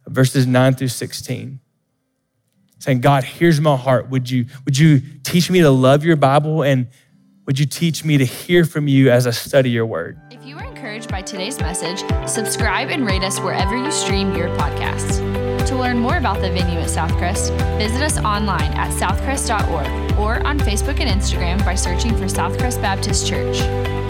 verses 0.06 0.46
9 0.46 0.74
through 0.76 0.88
16 0.88 1.58
saying, 2.78 3.00
God, 3.00 3.24
here's 3.24 3.60
my 3.60 3.76
heart. 3.76 4.08
Would 4.10 4.30
you, 4.30 4.46
would 4.64 4.78
you 4.78 5.00
teach 5.24 5.50
me 5.50 5.60
to 5.62 5.70
love 5.70 6.04
your 6.04 6.14
Bible 6.14 6.62
and 6.62 6.86
would 7.46 7.58
you 7.58 7.66
teach 7.66 8.04
me 8.04 8.18
to 8.18 8.24
hear 8.24 8.64
from 8.64 8.86
you 8.86 9.10
as 9.10 9.26
I 9.26 9.30
study 9.30 9.70
your 9.70 9.86
word? 9.86 10.20
If 10.30 10.44
you 10.44 10.54
were 10.54 10.62
encouraged 10.62 11.10
by 11.10 11.22
today's 11.22 11.58
message, 11.58 12.04
subscribe 12.28 12.90
and 12.90 13.04
rate 13.04 13.24
us 13.24 13.40
wherever 13.40 13.76
you 13.76 13.90
stream 13.90 14.36
your 14.36 14.46
podcasts. 14.56 15.41
To 15.66 15.76
learn 15.76 15.98
more 15.98 16.16
about 16.16 16.40
the 16.40 16.50
venue 16.50 16.80
at 16.80 16.88
Southcrest, 16.88 17.56
visit 17.78 18.02
us 18.02 18.18
online 18.18 18.72
at 18.72 18.90
southcrest.org 18.90 20.18
or 20.18 20.46
on 20.46 20.58
Facebook 20.58 21.00
and 21.00 21.08
Instagram 21.08 21.64
by 21.64 21.76
searching 21.76 22.16
for 22.16 22.24
Southcrest 22.24 22.82
Baptist 22.82 23.26
Church. 23.26 24.01